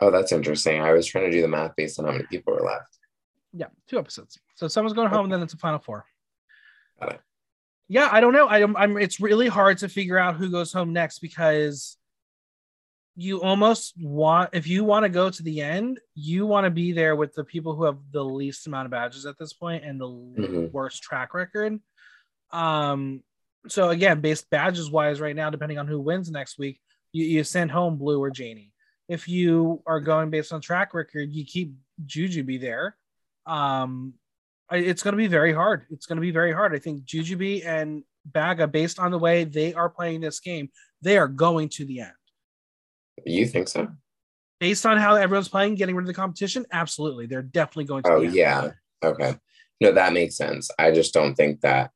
[0.00, 2.54] oh that's interesting i was trying to do the math based on how many people
[2.54, 2.98] were left
[3.52, 4.38] Yeah, two episodes.
[4.54, 6.04] So someone's going home, and then it's a final four.
[7.00, 7.20] Got it.
[7.88, 8.46] Yeah, I don't know.
[8.46, 8.96] I, I'm.
[8.98, 11.96] It's really hard to figure out who goes home next because
[13.16, 16.92] you almost want if you want to go to the end, you want to be
[16.92, 20.00] there with the people who have the least amount of badges at this point and
[20.00, 20.72] the Mhm.
[20.72, 21.80] worst track record.
[22.52, 23.22] Um.
[23.68, 26.80] So again, based badges wise, right now, depending on who wins next week,
[27.12, 28.72] you, you send home Blu or Janey.
[29.06, 31.74] If you are going based on track record, you keep
[32.06, 32.96] Juju be there.
[33.44, 34.14] Um,
[34.72, 35.84] it's going to be very hard.
[35.90, 36.74] It's going to be very hard.
[36.74, 40.70] I think Jujubee and Baga, based on the way they are playing this game,
[41.02, 42.12] they are going to the end.
[43.24, 43.88] You think so?
[44.58, 48.10] Based on how everyone's playing, getting rid of the competition, absolutely, they're definitely going to.
[48.10, 48.70] Oh yeah,
[49.02, 49.36] okay.
[49.80, 50.70] No, that makes sense.
[50.78, 51.90] I just don't think that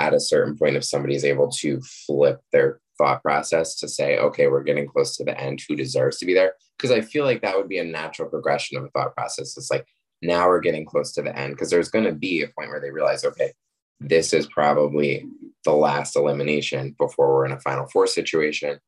[0.00, 4.48] at a certain point, if somebody's able to flip their thought process to say, okay,
[4.48, 6.54] we're getting close to the end, who deserves to be there?
[6.76, 9.56] Because I feel like that would be a natural progression of a thought process.
[9.56, 9.86] It's like
[10.22, 12.80] now we're getting close to the end because there's going to be a point where
[12.80, 13.52] they realize, okay,
[14.00, 15.24] this is probably
[15.64, 18.78] the last elimination before we're in a final four situation.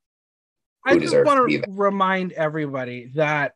[0.86, 3.54] I just want to, remind everybody that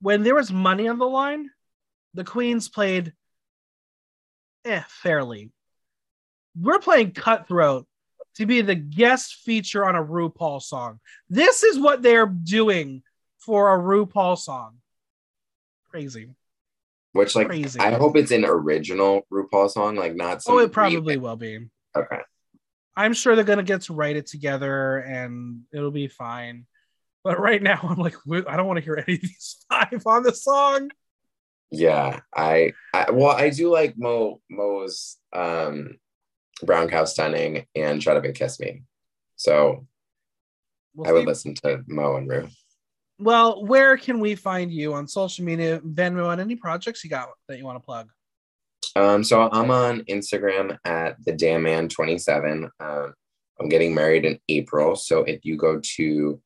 [0.00, 1.50] when there was money on the line,
[2.14, 3.12] the Queens played
[4.64, 5.52] eh, fairly.
[6.58, 7.86] We're playing Cutthroat
[8.36, 11.00] to be the guest feature on a RuPaul song.
[11.28, 13.02] This is what they're doing
[13.38, 14.78] for a RuPaul song.
[15.90, 16.30] Crazy.
[17.12, 17.80] Which like Crazy.
[17.80, 20.42] I hope it's an original RuPaul song, like not.
[20.46, 21.66] Oh, it probably will be.
[21.94, 22.20] Okay.
[22.96, 26.66] I'm sure they're gonna get to write it together and it'll be fine.
[27.22, 28.14] But right now, I'm like,
[28.48, 30.90] I don't want to hear any of these five on the song.
[31.70, 35.98] Yeah, I, I well, I do like Mo Mo's um
[36.62, 38.82] Brown Cow Stunning and Shut Up and Kiss Me.
[39.34, 39.86] So
[40.94, 42.48] we'll I would listen to Mo and Ru.
[43.18, 47.28] Well, where can we find you on social media, Venmo, and any projects you got
[47.48, 48.10] that you want to plug?
[48.96, 52.70] Um, so I'm on Instagram at the Damn Man 27.
[52.80, 53.14] Um,
[53.60, 54.96] I'm getting married in April.
[54.96, 56.40] So if you go to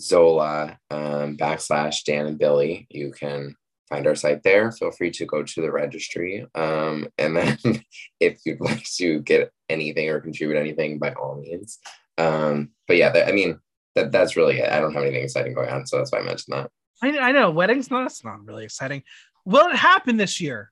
[0.00, 3.56] Zola um, backslash Dan and Billy, you can
[3.88, 4.70] find our site there.
[4.70, 6.46] Feel free to go to the registry.
[6.54, 7.58] Um, and then
[8.20, 11.80] if you'd like to get anything or contribute anything, by all means.
[12.16, 13.58] Um, but yeah, that, I mean,
[13.96, 14.70] that, that's really it.
[14.70, 15.84] I don't have anything exciting going on.
[15.84, 16.70] So that's why I mentioned that.
[17.02, 19.02] I, I know weddings, not, that's not really exciting.
[19.44, 20.70] Will it happen this year?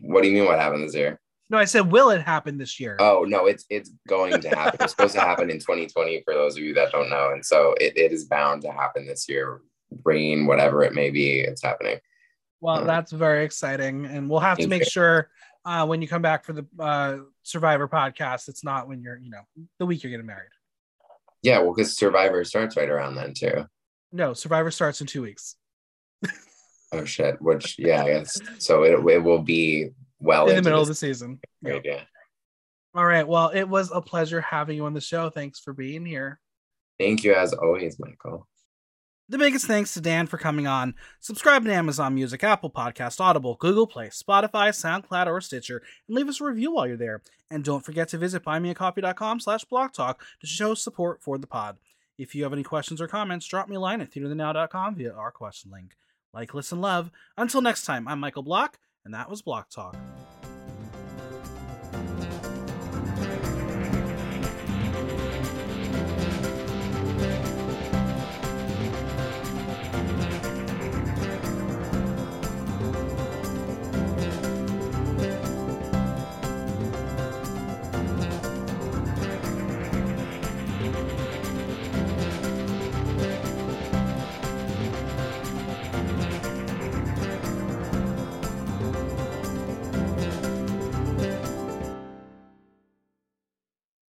[0.00, 1.20] What do you mean what happened this year?
[1.50, 2.96] No, I said, will it happen this year?
[2.98, 4.78] Oh no, it's it's going to happen.
[4.80, 7.74] it's supposed to happen in 2020 for those of you that don't know, and so
[7.80, 9.60] it, it is bound to happen this year
[10.04, 11.98] rain, whatever it may be, it's happening.
[12.60, 15.28] Well, um, that's very exciting, and we'll have to make sure
[15.64, 19.30] uh, when you come back for the uh, Survivor podcast, it's not when you're, you
[19.30, 19.42] know,
[19.78, 20.50] the week you're getting married.
[21.42, 23.66] Yeah, well, because Survivor starts right around then too.
[24.12, 25.56] No, Survivor starts in two weeks.
[26.92, 27.40] Oh shit!
[27.40, 28.84] Which yeah, I guess so.
[28.84, 29.90] It it will be
[30.20, 31.40] well in the middle of the season.
[31.62, 32.04] Yeah.
[32.94, 33.26] All right.
[33.26, 35.30] Well, it was a pleasure having you on the show.
[35.30, 36.40] Thanks for being here.
[36.98, 38.46] Thank you, as always, Michael.
[39.28, 40.94] The biggest thanks to Dan for coming on.
[41.20, 46.28] Subscribe to Amazon Music, Apple Podcast, Audible, Google Play, Spotify, SoundCloud, or Stitcher, and leave
[46.28, 47.22] us a review while you're there.
[47.50, 51.78] And don't forget to visit buymeacoffee.com slash blogtalk to show support for the pod.
[52.18, 55.30] If you have any questions or comments, drop me a line at theaterthenow.com via our
[55.30, 55.96] question link.
[56.34, 57.10] Like, listen, love.
[57.36, 59.96] Until next time, I'm Michael Block, and that was Block Talk.